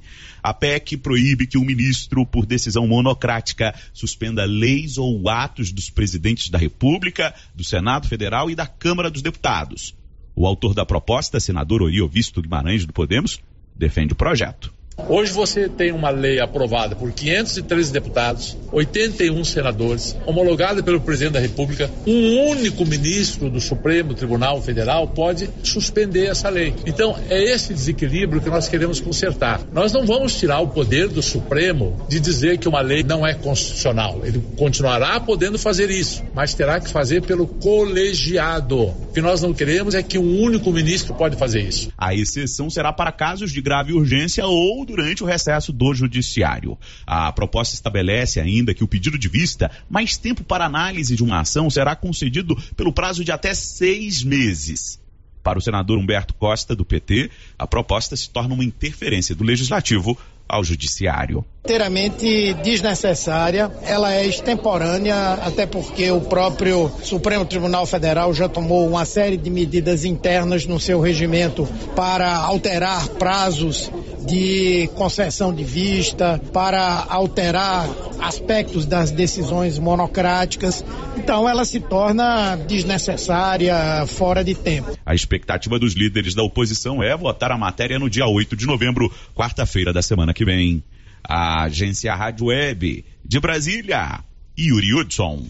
A 0.42 0.52
PEC 0.52 0.96
proíbe 0.96 1.46
que 1.46 1.56
um 1.56 1.64
ministro, 1.64 2.26
por 2.26 2.44
decisão 2.44 2.86
monocrática, 2.88 3.74
suspenda 3.92 4.44
leis 4.44 4.98
ou 4.98 5.28
atos 5.28 5.70
dos 5.70 5.88
presidentes 5.88 6.50
da 6.50 6.58
República, 6.58 7.32
do 7.54 7.62
Senado 7.62 8.08
Federal 8.08 8.50
e 8.50 8.54
da 8.54 8.66
Câmara 8.66 9.10
dos 9.10 9.22
Deputados. 9.22 9.94
O 10.34 10.46
autor 10.46 10.74
da 10.74 10.84
proposta, 10.84 11.38
senador 11.38 11.82
Oriovisto 11.82 12.42
Guimarães 12.42 12.84
do 12.84 12.92
Podemos, 12.92 13.40
defende 13.76 14.12
o 14.12 14.16
projeto. 14.16 14.74
Hoje 14.96 15.32
você 15.32 15.68
tem 15.68 15.92
uma 15.92 16.08
lei 16.08 16.40
aprovada 16.40 16.94
por 16.94 17.12
513 17.12 17.92
deputados, 17.92 18.56
81 18.72 19.44
senadores, 19.44 20.16
homologada 20.24 20.82
pelo 20.82 21.00
presidente 21.00 21.32
da 21.32 21.40
República. 21.40 21.90
Um 22.06 22.50
único 22.50 22.86
ministro 22.86 23.50
do 23.50 23.60
Supremo 23.60 24.14
Tribunal 24.14 24.62
Federal 24.62 25.08
pode 25.08 25.50
suspender 25.62 26.26
essa 26.26 26.48
lei. 26.48 26.74
Então, 26.86 27.18
é 27.28 27.42
esse 27.42 27.74
desequilíbrio 27.74 28.40
que 28.40 28.48
nós 28.48 28.68
queremos 28.68 29.00
consertar. 29.00 29.60
Nós 29.72 29.92
não 29.92 30.06
vamos 30.06 30.38
tirar 30.38 30.60
o 30.60 30.68
poder 30.68 31.08
do 31.08 31.22
Supremo 31.22 31.96
de 32.08 32.20
dizer 32.20 32.58
que 32.58 32.68
uma 32.68 32.80
lei 32.80 33.02
não 33.02 33.26
é 33.26 33.34
constitucional. 33.34 34.20
Ele 34.24 34.42
continuará 34.56 35.18
podendo 35.20 35.58
fazer 35.58 35.90
isso, 35.90 36.22
mas 36.32 36.54
terá 36.54 36.80
que 36.80 36.88
fazer 36.88 37.22
pelo 37.22 37.46
colegiado. 37.46 38.80
O 38.80 39.12
que 39.12 39.20
nós 39.20 39.42
não 39.42 39.52
queremos 39.52 39.94
é 39.94 40.02
que 40.02 40.18
um 40.18 40.40
único 40.40 40.72
ministro 40.72 41.14
pode 41.14 41.36
fazer 41.36 41.60
isso. 41.60 41.90
A 41.98 42.14
exceção 42.14 42.70
será 42.70 42.92
para 42.92 43.12
casos 43.12 43.52
de 43.52 43.60
grave 43.60 43.92
urgência 43.92 44.46
ou 44.46 44.83
durante 44.84 45.22
o 45.22 45.26
recesso 45.26 45.72
do 45.72 45.94
judiciário. 45.94 46.78
A 47.06 47.32
proposta 47.32 47.74
estabelece 47.74 48.40
ainda 48.40 48.74
que 48.74 48.84
o 48.84 48.88
pedido 48.88 49.18
de 49.18 49.28
vista, 49.28 49.70
mais 49.88 50.16
tempo 50.16 50.44
para 50.44 50.64
análise 50.64 51.16
de 51.16 51.22
uma 51.22 51.40
ação, 51.40 51.70
será 51.70 51.96
concedido 51.96 52.56
pelo 52.76 52.92
prazo 52.92 53.24
de 53.24 53.32
até 53.32 53.54
seis 53.54 54.22
meses. 54.22 55.00
Para 55.42 55.58
o 55.58 55.62
senador 55.62 55.98
Humberto 55.98 56.34
Costa, 56.34 56.74
do 56.74 56.84
PT, 56.84 57.30
a 57.58 57.66
proposta 57.66 58.16
se 58.16 58.30
torna 58.30 58.54
uma 58.54 58.64
interferência 58.64 59.34
do 59.34 59.44
legislativo 59.44 60.18
ao 60.48 60.64
judiciário. 60.64 61.44
Inteiramente 61.64 62.52
desnecessária, 62.62 63.72
ela 63.84 64.14
é 64.14 64.26
extemporânea, 64.26 65.32
até 65.32 65.64
porque 65.64 66.10
o 66.10 66.20
próprio 66.20 66.92
Supremo 67.02 67.46
Tribunal 67.46 67.86
Federal 67.86 68.34
já 68.34 68.46
tomou 68.50 68.86
uma 68.86 69.06
série 69.06 69.38
de 69.38 69.48
medidas 69.48 70.04
internas 70.04 70.66
no 70.66 70.78
seu 70.78 71.00
regimento 71.00 71.66
para 71.96 72.36
alterar 72.36 73.08
prazos 73.08 73.90
de 74.26 74.90
concessão 74.94 75.54
de 75.54 75.64
vista, 75.64 76.38
para 76.52 77.06
alterar 77.08 77.88
aspectos 78.20 78.84
das 78.84 79.10
decisões 79.10 79.78
monocráticas. 79.78 80.84
Então 81.16 81.48
ela 81.48 81.64
se 81.64 81.80
torna 81.80 82.56
desnecessária, 82.56 84.04
fora 84.06 84.44
de 84.44 84.54
tempo. 84.54 84.98
A 85.06 85.14
expectativa 85.14 85.78
dos 85.78 85.94
líderes 85.94 86.34
da 86.34 86.42
oposição 86.42 87.02
é 87.02 87.16
votar 87.16 87.50
a 87.50 87.56
matéria 87.56 87.98
no 87.98 88.10
dia 88.10 88.26
8 88.26 88.54
de 88.54 88.66
novembro, 88.66 89.10
quarta-feira 89.34 89.94
da 89.94 90.02
semana 90.02 90.34
que 90.34 90.44
vem. 90.44 90.84
A 91.26 91.62
agência 91.64 92.14
Rádio 92.14 92.46
Web 92.46 93.04
de 93.24 93.40
Brasília, 93.40 94.22
Yuri 94.58 94.94
Hudson. 94.94 95.46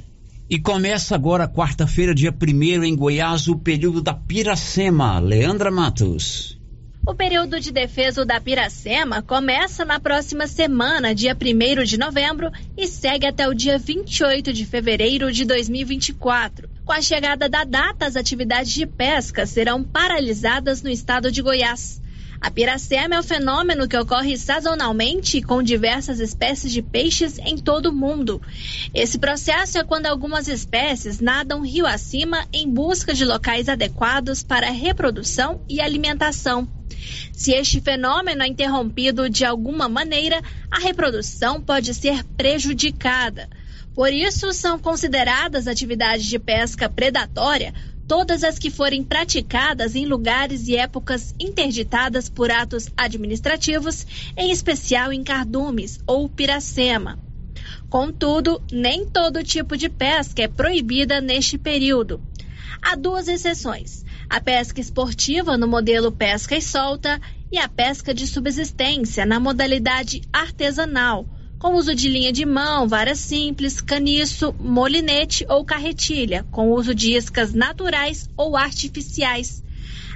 E 0.48 0.58
começa 0.58 1.14
agora, 1.14 1.48
quarta-feira, 1.48 2.14
dia 2.14 2.32
1 2.32 2.84
em 2.84 2.94
Goiás, 2.94 3.48
o 3.48 3.56
período 3.56 4.00
da 4.00 4.14
Piracema. 4.14 5.18
Leandra 5.18 5.70
Matos. 5.70 6.60
O 7.06 7.14
período 7.14 7.60
de 7.60 7.70
defesa 7.70 8.24
da 8.24 8.40
Piracema 8.40 9.20
começa 9.20 9.84
na 9.84 10.00
próxima 10.00 10.46
semana, 10.46 11.14
dia 11.14 11.36
1 11.36 11.84
de 11.84 11.98
novembro, 11.98 12.50
e 12.76 12.86
segue 12.86 13.26
até 13.26 13.46
o 13.46 13.52
dia 13.52 13.76
28 13.76 14.52
de 14.52 14.64
fevereiro 14.64 15.30
de 15.30 15.44
2024. 15.44 16.68
Com 16.82 16.92
a 16.92 17.02
chegada 17.02 17.46
da 17.48 17.64
data, 17.64 18.06
as 18.06 18.16
atividades 18.16 18.72
de 18.72 18.86
pesca 18.86 19.44
serão 19.44 19.82
paralisadas 19.82 20.82
no 20.82 20.88
estado 20.88 21.30
de 21.30 21.42
Goiás. 21.42 22.00
A 22.44 22.50
piracema 22.50 23.14
é 23.14 23.18
um 23.18 23.22
fenômeno 23.22 23.88
que 23.88 23.96
ocorre 23.96 24.36
sazonalmente 24.36 25.40
com 25.40 25.62
diversas 25.62 26.20
espécies 26.20 26.70
de 26.70 26.82
peixes 26.82 27.38
em 27.38 27.56
todo 27.56 27.86
o 27.86 27.92
mundo. 27.94 28.38
Esse 28.92 29.18
processo 29.18 29.78
é 29.78 29.82
quando 29.82 30.04
algumas 30.04 30.46
espécies 30.46 31.20
nadam 31.20 31.62
rio 31.62 31.86
acima 31.86 32.46
em 32.52 32.68
busca 32.68 33.14
de 33.14 33.24
locais 33.24 33.66
adequados 33.66 34.42
para 34.42 34.68
reprodução 34.68 35.62
e 35.66 35.80
alimentação. 35.80 36.68
Se 37.32 37.52
este 37.52 37.80
fenômeno 37.80 38.42
é 38.42 38.46
interrompido 38.46 39.30
de 39.30 39.46
alguma 39.46 39.88
maneira, 39.88 40.42
a 40.70 40.78
reprodução 40.80 41.62
pode 41.62 41.94
ser 41.94 42.24
prejudicada. 42.36 43.48
Por 43.94 44.12
isso, 44.12 44.52
são 44.52 44.78
consideradas 44.78 45.66
atividades 45.66 46.26
de 46.26 46.38
pesca 46.38 46.90
predatória 46.90 47.72
todas 48.06 48.44
as 48.44 48.58
que 48.58 48.70
forem 48.70 49.02
praticadas 49.02 49.94
em 49.94 50.06
lugares 50.06 50.68
e 50.68 50.76
épocas 50.76 51.34
interditadas 51.40 52.28
por 52.28 52.50
atos 52.50 52.88
administrativos, 52.96 54.06
em 54.36 54.50
especial 54.50 55.12
em 55.12 55.24
cardumes 55.24 55.98
ou 56.06 56.28
piracema. 56.28 57.18
Contudo, 57.88 58.60
nem 58.70 59.06
todo 59.06 59.44
tipo 59.44 59.76
de 59.76 59.88
pesca 59.88 60.42
é 60.42 60.48
proibida 60.48 61.20
neste 61.20 61.56
período. 61.56 62.20
Há 62.82 62.96
duas 62.96 63.28
exceções: 63.28 64.04
a 64.28 64.40
pesca 64.40 64.80
esportiva 64.80 65.56
no 65.56 65.66
modelo 65.66 66.12
pesca 66.12 66.56
e 66.56 66.62
solta 66.62 67.20
e 67.50 67.58
a 67.58 67.68
pesca 67.68 68.12
de 68.12 68.26
subsistência 68.26 69.24
na 69.24 69.38
modalidade 69.38 70.22
artesanal, 70.32 71.26
com 71.64 71.76
uso 71.76 71.94
de 71.94 72.10
linha 72.10 72.30
de 72.30 72.44
mão, 72.44 72.86
vara 72.86 73.14
simples, 73.14 73.80
caniço, 73.80 74.54
molinete 74.60 75.46
ou 75.48 75.64
carretilha, 75.64 76.44
com 76.50 76.70
uso 76.70 76.94
de 76.94 77.16
iscas 77.16 77.54
naturais 77.54 78.28
ou 78.36 78.54
artificiais. 78.54 79.64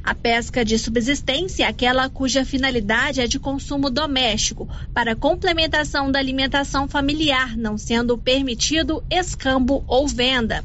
A 0.04 0.14
pesca 0.14 0.62
de 0.62 0.78
subsistência 0.78 1.64
é 1.64 1.66
aquela 1.66 2.10
cuja 2.10 2.44
finalidade 2.44 3.22
é 3.22 3.26
de 3.26 3.38
consumo 3.38 3.88
doméstico, 3.88 4.68
para 4.92 5.16
complementação 5.16 6.12
da 6.12 6.18
alimentação 6.18 6.86
familiar, 6.86 7.56
não 7.56 7.78
sendo 7.78 8.18
permitido 8.18 9.02
escambo 9.08 9.82
ou 9.86 10.06
venda. 10.06 10.62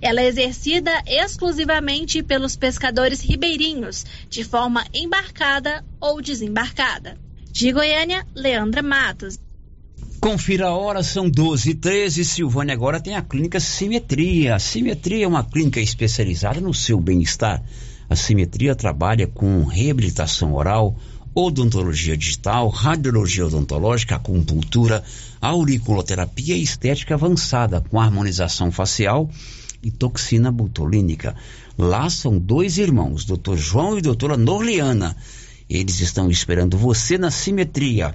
Ela 0.00 0.20
é 0.20 0.28
exercida 0.28 0.92
exclusivamente 1.08 2.22
pelos 2.22 2.54
pescadores 2.54 3.20
ribeirinhos, 3.20 4.06
de 4.30 4.44
forma 4.44 4.86
embarcada 4.94 5.84
ou 6.00 6.22
desembarcada. 6.22 7.18
De 7.50 7.72
Goiânia, 7.72 8.24
Leandra 8.32 8.80
Matos. 8.80 9.42
Confira 10.24 10.68
a 10.68 10.74
hora, 10.74 11.02
são 11.02 11.28
12 11.28 11.68
e 11.68 11.74
13 11.74 12.24
Silvânia 12.24 12.72
agora 12.72 12.98
tem 12.98 13.14
a 13.14 13.20
clínica 13.20 13.60
Simetria. 13.60 14.54
A 14.54 14.58
Simetria 14.58 15.26
é 15.26 15.28
uma 15.28 15.44
clínica 15.44 15.82
especializada 15.82 16.62
no 16.62 16.72
seu 16.72 16.98
bem-estar. 16.98 17.62
A 18.08 18.16
Simetria 18.16 18.74
trabalha 18.74 19.26
com 19.26 19.64
reabilitação 19.64 20.54
oral, 20.54 20.96
odontologia 21.34 22.16
digital, 22.16 22.70
radiologia 22.70 23.44
odontológica, 23.44 24.16
acupuntura, 24.16 25.04
auriculoterapia 25.42 26.56
e 26.56 26.62
estética 26.62 27.16
avançada 27.16 27.82
com 27.82 28.00
harmonização 28.00 28.72
facial 28.72 29.28
e 29.82 29.90
toxina 29.90 30.50
botulínica. 30.50 31.36
Lá 31.76 32.08
são 32.08 32.38
dois 32.38 32.78
irmãos, 32.78 33.26
Dr. 33.26 33.56
João 33.56 33.98
e 33.98 34.00
doutora 34.00 34.38
Norliana. 34.38 35.14
Eles 35.68 36.00
estão 36.00 36.30
esperando 36.30 36.78
você 36.78 37.18
na 37.18 37.30
Simetria 37.30 38.14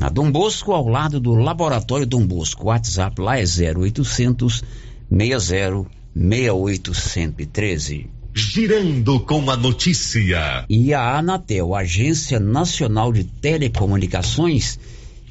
na 0.00 0.08
Dom 0.08 0.32
Bosco, 0.32 0.72
ao 0.72 0.88
lado 0.88 1.20
do 1.20 1.34
Laboratório 1.34 2.06
Dom 2.06 2.26
Bosco. 2.26 2.64
O 2.64 2.66
WhatsApp 2.68 3.20
lá 3.20 3.38
é 3.38 3.44
0800 3.44 4.64
60 5.12 5.90
6813. 6.16 8.08
Girando 8.34 9.20
com 9.20 9.50
a 9.50 9.56
notícia. 9.58 10.64
E 10.70 10.94
a 10.94 11.18
Anatel, 11.18 11.74
Agência 11.74 12.40
Nacional 12.40 13.12
de 13.12 13.24
Telecomunicações, 13.24 14.78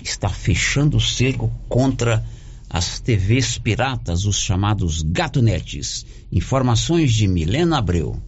está 0.03 0.29
fechando 0.29 0.97
o 0.97 1.01
cerco 1.01 1.51
contra 1.67 2.23
as 2.69 2.99
TVs 2.99 3.57
piratas, 3.57 4.25
os 4.25 4.35
chamados 4.37 5.01
gatonetes. 5.01 6.05
Informações 6.31 7.11
de 7.11 7.27
Milena 7.27 7.79
Abreu. 7.79 8.21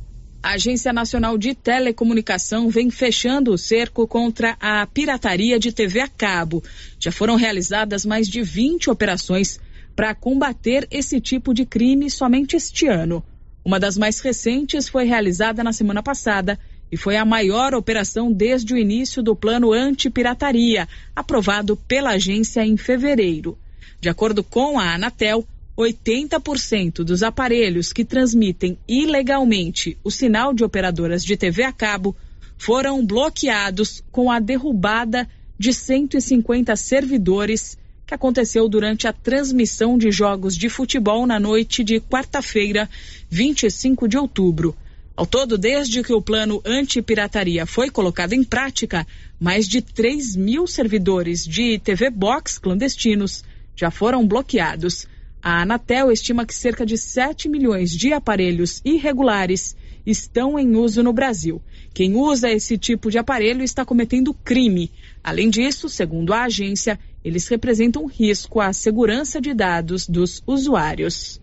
A 0.44 0.54
Agência 0.54 0.92
Nacional 0.92 1.38
de 1.38 1.54
Telecomunicação 1.54 2.68
vem 2.68 2.90
fechando 2.90 3.54
o 3.54 3.58
cerco 3.60 4.08
contra 4.08 4.58
a 4.60 4.88
pirataria 4.88 5.60
de 5.60 5.72
TV 5.72 6.00
a 6.00 6.08
cabo. 6.08 6.64
Já 7.00 7.12
foram 7.12 7.36
realizadas 7.36 8.04
mais 8.04 8.28
de 8.28 8.42
20 8.42 8.90
operações 8.90 9.60
para 9.96 10.16
combater 10.16 10.88
esse 10.90 11.22
tipo 11.22 11.54
de 11.54 11.64
crime 11.64 12.10
somente 12.10 12.56
este 12.56 12.88
ano. 12.88 13.24
Uma 13.64 13.80
das 13.80 13.96
mais 13.96 14.20
recentes 14.20 14.90
foi 14.90 15.06
realizada 15.06 15.64
na 15.64 15.72
semana 15.72 16.02
passada 16.02 16.58
e 16.92 16.98
foi 16.98 17.18
a 17.18 17.24
maior 17.24 17.76
operação 17.76 18.34
desde 18.34 18.74
o 18.74 18.78
início 18.78 19.22
do 19.22 19.36
plano 19.36 19.72
anti-pirataria, 19.72 20.90
aprovado 21.16 21.78
pela 21.78 22.12
agência 22.12 22.66
em 22.66 22.76
fevereiro. 22.78 23.60
De 24.00 24.10
acordo 24.10 24.44
com 24.44 24.80
a 24.80 24.96
Anatel, 24.96 25.48
80% 25.82 27.04
dos 27.04 27.24
aparelhos 27.24 27.92
que 27.92 28.06
transmitem 28.06 28.78
ilegalmente 28.88 29.98
o 30.04 30.12
sinal 30.12 30.54
de 30.54 30.64
operadoras 30.64 31.24
de 31.24 31.36
TV 31.36 31.64
a 31.64 31.72
cabo 31.72 32.16
foram 32.58 33.06
bloqueados 33.06 34.04
com 34.12 34.32
a 34.32 34.40
derrubada 34.40 35.28
de 35.58 35.74
150 35.74 36.76
servidores 36.76 37.78
que 38.06 38.14
aconteceu 38.14 38.68
durante 38.68 39.08
a 39.08 39.14
transmissão 39.14 39.98
de 39.98 40.12
jogos 40.12 40.56
de 40.56 40.70
futebol 40.70 41.26
na 41.26 41.40
noite 41.40 41.84
de 41.84 42.00
quarta-feira, 42.00 42.90
25 43.30 44.08
de 44.08 44.18
outubro. 44.18 44.76
Ao 45.16 45.26
todo, 45.26 45.58
desde 45.58 46.04
que 46.04 46.14
o 46.14 46.22
plano 46.22 46.62
anti-pirataria 46.66 47.66
foi 47.66 47.90
colocado 47.90 48.34
em 48.34 48.44
prática, 48.44 49.08
mais 49.40 49.68
de 49.68 49.82
3 49.82 50.36
mil 50.36 50.68
servidores 50.68 51.46
de 51.46 51.80
TV 51.80 52.10
Box 52.10 52.58
clandestinos 52.58 53.44
já 53.76 53.90
foram 53.90 54.28
bloqueados. 54.28 55.08
A 55.44 55.64
Anatel 55.64 56.12
estima 56.12 56.46
que 56.46 56.54
cerca 56.54 56.86
de 56.86 56.96
7 56.96 57.50
milhões 57.50 57.90
de 57.90 58.14
aparelhos 58.14 58.80
irregulares 58.86 59.76
estão 60.06 60.58
em 60.58 60.76
uso 60.76 61.02
no 61.02 61.12
Brasil. 61.12 61.60
Quem 61.94 62.16
usa 62.16 62.52
esse 62.52 62.78
tipo 62.78 63.10
de 63.10 63.18
aparelho 63.18 63.64
está 63.64 63.84
cometendo 63.84 64.36
crime. 64.36 64.92
Além 65.24 65.50
disso, 65.50 65.90
segundo 65.90 66.32
a 66.32 66.44
agência, 66.44 67.00
eles 67.24 67.48
representam 67.48 68.06
risco 68.06 68.62
à 68.62 68.72
segurança 68.72 69.42
de 69.42 69.54
dados 69.54 70.08
dos 70.08 70.44
usuários. 70.46 71.42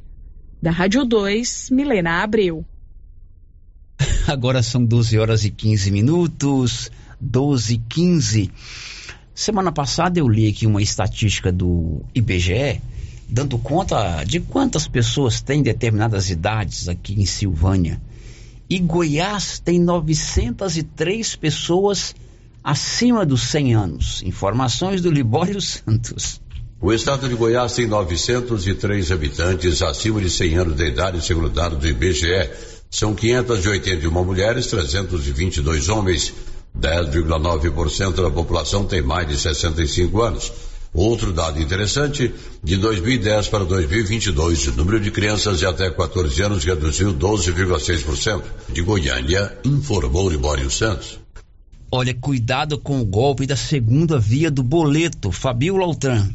Da 0.62 0.70
Rádio 0.70 1.04
2, 1.04 1.70
Milena 1.70 2.22
Abreu. 2.22 2.64
Agora 4.28 4.62
são 4.62 4.84
12 4.84 5.18
horas 5.18 5.44
e 5.44 5.50
15 5.50 5.90
minutos. 5.90 6.90
12 7.20 7.74
e 7.74 7.78
15. 7.78 8.50
Semana 9.34 9.72
passada 9.72 10.20
eu 10.20 10.28
li 10.28 10.48
aqui 10.48 10.66
uma 10.66 10.80
estatística 10.80 11.50
do 11.50 12.00
IBGE 12.14 12.80
dando 13.28 13.58
conta 13.58 14.24
de 14.24 14.40
quantas 14.40 14.88
pessoas 14.88 15.40
têm 15.40 15.62
determinadas 15.62 16.30
idades 16.30 16.88
aqui 16.88 17.20
em 17.20 17.26
Silvânia. 17.26 18.00
E 18.70 18.78
Goiás 18.78 19.58
tem 19.58 19.78
903 19.78 21.36
pessoas 21.36 22.14
acima 22.64 23.24
dos 23.24 23.42
100 23.42 23.74
anos. 23.74 24.22
Informações 24.22 25.00
do 25.00 25.10
Libório 25.10 25.60
Santos. 25.60 26.40
O 26.80 26.92
estado 26.92 27.28
de 27.28 27.34
Goiás 27.34 27.74
tem 27.74 27.86
903 27.86 29.10
habitantes 29.10 29.82
acima 29.82 30.20
de 30.20 30.30
100 30.30 30.58
anos 30.58 30.76
de 30.76 30.86
idade, 30.86 31.24
segundo 31.24 31.48
dados 31.48 31.78
do 31.78 31.88
IBGE. 31.88 32.50
São 32.90 33.14
581 33.14 34.24
mulheres, 34.24 34.68
322 34.68 35.88
homens. 35.88 36.32
10,9% 36.78 38.22
da 38.22 38.30
população 38.30 38.84
tem 38.84 39.02
mais 39.02 39.26
de 39.26 39.36
65 39.36 40.22
anos. 40.22 40.52
Outro 40.98 41.32
dado 41.32 41.62
interessante, 41.62 42.34
de 42.60 42.76
2010 42.76 43.46
para 43.46 43.64
2022, 43.64 44.66
o 44.66 44.72
número 44.72 44.98
de 44.98 45.12
crianças 45.12 45.60
de 45.60 45.64
até 45.64 45.88
14 45.88 46.42
anos 46.42 46.64
reduziu 46.64 47.14
12,6%. 47.14 48.42
De 48.70 48.82
Goiânia, 48.82 49.56
informou 49.64 50.28
Libório 50.28 50.68
Santos. 50.68 51.20
Olha, 51.88 52.12
cuidado 52.12 52.76
com 52.78 53.00
o 53.00 53.04
golpe 53.04 53.46
da 53.46 53.54
segunda 53.54 54.18
via 54.18 54.50
do 54.50 54.64
boleto. 54.64 55.30
Fabio 55.30 55.76
Lautran. 55.76 56.28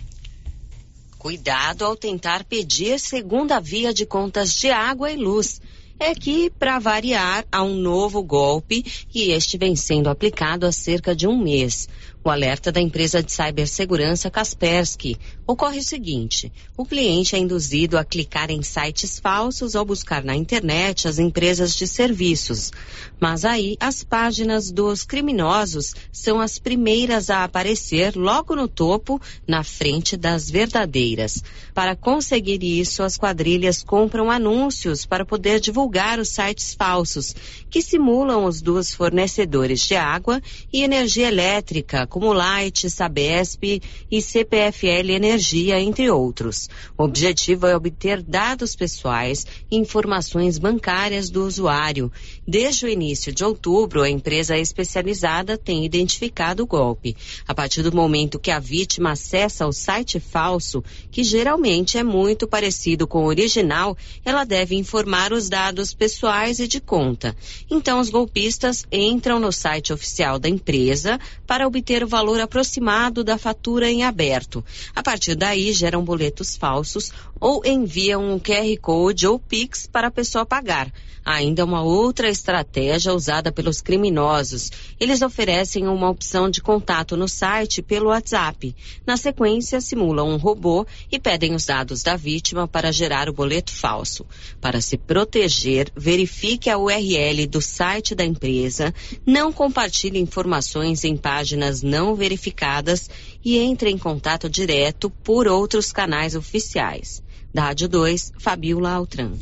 Cuidado 1.20 1.84
ao 1.84 1.98
tentar 1.98 2.46
pedir 2.46 2.98
segunda 3.02 3.60
via 3.60 3.94
de 3.94 4.06
contas 4.06 4.54
de 4.54 4.72
água 4.72 5.12
e 5.12 5.18
luz. 5.18 5.60
É 6.00 6.16
que, 6.16 6.50
para 6.50 6.80
variar, 6.80 7.46
há 7.52 7.64
um 7.64 7.76
novo 7.76 8.24
golpe 8.24 8.84
e 9.14 9.32
este 9.32 9.58
vem 9.58 9.76
sendo 9.76 10.10
aplicado 10.10 10.66
há 10.66 10.72
cerca 10.72 11.14
de 11.14 11.28
um 11.28 11.38
mês. 11.38 11.88
O 12.26 12.30
alerta 12.30 12.72
da 12.72 12.80
empresa 12.80 13.22
de 13.22 13.30
cibersegurança 13.34 14.32
Kaspersky 14.32 15.18
ocorre 15.46 15.80
o 15.80 15.84
seguinte: 15.84 16.52
o 16.78 16.86
cliente 16.86 17.36
é 17.36 17.40
induzido 17.40 17.98
a 17.98 18.06
clicar 18.06 18.50
em 18.50 18.62
sites 18.62 19.20
falsos 19.20 19.76
ao 19.76 19.86
buscar 19.86 20.24
na 20.24 20.36
internet 20.36 21.08
as 21.08 21.20
empresas 21.20 21.76
de 21.76 21.86
serviços. 21.88 22.72
Mas 23.20 23.46
aí 23.46 23.76
as 23.80 24.04
páginas 24.04 24.72
dos 24.72 25.04
criminosos 25.04 25.94
são 26.12 26.40
as 26.40 26.58
primeiras 26.58 27.30
a 27.30 27.44
aparecer 27.44 28.16
logo 28.16 28.56
no 28.56 28.68
topo, 28.68 29.22
na 29.48 29.64
frente 29.64 30.16
das 30.16 30.50
verdadeiras. 30.50 31.44
Para 31.74 31.96
conseguir 31.96 32.64
isso, 32.64 33.04
as 33.04 33.18
quadrilhas 33.18 33.84
compram 33.84 34.32
anúncios 34.32 35.06
para 35.06 35.26
poder 35.26 35.60
divulgar 35.60 36.20
os 36.20 36.30
sites 36.30 36.74
falsos, 36.74 37.36
que 37.70 37.82
simulam 37.82 38.46
os 38.46 38.62
dos 38.62 38.94
fornecedores 38.94 39.82
de 39.82 39.96
água 39.96 40.42
e 40.72 40.84
energia 40.84 41.28
elétrica 41.28 42.06
como 42.08 42.34
Light, 42.34 42.90
Sabesp 42.90 43.82
e 44.12 44.22
CPFL 44.22 45.12
Energia, 45.12 45.33
entre 45.80 46.10
outros. 46.10 46.70
O 46.98 47.04
objetivo 47.04 47.68
é 47.68 47.76
obter 47.76 48.22
dados 48.22 48.76
pessoais 48.76 49.46
e 49.70 49.78
informações 49.78 50.58
bancárias 50.58 51.30
do 51.30 51.46
usuário. 51.46 52.12
Desde 52.48 52.86
o 52.86 52.90
início 52.90 53.32
de 53.32 53.44
outubro, 53.44 54.02
a 54.02 54.10
empresa 54.10 54.58
especializada 54.58 55.58
tem 55.58 55.86
identificado 55.86 56.64
o 56.64 56.68
golpe. 56.68 57.16
A 57.48 57.54
partir 57.54 57.82
do 57.82 57.96
momento 57.96 58.40
que 58.40 58.52
a 58.52 58.60
vítima 58.60 59.12
acessa 59.12 59.66
o 59.66 59.72
site 59.72 60.20
falso, 60.20 60.84
que 61.12 61.24
geralmente 61.24 61.98
é 61.98 62.04
muito 62.04 62.48
parecido 62.48 63.08
com 63.08 63.24
o 63.24 63.28
original, 63.28 63.98
ela 64.26 64.44
deve 64.44 64.76
informar 64.76 65.32
os 65.32 65.50
dados 65.50 65.94
pessoais 65.94 66.60
e 66.60 66.68
de 66.68 66.80
conta. 66.80 67.36
Então, 67.70 68.00
os 68.00 68.10
golpistas 68.10 68.86
entram 68.92 69.40
no 69.40 69.52
site 69.52 69.94
oficial 69.94 70.38
da 70.38 70.50
empresa 70.50 71.20
para 71.48 71.66
obter 71.66 72.04
o 72.04 72.08
valor 72.08 72.40
aproximado 72.40 73.24
da 73.24 73.38
fatura 73.38 73.90
em 73.90 74.04
aberto. 74.04 74.64
A 74.96 75.02
partir 75.02 75.23
daí, 75.36 75.72
geram 75.72 76.04
boletos 76.04 76.58
falsos 76.58 77.12
ou 77.40 77.62
enviam 77.66 78.34
um 78.34 78.40
QR 78.40 78.78
Code 78.82 79.28
ou 79.28 79.40
Pix 79.40 79.88
para 79.88 80.08
a 80.08 80.12
pessoa 80.12 80.46
pagar. 80.46 80.92
Ainda 81.26 81.64
uma 81.64 81.82
outra 81.82 82.30
estratégia 82.30 83.14
usada 83.14 83.50
pelos 83.50 83.80
criminosos. 83.80 84.70
Eles 85.00 85.22
oferecem 85.22 85.88
uma 85.88 86.10
opção 86.10 86.50
de 86.50 86.62
contato 86.62 87.16
no 87.16 87.30
site 87.30 87.82
pelo 87.82 88.10
WhatsApp. 88.10 88.76
Na 89.06 89.16
sequência, 89.16 89.80
simulam 89.80 90.30
um 90.30 90.36
robô 90.36 90.86
e 91.10 91.18
pedem 91.18 91.56
os 91.56 91.66
dados 91.66 92.04
da 92.04 92.18
vítima 92.18 92.68
para 92.68 92.92
gerar 92.92 93.30
o 93.30 93.34
boleto 93.34 93.72
falso. 93.72 94.26
Para 94.60 94.82
se 94.82 94.98
proteger, 94.98 95.90
verifique 95.96 96.70
a 96.70 96.78
URL 96.78 97.48
do 97.48 97.62
site 97.62 98.14
da 98.14 98.26
empresa, 98.26 98.94
não 99.26 99.54
compartilhe 99.54 100.20
informações 100.20 101.06
em 101.06 101.16
páginas 101.16 101.82
não 101.82 102.16
verificadas 102.16 103.10
e 103.44 103.58
entre 103.58 103.90
em 103.90 103.98
contato 103.98 104.50
direto 104.50 105.10
por 105.10 105.48
outros 105.48 105.92
canais 105.92 106.36
oficiais. 106.36 107.22
Da 107.54 107.64
Rádio 107.64 107.88
2, 107.88 108.34
Fabiola 108.40 108.92
Altran. 108.92 109.34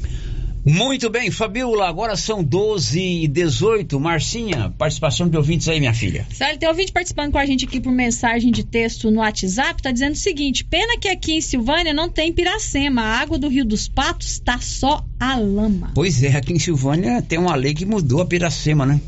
Muito 0.64 1.10
bem, 1.10 1.32
Fabiola, 1.32 1.88
agora 1.88 2.15
são 2.15 2.44
12 2.44 2.99
e 2.99 3.28
18. 3.28 3.99
Marcinha, 3.99 4.72
participação 4.78 5.28
de 5.28 5.36
ouvintes 5.36 5.68
aí, 5.68 5.80
minha 5.80 5.94
filha. 5.94 6.28
Sério, 6.32 6.60
tem 6.60 6.69
ouvinte 6.69 6.91
participando 6.91 7.32
com 7.32 7.40
a 7.40 7.45
gente 7.48 7.65
aqui 7.65 7.80
por 7.80 7.91
mensagem 7.91 8.52
de 8.52 8.64
texto 8.64 9.10
no 9.10 9.22
WhatsApp, 9.22 9.82
tá 9.82 9.91
dizendo 9.91 10.14
o 10.14 10.18
seguinte: 10.18 10.64
pena 10.64 10.99
que 10.99 11.07
aqui 11.07 11.34
em 11.34 11.41
Silvânia 11.41 11.94
não 11.95 12.10
tem 12.10 12.32
Piracema. 12.32 13.02
A 13.02 13.19
água 13.22 13.40
do 13.40 13.48
Rio 13.48 13.65
dos 13.65 13.88
Patos 13.88 14.38
tá 14.38 14.60
só 14.60 15.03
a 15.19 15.36
lama. 15.36 15.94
Pois 15.95 16.22
é, 16.22 16.36
aqui 16.36 16.53
em 16.53 16.60
Silvânia 16.60 17.23
tem 17.23 17.40
uma 17.40 17.56
lei 17.56 17.73
que 17.73 17.86
mudou 17.86 18.22
a 18.22 18.26
Piracema, 18.26 18.86
né? 18.86 19.02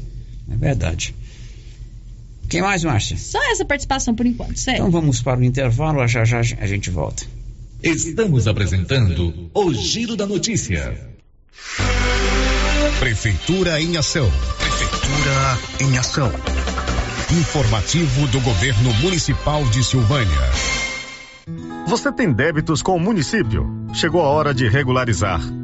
É 0.50 0.58
verdade. 0.58 1.14
Quem 2.54 2.62
mais, 2.62 2.84
Márcia? 2.84 3.18
Só 3.18 3.42
essa 3.52 3.66
participação 3.66 4.14
por 4.14 4.28
enquanto, 4.28 4.58
sério. 4.58 4.82
Então 4.82 4.92
vamos 4.92 5.24
para 5.24 5.40
o 5.40 5.44
intervalo, 5.44 6.08
já 6.08 6.24
já 6.24 6.40
a 6.40 6.68
gente 6.68 6.92
volta. 6.92 7.24
Estamos 7.82 8.48
apresentando 8.48 9.50
o 9.54 9.74
Giro 9.74 10.16
da 10.16 10.28
Notícia. 10.28 10.96
Prefeitura 13.00 13.82
em 13.82 13.98
Ação. 13.98 14.30
Prefeitura 14.60 15.58
em 15.82 15.98
Ação. 15.98 16.32
Informativo 17.32 18.28
do 18.28 18.40
Governo 18.42 18.94
Municipal 19.02 19.64
de 19.66 19.84
Silvânia. 19.84 20.52
Você 21.88 22.12
tem 22.12 22.32
débitos 22.32 22.84
com 22.84 22.96
o 22.96 23.00
município? 23.00 23.68
Chegou 23.96 24.22
a 24.22 24.30
hora 24.30 24.54
de 24.54 24.68
regularizar. 24.68 25.42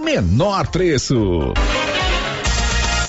menor 0.00 0.68
preço. 0.68 1.54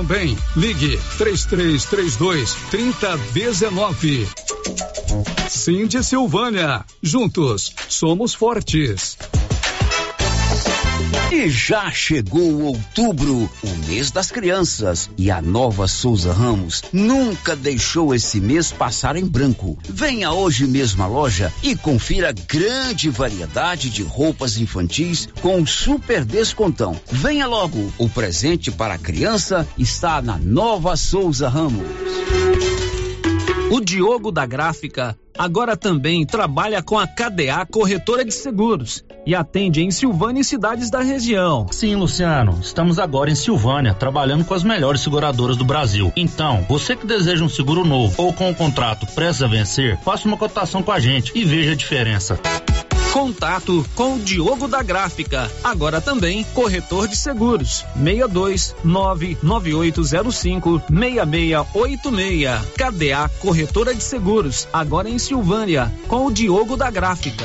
também. 0.00 0.36
Ligue 0.56 0.98
3332 1.18 2.54
3019. 2.70 4.28
Cindy 5.48 6.02
Silvânia. 6.02 6.84
Juntos 7.02 7.72
somos 7.88 8.34
fortes. 8.34 9.18
E 11.32 11.48
já 11.48 11.90
chegou 11.90 12.62
outubro, 12.62 13.48
o 13.62 13.86
mês 13.86 14.10
das 14.10 14.30
crianças, 14.30 15.08
e 15.16 15.30
a 15.30 15.40
nova 15.40 15.86
Souza 15.86 16.32
Ramos 16.32 16.82
nunca 16.92 17.54
deixou 17.56 18.14
esse 18.14 18.40
mês 18.40 18.72
passar 18.72 19.16
em 19.16 19.24
branco. 19.24 19.78
Venha 19.88 20.32
hoje 20.32 20.66
mesmo 20.66 21.02
à 21.02 21.06
loja 21.06 21.52
e 21.62 21.76
confira 21.76 22.32
grande 22.32 23.08
variedade 23.08 23.88
de 23.88 24.02
roupas 24.02 24.58
infantis 24.58 25.28
com 25.40 25.64
super 25.64 26.24
descontão. 26.24 27.00
Venha 27.10 27.46
logo, 27.46 27.92
o 27.96 28.08
presente 28.08 28.70
para 28.70 28.94
a 28.94 28.98
criança 28.98 29.66
está 29.78 30.20
na 30.20 30.36
nova 30.36 30.96
Souza 30.96 31.48
Ramos. 31.48 31.86
O 33.70 33.80
Diogo 33.80 34.32
da 34.32 34.44
Gráfica 34.44 35.16
agora 35.38 35.76
também 35.76 36.26
trabalha 36.26 36.82
com 36.82 36.98
a 36.98 37.06
KDA 37.06 37.64
Corretora 37.70 38.24
de 38.24 38.34
Seguros 38.34 39.04
e 39.26 39.34
atende 39.34 39.82
em 39.82 39.90
Silvânia 39.90 40.40
e 40.40 40.44
cidades 40.44 40.90
da 40.90 41.00
região. 41.00 41.66
Sim, 41.70 41.96
Luciano, 41.96 42.58
estamos 42.60 42.98
agora 42.98 43.30
em 43.30 43.34
Silvânia, 43.34 43.94
trabalhando 43.94 44.44
com 44.44 44.54
as 44.54 44.64
melhores 44.64 45.00
seguradoras 45.00 45.56
do 45.56 45.64
Brasil. 45.64 46.12
Então, 46.16 46.64
você 46.68 46.96
que 46.96 47.06
deseja 47.06 47.44
um 47.44 47.48
seguro 47.48 47.84
novo 47.84 48.14
ou 48.16 48.32
com 48.32 48.50
um 48.50 48.54
contrato 48.54 49.06
prestes 49.14 49.42
a 49.42 49.46
vencer, 49.46 49.98
faça 49.98 50.26
uma 50.26 50.36
cotação 50.36 50.82
com 50.82 50.92
a 50.92 51.00
gente 51.00 51.32
e 51.34 51.44
veja 51.44 51.72
a 51.72 51.76
diferença. 51.76 52.38
Contato 53.12 53.84
com 53.96 54.14
o 54.14 54.18
Diogo 54.20 54.68
da 54.68 54.84
Gráfica, 54.84 55.50
agora 55.64 56.00
também 56.00 56.44
corretor 56.54 57.08
de 57.08 57.16
seguros. 57.16 57.84
62 57.96 58.76
99805 58.84 60.82
6686. 60.88 62.60
KDA 62.76 63.28
Corretora 63.40 63.92
de 63.94 64.02
Seguros, 64.02 64.68
agora 64.72 65.10
em 65.10 65.18
Silvânia, 65.18 65.92
com 66.06 66.26
o 66.26 66.32
Diogo 66.32 66.76
da 66.76 66.88
Gráfica. 66.88 67.44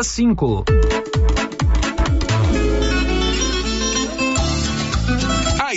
65 0.00 1.11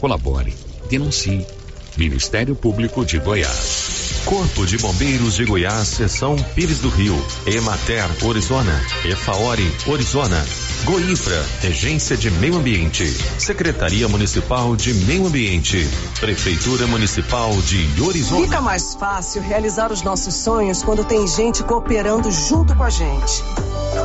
Colabore, 0.00 0.54
denuncie. 0.88 1.46
Ministério 1.96 2.54
Público 2.54 3.04
de 3.06 3.18
Goiás. 3.18 4.22
Corpo 4.26 4.66
de 4.66 4.76
Bombeiros 4.76 5.36
de 5.36 5.46
Goiás, 5.46 5.88
Seção 5.88 6.36
Pires 6.54 6.80
do 6.80 6.90
Rio. 6.90 7.16
Emater, 7.46 8.04
Orizona. 8.22 8.78
Efaori, 9.04 9.66
Orizona. 9.86 10.44
Goinfra, 10.84 11.44
Regência 11.60 12.16
de 12.16 12.30
Meio 12.30 12.56
Ambiente. 12.56 13.04
Secretaria 13.38 14.06
Municipal 14.08 14.76
de 14.76 14.94
Meio 14.94 15.26
Ambiente. 15.26 15.88
Prefeitura 16.20 16.86
Municipal 16.86 17.50
de 17.62 18.00
Orizona. 18.00 18.44
Fica 18.44 18.60
mais 18.60 18.94
fácil 18.94 19.42
realizar 19.42 19.90
os 19.90 20.02
nossos 20.02 20.34
sonhos 20.34 20.82
quando 20.82 21.04
tem 21.04 21.26
gente 21.26 21.62
cooperando 21.64 22.30
junto 22.30 22.74
com 22.74 22.82
a 22.82 22.90
gente. 22.90 23.42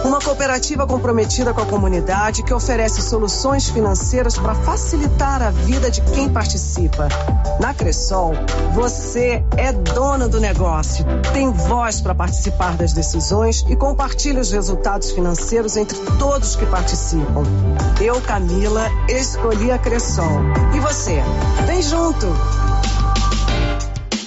Uma 0.03 0.19
cooperativa 0.19 0.87
comprometida 0.87 1.53
com 1.53 1.61
a 1.61 1.65
comunidade 1.65 2.41
que 2.41 2.53
oferece 2.53 3.01
soluções 3.01 3.69
financeiras 3.69 4.37
para 4.37 4.55
facilitar 4.55 5.41
a 5.43 5.51
vida 5.51 5.91
de 5.91 6.01
quem 6.01 6.29
participa. 6.29 7.07
Na 7.59 7.73
Cressol, 7.73 8.33
você 8.73 9.43
é 9.55 9.71
dona 9.71 10.27
do 10.27 10.39
negócio, 10.39 11.05
tem 11.33 11.51
voz 11.51 12.01
para 12.01 12.15
participar 12.15 12.75
das 12.75 12.93
decisões 12.93 13.63
e 13.69 13.75
compartilha 13.75 14.41
os 14.41 14.51
resultados 14.51 15.11
financeiros 15.11 15.77
entre 15.77 15.99
todos 16.17 16.55
que 16.61 16.65
participam. 16.67 17.43
Eu, 17.99 18.21
Camila, 18.21 18.87
escolhi 19.09 19.71
a 19.71 19.79
Cressol. 19.79 20.41
E 20.75 20.79
você? 20.79 21.19
Vem 21.65 21.81
junto! 21.81 22.27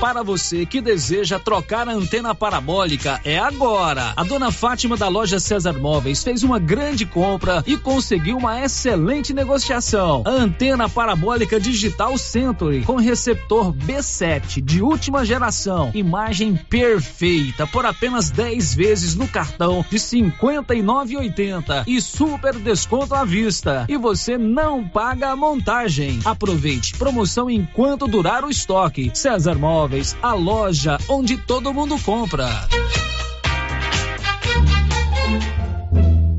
Para 0.00 0.22
você 0.22 0.66
que 0.66 0.82
deseja 0.82 1.38
trocar 1.38 1.88
a 1.88 1.92
antena 1.92 2.34
parabólica, 2.34 3.18
é 3.24 3.38
agora. 3.38 4.12
A 4.14 4.22
dona 4.24 4.52
Fátima 4.52 4.94
da 4.94 5.08
loja 5.08 5.40
César 5.40 5.72
Móveis 5.72 6.22
fez 6.22 6.42
uma 6.42 6.58
grande 6.58 7.06
compra 7.06 7.64
e 7.66 7.78
conseguiu 7.78 8.36
uma 8.36 8.60
excelente 8.60 9.32
negociação. 9.32 10.22
A 10.26 10.30
antena 10.30 10.86
parabólica 10.86 11.58
digital 11.58 12.18
Century 12.18 12.82
com 12.82 12.96
receptor 12.96 13.72
B7 13.72 14.60
de 14.62 14.82
última 14.82 15.24
geração, 15.24 15.90
imagem 15.94 16.56
perfeita 16.56 17.66
por 17.66 17.86
apenas 17.86 18.28
10 18.28 18.74
vezes 18.74 19.14
no 19.14 19.26
cartão 19.26 19.84
de 19.88 19.96
59,80 19.96 21.84
e 21.86 22.02
super 22.02 22.54
desconto 22.58 23.14
à 23.14 23.24
vista. 23.24 23.86
E 23.88 23.96
você 23.96 24.36
não 24.36 24.86
paga 24.86 25.30
a 25.30 25.36
montagem. 25.36 26.20
Aproveite 26.22 26.94
promoção 26.98 27.48
enquanto 27.48 28.06
durar 28.06 28.44
o 28.44 28.50
estoque. 28.50 29.10
César 29.14 29.54
Móveis 29.54 29.85
Móveis, 29.86 30.16
a 30.20 30.34
loja 30.34 30.98
onde 31.08 31.36
todo 31.36 31.72
mundo 31.72 31.96
compra. 32.00 32.48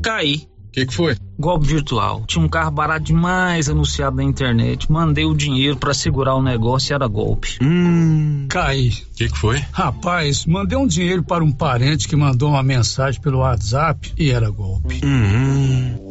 Caí. 0.02 0.46
O 0.66 0.70
que, 0.70 0.84
que 0.84 0.94
foi? 0.94 1.16
Golpe 1.38 1.66
virtual. 1.66 2.24
Tinha 2.26 2.44
um 2.44 2.48
carro 2.48 2.70
barato 2.70 3.04
demais 3.04 3.70
anunciado 3.70 4.16
na 4.16 4.22
internet. 4.22 4.92
Mandei 4.92 5.24
o 5.24 5.34
dinheiro 5.34 5.78
para 5.78 5.94
segurar 5.94 6.34
o 6.34 6.42
negócio 6.42 6.92
e 6.92 6.94
era 6.94 7.06
golpe. 7.06 7.56
Hum. 7.62 8.46
Caí. 8.50 8.90
O 8.90 9.16
que, 9.16 9.28
que 9.30 9.38
foi? 9.38 9.64
Rapaz, 9.72 10.44
mandei 10.44 10.76
um 10.76 10.86
dinheiro 10.86 11.22
para 11.22 11.42
um 11.42 11.50
parente 11.50 12.06
que 12.06 12.14
mandou 12.14 12.50
uma 12.50 12.62
mensagem 12.62 13.18
pelo 13.18 13.38
WhatsApp 13.38 14.12
e 14.18 14.30
era 14.30 14.50
golpe. 14.50 15.00
Hum. 15.02 16.06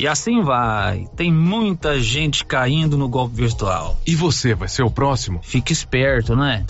E 0.00 0.06
assim 0.06 0.42
vai. 0.42 1.06
Tem 1.16 1.32
muita 1.32 1.98
gente 1.98 2.44
caindo 2.44 2.96
no 2.96 3.08
golpe 3.08 3.34
virtual. 3.34 3.98
E 4.06 4.14
você 4.14 4.54
vai 4.54 4.68
ser 4.68 4.82
o 4.82 4.90
próximo? 4.90 5.40
Fique 5.42 5.72
esperto, 5.72 6.36
né? 6.36 6.64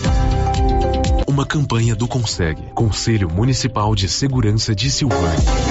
Uma 1.26 1.44
campanha 1.44 1.94
do 1.94 2.08
Consegue, 2.08 2.62
Conselho 2.74 3.28
Municipal 3.28 3.94
de 3.94 4.08
Segurança 4.08 4.74
de 4.74 4.90
Silvânia. 4.90 5.67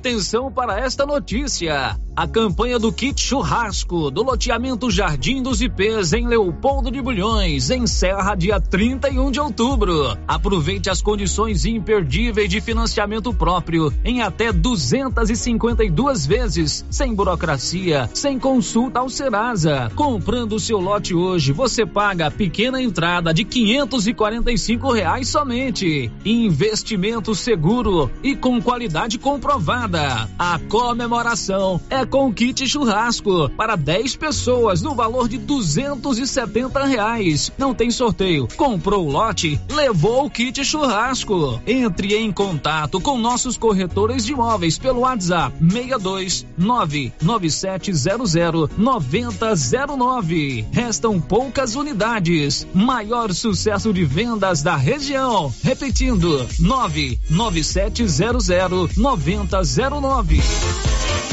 Atenção 0.00 0.50
para 0.50 0.80
esta 0.80 1.04
notícia. 1.04 1.94
A 2.16 2.26
campanha 2.26 2.78
do 2.78 2.90
kit 2.90 3.20
churrasco 3.20 4.10
do 4.10 4.22
loteamento 4.22 4.90
Jardim 4.90 5.42
dos 5.42 5.60
IPs 5.60 6.14
em 6.14 6.26
Leopoldo 6.26 6.90
de 6.90 7.00
Bulhões 7.00 7.70
encerra 7.70 8.34
dia 8.34 8.58
31 8.58 9.30
de 9.30 9.38
outubro. 9.38 10.16
Aproveite 10.26 10.88
as 10.88 11.02
condições 11.02 11.66
imperdíveis 11.66 12.48
de 12.48 12.60
financiamento 12.60 13.32
próprio 13.32 13.92
em 14.02 14.22
até 14.22 14.50
252 14.52 16.26
vezes, 16.26 16.84
sem 16.90 17.14
burocracia, 17.14 18.08
sem 18.14 18.38
consulta 18.38 19.00
ao 19.00 19.08
Serasa. 19.08 19.90
Comprando 19.94 20.54
o 20.54 20.60
seu 20.60 20.80
lote 20.80 21.14
hoje, 21.14 21.52
você 21.52 21.84
paga 21.84 22.26
a 22.26 22.30
pequena 22.30 22.82
entrada 22.82 23.34
de 23.34 23.44
545 23.44 24.92
reais 24.92 25.28
somente. 25.28 26.10
Investimento 26.24 27.34
seguro 27.34 28.10
e 28.22 28.34
com 28.34 28.60
qualidade 28.60 29.18
comprovada 29.18 29.89
a 29.98 30.58
comemoração 30.68 31.80
é 31.90 32.06
com 32.06 32.32
kit 32.32 32.68
churrasco 32.68 33.48
para 33.50 33.76
10 33.76 34.16
pessoas 34.16 34.82
no 34.82 34.94
valor 34.94 35.28
de 35.28 35.38
270 35.38 36.84
reais. 36.84 37.50
Não 37.58 37.74
tem 37.74 37.90
sorteio. 37.90 38.46
Comprou 38.56 39.04
o 39.06 39.10
lote, 39.10 39.60
levou 39.70 40.26
o 40.26 40.30
kit 40.30 40.64
churrasco. 40.64 41.60
Entre 41.66 42.14
em 42.14 42.30
contato 42.30 43.00
com 43.00 43.18
nossos 43.18 43.56
corretores 43.56 44.24
de 44.24 44.30
imóveis 44.32 44.78
pelo 44.78 45.00
WhatsApp 45.00 45.56
62 45.60 46.46
99700 46.56 48.70
9009. 48.76 50.66
Restam 50.70 51.20
poucas 51.20 51.74
unidades. 51.74 52.64
Maior 52.72 53.32
sucesso 53.32 53.92
de 53.92 54.04
vendas 54.04 54.62
da 54.62 54.76
região. 54.76 55.52
Repetindo 55.62 56.46
99700 56.60 58.96
9009. 58.96 59.79
09. 59.88 61.29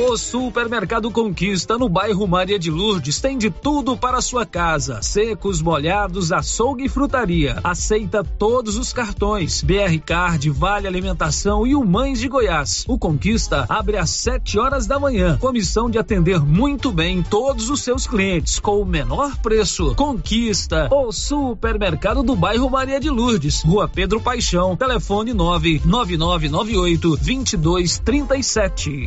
O 0.00 0.16
Supermercado 0.16 1.10
Conquista 1.10 1.76
no 1.76 1.88
bairro 1.88 2.24
Maria 2.28 2.56
de 2.56 2.70
Lourdes 2.70 3.20
tem 3.20 3.36
de 3.36 3.50
tudo 3.50 3.96
para 3.96 4.20
sua 4.20 4.46
casa: 4.46 5.02
secos, 5.02 5.60
molhados, 5.60 6.30
açougue 6.30 6.84
e 6.84 6.88
frutaria. 6.88 7.58
Aceita 7.64 8.22
todos 8.22 8.76
os 8.76 8.92
cartões: 8.92 9.60
BR 9.60 9.98
Card, 10.06 10.50
Vale 10.50 10.86
Alimentação 10.86 11.66
e 11.66 11.74
o 11.74 11.84
Mães 11.84 12.20
de 12.20 12.28
Goiás. 12.28 12.84
O 12.86 12.96
Conquista 12.96 13.66
abre 13.68 13.96
às 13.96 14.10
7 14.10 14.56
horas 14.60 14.86
da 14.86 15.00
manhã. 15.00 15.36
Comissão 15.38 15.90
de 15.90 15.98
atender 15.98 16.38
muito 16.40 16.92
bem 16.92 17.20
todos 17.20 17.68
os 17.68 17.82
seus 17.82 18.06
clientes 18.06 18.60
com 18.60 18.80
o 18.80 18.86
menor 18.86 19.36
preço. 19.38 19.96
Conquista, 19.96 20.88
o 20.92 21.10
Supermercado 21.10 22.22
do 22.22 22.36
bairro 22.36 22.70
Maria 22.70 23.00
de 23.00 23.10
Lourdes, 23.10 23.64
Rua 23.64 23.88
Pedro 23.88 24.20
Paixão, 24.20 24.76
telefone 24.76 25.34
99998 25.34 27.16
2237. 27.16 29.06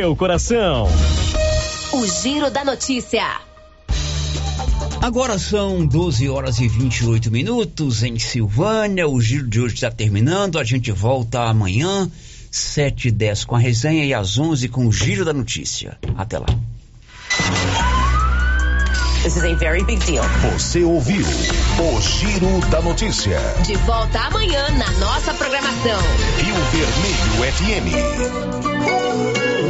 seu 0.00 0.16
coração. 0.16 0.88
O 1.92 2.06
Giro 2.06 2.50
da 2.50 2.64
Notícia. 2.64 3.22
Agora 5.02 5.38
são 5.38 5.84
12 5.84 6.26
horas 6.26 6.58
e 6.58 6.66
28 6.66 7.30
minutos 7.30 8.02
em 8.02 8.18
Silvânia. 8.18 9.06
O 9.06 9.20
giro 9.20 9.46
de 9.46 9.60
hoje 9.60 9.74
está 9.74 9.90
terminando. 9.90 10.58
A 10.58 10.64
gente 10.64 10.90
volta 10.90 11.42
amanhã, 11.42 12.10
7 12.50 13.08
e 13.08 13.10
10 13.10 13.44
com 13.44 13.56
a 13.56 13.58
resenha 13.58 14.06
e 14.06 14.14
às 14.14 14.38
11 14.38 14.68
com 14.68 14.86
o 14.86 14.92
giro 14.92 15.22
da 15.22 15.34
notícia. 15.34 15.98
Até 16.16 16.38
lá. 16.38 16.46
This 19.22 19.36
is 19.36 19.44
a 19.44 19.54
very 19.54 19.84
big 19.84 20.02
deal. 20.06 20.24
Você 20.54 20.82
ouviu 20.82 21.26
o 21.26 22.00
Giro 22.00 22.58
da 22.70 22.80
Notícia. 22.80 23.38
De 23.66 23.76
volta 23.84 24.18
amanhã 24.18 24.70
na 24.70 24.90
nossa 24.92 25.34
programação. 25.34 26.00
Rio 26.38 26.54
Vermelho 26.72 27.52
FM. 27.52 27.92